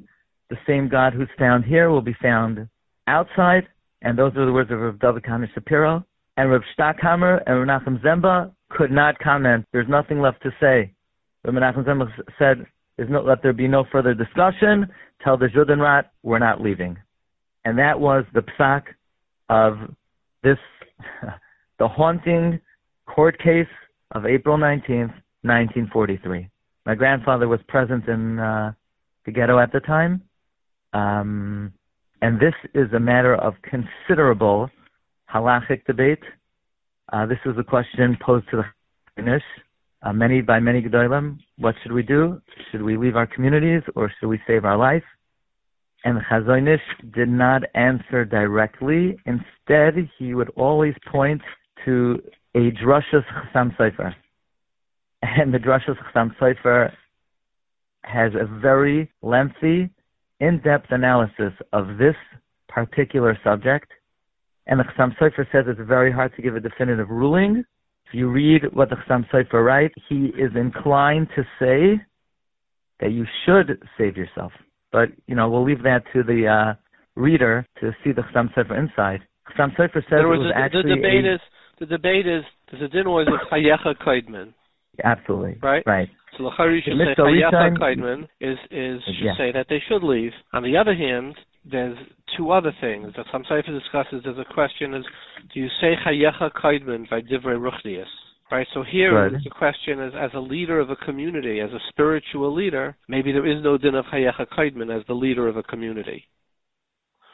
[0.49, 2.67] The same God who's found here will be found
[3.07, 3.67] outside.
[4.01, 6.05] And those are the words of Rav David Kahana Shapiro.
[6.37, 9.65] And Rav Stackhammer and Rav Nachum Zemba could not comment.
[9.71, 10.91] There's nothing left to say.
[11.43, 12.07] Rav Nachum Zemba
[12.37, 12.65] said,
[12.97, 14.87] let there be no further discussion.
[15.23, 16.97] Tell the Judenrat we're not leaving.
[17.65, 18.83] And that was the psak
[19.49, 19.77] of
[20.43, 20.57] this,
[21.79, 22.59] the haunting
[23.05, 23.67] court case
[24.11, 26.49] of April 19th, 1943.
[26.85, 28.71] My grandfather was present in uh,
[29.25, 30.21] the ghetto at the time.
[30.95, 31.73] Um,
[32.21, 34.69] and this is a matter of considerable
[35.31, 36.23] halachic debate.
[37.11, 39.41] Uh, this is a question posed to the Chainish,
[40.03, 41.37] uh, many by many gedolim.
[41.57, 42.41] What should we do?
[42.71, 45.03] Should we leave our communities or should we save our life?
[46.05, 49.17] And Chazon Ish did not answer directly.
[49.25, 51.41] Instead, he would always point
[51.83, 52.21] to
[52.55, 54.13] a drashas Chassam Sofer.
[55.23, 56.91] And the drashas Chassam Sofer
[58.03, 59.89] has a very lengthy,
[60.39, 62.15] in-depth analysis of this
[62.67, 63.89] particular subject.
[64.67, 67.63] And the Chassam Sofer says it's very hard to give a definitive ruling.
[68.07, 72.01] If you read what the Chassam Sofer writes, he is inclined to say
[72.99, 74.51] that you should save yourself.
[74.91, 76.73] But you know, we'll leave that to the uh,
[77.15, 79.21] reader to see the Chassam Sofer inside.
[79.49, 81.39] Chassam Sofer says it was a, actually the debate a, is
[81.79, 84.53] the debate is the din was chayecha kaidman.
[85.03, 85.57] Absolutely.
[85.61, 85.83] Right.
[85.85, 86.09] Right.
[86.37, 89.37] So the Chari should say chayecha kaidman is is should yeah.
[89.37, 90.31] say that they should leave.
[90.53, 91.35] On the other hand,
[91.69, 91.97] there's
[92.37, 94.21] two other things that some Sefer discusses.
[94.23, 95.05] There's a question: is
[95.53, 98.05] do you say chayecha kaidman by divrei ruchnius?
[98.51, 98.67] Right.
[98.75, 102.95] So here the question is, as a leader of a community, as a spiritual leader,
[103.09, 106.23] maybe there is no din of Hayecha Kaidman as the leader of a community.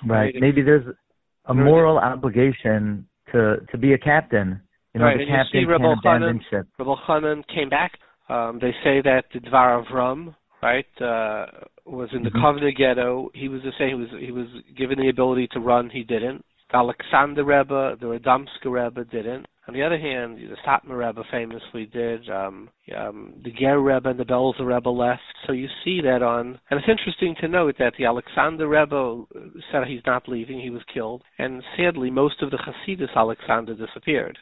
[0.07, 0.33] Right.
[0.33, 0.35] right.
[0.39, 0.85] Maybe there's
[1.47, 4.61] a moral obligation to to be a captain.
[4.93, 5.17] You know, right.
[5.17, 6.67] the and captain you see Chanan, ship.
[6.79, 7.91] Rebbe Chanan came back.
[8.31, 11.45] Um, they say that the Dvar Avram, right, uh,
[11.85, 12.41] was in the Mhm.
[12.41, 13.29] Kovna ghetto.
[13.33, 13.89] He was the same.
[13.89, 15.89] He was he was given the ability to run.
[15.89, 16.45] He didn't.
[16.69, 19.45] The Alexander Rebbe, the Radomska Rebbe didn't.
[19.67, 22.29] On the other hand, the Satmar Rebbe famously did.
[22.29, 25.21] Um, um, the Ger Rebbe and the Belzer Rebbe left.
[25.45, 29.25] So you see that on, and it's interesting to note that the Alexander Rebbe
[29.69, 30.59] said he's not leaving.
[30.59, 34.37] He was killed, and sadly, most of the Hasidus Alexander disappeared.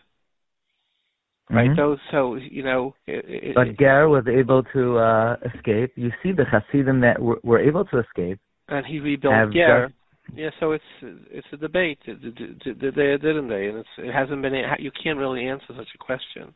[1.52, 1.70] Right.
[1.72, 1.76] Mhm.
[1.76, 2.94] So, so you know.
[3.08, 5.92] It, But Ger was able to uh, escape.
[5.96, 8.40] You see the Hasidim that were, were able to escape.
[8.68, 9.88] and he rebuilt Ger.
[9.88, 11.98] just- Yeah, so it's it's a debate.
[12.06, 13.66] Did, did, did, did they or didn't they?
[13.68, 14.54] And it's it hasn't been.
[14.78, 16.54] You can't really answer such a question.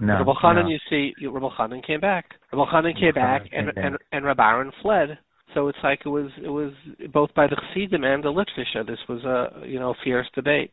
[0.00, 0.14] No.
[0.18, 0.68] Rabbi Chanan, no.
[0.70, 2.24] you see, Rabbi Chanan came back.
[2.52, 5.16] Rabbi Chanan came Rabbi back, and came and and Rabbi Aaron fled.
[5.54, 6.72] So it's like it was it was
[7.12, 8.84] both by the Chassidim and the Litvisha.
[8.84, 10.72] This was a you know fierce debate.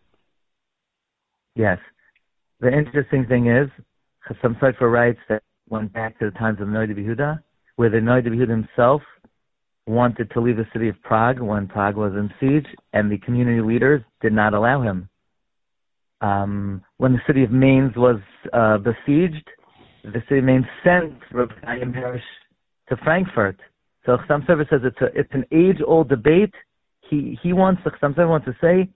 [1.56, 1.77] Yes.
[2.61, 3.69] The interesting thing is,
[4.41, 7.40] some Sefer writes that went back to the times of Noida Yehuda,
[7.77, 9.02] where the Noida Yehuda himself
[9.88, 13.61] wanted to leave the city of Prague when Prague was in siege, and the community
[13.61, 15.07] leaders did not allow him.
[16.22, 18.19] Um, when the city of Mainz was
[18.52, 19.48] uh, besieged,
[20.03, 22.22] the city of Mainz sent Rabbi Chaim Hirsch
[22.90, 23.57] to Frankfurt.
[24.06, 26.53] So Chassam Sofer says it's a, it's an age-old debate.
[27.10, 28.90] He he wants Chassam Sofer wants to say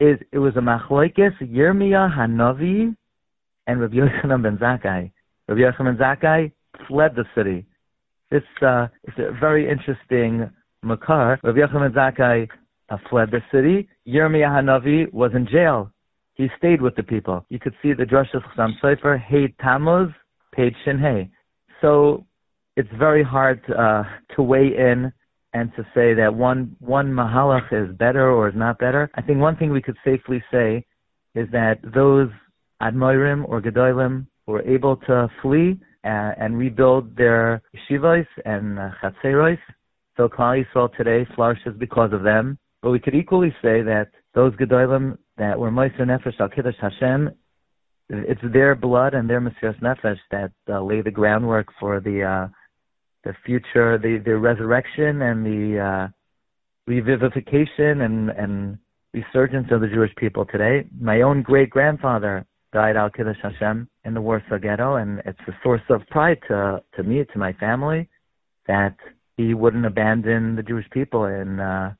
[0.00, 2.94] is it was a machlokes Yirmiyah Hanavi
[3.66, 5.10] and Rabbi Yochanan ben Zakkai.
[5.48, 6.52] Rabbi Yochanan ben Zakkai
[6.88, 7.66] fled the city.
[8.30, 10.50] This uh, is a very interesting
[10.82, 11.38] makar.
[11.42, 12.48] Rabbi Yochanan ben Zakkai
[12.88, 13.88] uh, fled the city.
[14.06, 15.90] Yirmiyah Hanavi was in jail.
[16.34, 17.44] He stayed with the people.
[17.48, 20.10] You could see the Drush of Chassam Sofer, Hey Tammuz,
[20.52, 21.30] page Shin Hey.
[21.80, 22.26] So
[22.76, 24.02] it's very hard uh,
[24.34, 25.12] to weigh in
[25.54, 29.10] and to say that one one mahalach is better or is not better.
[29.14, 30.84] I think one thing we could safely say
[31.34, 32.28] is that those
[32.82, 39.58] admoirim or gedolim were able to flee uh, and rebuild their yeshivos and uh, chatzeros.
[40.16, 42.58] So Klal Yisrael today flourishes because of them.
[42.82, 47.30] But we could equally say that those gedolim that were Meiser Nefesh al Kiddush Hashem
[48.08, 52.48] it's their blood and their Mesiras Nefesh that uh, lay the groundwork for the uh,
[53.24, 56.08] the future, the the resurrection and the uh,
[56.88, 58.78] revivification and and
[59.12, 60.86] resurgence of the Jewish people today.
[61.00, 62.46] My own great grandfather
[62.76, 66.82] died al Kiddush Hashem in the Warsaw Ghetto, and it's a source of pride to
[66.96, 68.06] to me, to my family,
[68.66, 68.96] that
[69.38, 71.94] he wouldn't abandon the Jewish people in uh,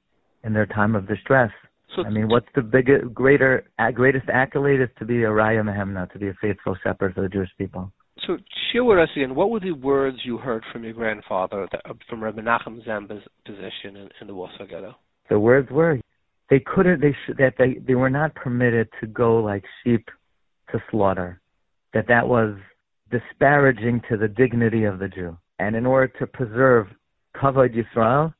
[0.45, 1.51] in their time of distress.
[1.95, 6.13] So I mean, what's the biggest, greater, greatest accolade is to be a Raya Mehemna,
[6.13, 7.91] to be a faithful shepherd for the Jewish people.
[8.27, 8.37] So
[8.71, 12.23] share with us again, what were the words you heard from your grandfather that, from
[12.23, 14.95] Rabbi Nachum Zemba's position in, in the Warsaw Ghetto?
[15.31, 16.01] The words were,
[16.51, 20.05] they couldn't, they sh- that they, they were not permitted to go like sheep
[20.73, 21.41] to slaughter.
[21.95, 22.57] That that was
[23.11, 25.37] disparaging to the dignity of the Jew.
[25.59, 26.89] And in order to preserve
[27.35, 28.35] Kavod Yisrael,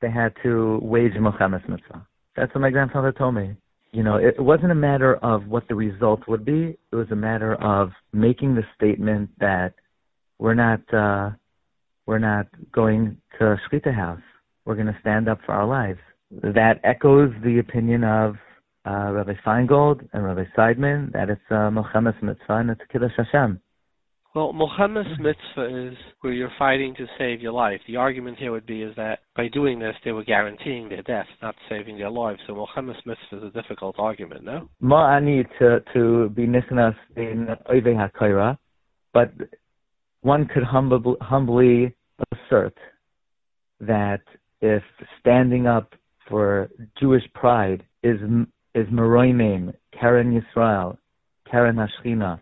[0.00, 2.06] they had to wage Milchemes Mitzvah.
[2.36, 3.56] That's what my grandfather told me.
[3.92, 6.78] You know, it wasn't a matter of what the result would be.
[6.92, 9.74] It was a matter of making the statement that
[10.38, 11.30] we're not uh,
[12.06, 14.20] we're not going to Shkita house.
[14.64, 15.98] We're going to stand up for our lives.
[16.30, 18.36] That echoes the opinion of
[18.86, 23.12] uh, Rabbi Feingold and Rabbi Seidman that it's a uh, Milchemes Mitzvah and it's Kiddush
[23.16, 23.60] Hashem.
[24.34, 27.80] Well, Milchemes Mitzvah is where you're fighting to save your life.
[27.88, 31.26] The argument here would be is that by doing this, they were guaranteeing their death,
[31.42, 32.38] not saving their lives.
[32.46, 34.68] So Milchemes Mitzvah is a difficult argument, no?
[34.82, 38.56] Ma'ani to to be nisnas in Oive HaKaira,
[39.12, 39.32] but
[40.22, 41.96] one could humbly, humbly
[42.32, 42.76] assert
[43.80, 44.20] that
[44.60, 44.82] if
[45.18, 45.94] standing up
[46.28, 46.68] for
[47.00, 48.20] Jewish pride is
[48.74, 50.96] is Meroimim, Karen Yisrael,
[51.50, 52.40] Karen Hashchina,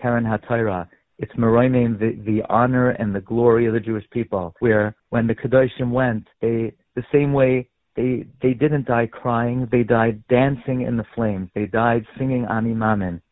[0.00, 0.88] Karen HaTorah,
[1.18, 5.34] it's Meroimim, the, the honor and the glory of the Jewish people, where when the
[5.34, 10.98] Kedoshim went, they, the same way they, they didn't die crying, they died dancing in
[10.98, 11.48] the flames.
[11.54, 13.22] They died singing Ani Mamin.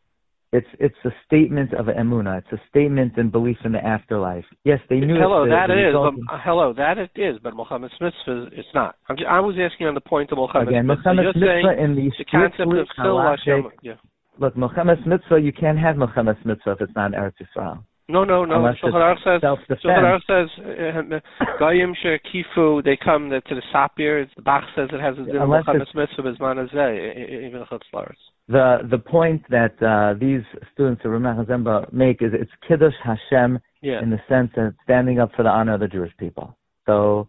[0.55, 2.39] It's it's a statement of emuna.
[2.39, 4.45] It's a statement in belief in the afterlife.
[4.63, 5.19] Yes, they knew.
[5.19, 5.95] Hello, the, that the is.
[5.95, 7.35] Uh, hello, that it is.
[7.43, 8.95] But Milchama Mitzvah, it's not.
[9.09, 11.09] I'm just, I was asking on the point of Milchama Again, Mitzvah.
[11.09, 12.61] Milchama Mitzvah in the, the concept
[12.99, 13.71] of Hashem.
[13.81, 13.93] Yeah.
[14.37, 17.83] Look, Milchemes mitzvah, you can't have Milchemes mitzvah if it's not Eretz Yisrael.
[18.07, 18.55] No, no, no.
[18.83, 24.27] Shulchan says, Shulchan says, uh, Goyim Kifu, they come to the Sapir.
[24.35, 28.13] The Bach says it has a din Milchemes mitzvah bizman even chutzlaris.
[28.47, 30.41] The the point that uh, these
[30.73, 34.01] students of Ramah Hazemba make is it's Kiddush Hashem yeah.
[34.01, 36.55] in the sense of standing up for the honor of the Jewish people.
[36.85, 37.27] So,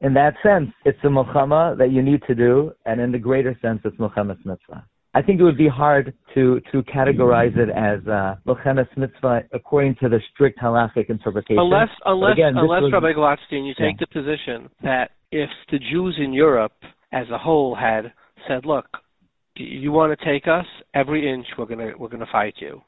[0.00, 3.56] in that sense, it's a Milchama that you need to do, and in the greater
[3.62, 4.84] sense, it's Milchemes mitzvah.
[5.14, 8.34] I think it would be hard to to categorize it as uh,
[8.96, 11.58] mitzvah according to the strict halachic interpretation.
[11.58, 14.04] Unless, unless, again, unless was, Rabbi Gladstein, you take yeah.
[14.04, 16.74] the position that if the Jews in Europe
[17.12, 18.12] as a whole had
[18.46, 18.84] said, "Look,
[19.56, 22.82] you want to take us every inch, we're gonna we're gonna fight you,"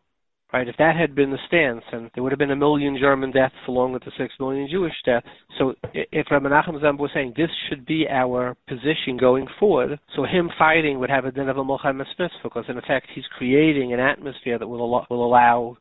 [0.50, 0.66] Right?
[0.66, 3.54] If that had been the stance, and there would have been a million German deaths
[3.68, 5.26] along with the six million Jewish deaths.
[5.58, 10.48] So if Rabbi Nachum was saying this should be our position going forward, so him
[10.58, 14.00] fighting would have a din of a Milchemes Mitzvah, because in effect he's creating an
[14.00, 15.76] atmosphere that will allow, will allow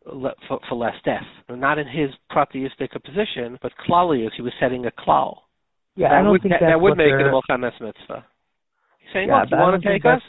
[0.49, 1.23] for, for less death.
[1.49, 5.37] Not in his pratyistic position, but klali as he was setting a klal.
[5.95, 8.25] Yeah, that I don't would, think that, that would make it a Milchemes Mitzvah
[9.13, 10.21] saying, yeah, look, you want to take us?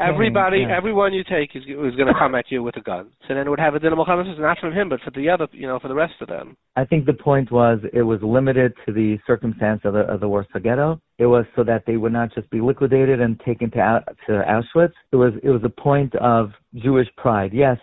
[0.00, 0.76] Everybody, yeah.
[0.76, 3.10] everyone you take is, is going to come at you with a gun.
[3.26, 5.48] So then it would have a din Milchama not from him, but for the other,
[5.52, 6.56] you know, for the rest of them.
[6.76, 10.28] I think the point was it was limited to the circumstance of the, of the
[10.28, 11.00] Warsaw Ghetto.
[11.18, 14.92] It was so that they would not just be liquidated and taken to to Auschwitz.
[15.12, 17.52] It was it was a point of Jewish pride.
[17.52, 17.78] Yes,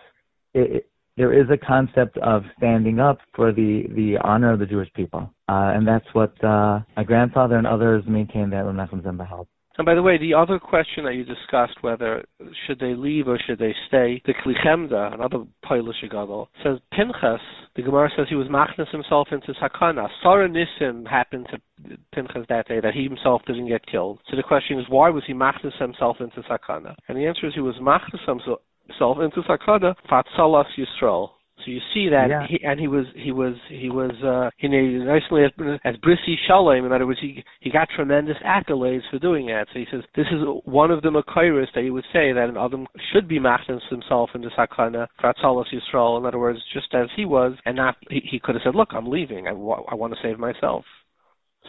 [0.53, 0.88] it, it,
[1.18, 5.30] there is a concept of standing up for the the honor of the Jewish people,
[5.48, 9.48] uh, and that's what uh, my grandfather and others maintained that Menachem Zemba held.
[9.77, 12.26] And by the way, the other question that you discussed, whether
[12.68, 17.39] should they leave or should they stay, the Klichemda, another Polish gadol, says Pinchas,
[17.76, 20.10] the Gemara says he was machnas himself into sakana.
[20.22, 24.19] Sarah Nisim happened to Pinchas that day, that he himself didn't get killed.
[24.30, 26.95] So the question is, why was he machnas himself into sakana?
[27.07, 31.30] And the answer is he was machnas himself into sakana, fatsalas Yisrael,
[31.63, 32.45] so you see that, yeah.
[32.47, 35.51] he, and he was he was he was uh, he nicely as,
[35.83, 36.85] as Brissi Shalom.
[36.85, 39.67] In other words, he he got tremendous accolades for doing that.
[39.73, 42.57] So he says this is one of the Makairis that he would say that an
[42.57, 46.19] Adam should be machnas himself in the Sakana Fratzalas Yisrael.
[46.19, 48.89] In other words, just as he was, and not he, he could have said, "Look,
[48.91, 49.47] I'm leaving.
[49.47, 50.85] I, I want to save myself."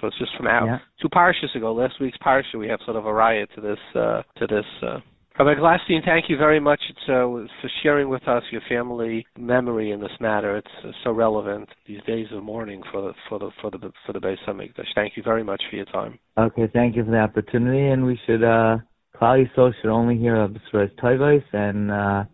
[0.00, 0.78] So it's just from out yeah.
[1.00, 4.22] two parshas ago, last week's parsha, we have sort of a riot to this uh,
[4.38, 4.64] to this.
[4.82, 5.00] Uh,
[5.38, 7.48] Rabbi Gladstein, thank you very much uh, for
[7.82, 10.58] sharing with us your family memory in this matter.
[10.58, 14.12] It's uh, so relevant these days of mourning for the for the for the for
[14.12, 14.88] the Beis Hamikdash.
[14.94, 16.18] Thank you very much for your time.
[16.36, 18.76] Okay, thank you for the opportunity, and we should uh,
[19.16, 22.24] Klal Yisrael should only hear of B'suras Tovos and uh,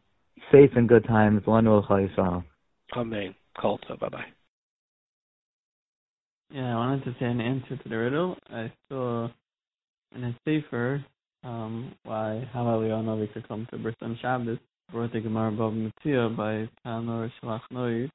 [0.50, 1.42] safe and good times.
[1.44, 2.42] One Lanu Yisrael.
[2.96, 3.32] Amen.
[3.60, 4.24] Call to bye bye.
[6.50, 8.36] Yeah, I wanted to say an answer to the riddle.
[8.50, 9.28] I saw
[10.16, 11.04] in a sefer
[11.44, 14.58] um, why how we could come to Bris on Shabbos.
[14.90, 18.10] Brought the Gemara above Mitzia by Tanor Shalach Noi.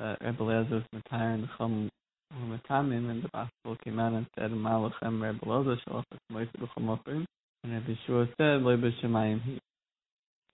[0.00, 1.90] Uh, Rebbe Lezer was Matayr and Chum
[2.32, 7.24] Matamim, and the gospel came out and said, Malachem Rebbe Lezer Shalach Moise B'Chamochim.
[7.64, 9.58] And Rebbe Shua said, Loi B'Shemayim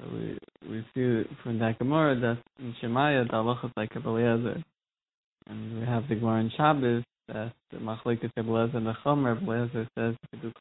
[0.00, 0.38] So we,
[0.68, 4.64] we see from that Gemara that in Shemaya, the halacha is like Rebbe Lezer.
[5.48, 9.24] And we have the Gemara in Shabbos that the Machlekes Rebbe Lezer and the Chum
[9.24, 10.52] Rebbe Lezer says, if you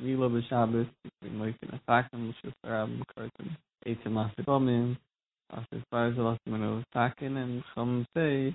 [0.00, 3.56] Milo B'Shabbos, between Moise and Asakim, L'Shus Arab, M'Kartim.
[3.86, 4.96] Eitzim Asikomim,
[5.52, 8.54] as far as the last minute taken and Chum say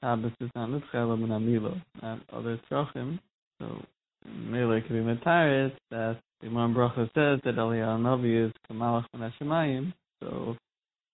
[0.00, 3.20] Shabbos is not Nitchel Min Amilo, not other Trochim.
[3.60, 3.80] So
[4.26, 9.30] Mele could be Mataris that the Imam Bracha says that Aliyah Navi is Kamalach Min
[9.30, 9.92] Hashemayim.
[10.20, 10.56] So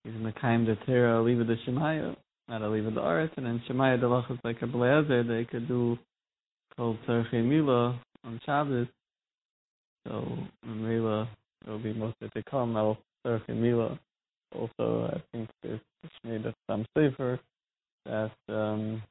[0.03, 2.15] he's in the kind of Tera Aliva the Shemaya,
[2.49, 5.67] not Aliva the Aretz, and then Shemaya the Lach is like a Blazer, they could
[5.67, 5.99] do
[6.75, 8.87] called Tzarchei Mila on Shabbos.
[10.07, 11.29] So Mela
[11.67, 12.75] will be most of the come
[13.25, 13.99] Tzarech Mila.
[14.53, 15.79] Also, I think there's
[16.23, 17.39] made of some safer
[18.05, 19.01] that um,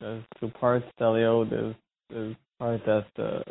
[0.00, 1.44] there's two parts to Elio.
[1.44, 1.74] There's
[2.10, 3.42] there's part that, uh,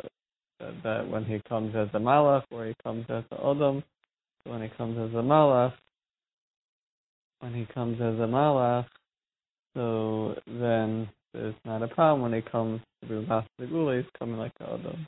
[0.60, 3.82] that that when he comes as a malach, or he comes as a odom.
[4.44, 5.72] So when he comes as a malach,
[7.40, 8.86] when he comes as a malach,
[9.74, 14.38] so then there's not a problem when he comes to be last the he's coming
[14.38, 15.06] like a odom.